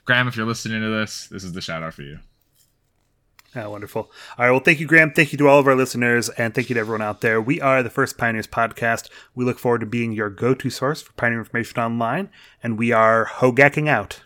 Graham, 0.06 0.28
if 0.28 0.36
you're 0.36 0.48
listening 0.48 0.82
to 0.82 0.90
this, 0.90 1.28
this 1.28 1.44
is 1.44 1.54
the 1.54 1.62
shout 1.62 1.84
out 1.84 1.94
for 1.94 2.02
you. 2.02 2.18
Oh, 3.54 3.70
wonderful. 3.70 4.10
All 4.38 4.46
right. 4.46 4.52
Well, 4.52 4.62
thank 4.62 4.80
you, 4.80 4.88
Graham. 4.88 5.12
Thank 5.12 5.34
you 5.34 5.38
to 5.40 5.48
all 5.48 5.60
of 5.60 5.68
our 5.68 5.76
listeners, 5.76 6.30
and 6.30 6.54
thank 6.56 6.70
you 6.70 6.74
to 6.76 6.80
everyone 6.80 7.02
out 7.02 7.20
there. 7.20 7.42
We 7.42 7.60
are 7.60 7.84
the 7.84 7.90
First 7.90 8.18
Pioneers 8.18 8.48
podcast. 8.48 9.10
We 9.36 9.44
look 9.44 9.60
forward 9.60 9.80
to 9.80 9.86
being 9.86 10.14
your 10.14 10.30
go 10.30 10.54
to 10.54 10.70
source 10.70 11.02
for 11.02 11.12
Pioneer 11.14 11.40
information 11.40 11.80
online, 11.82 12.30
and 12.64 12.80
we 12.80 12.94
are 12.94 13.26
hogacking 13.26 13.90
out. 13.90 14.22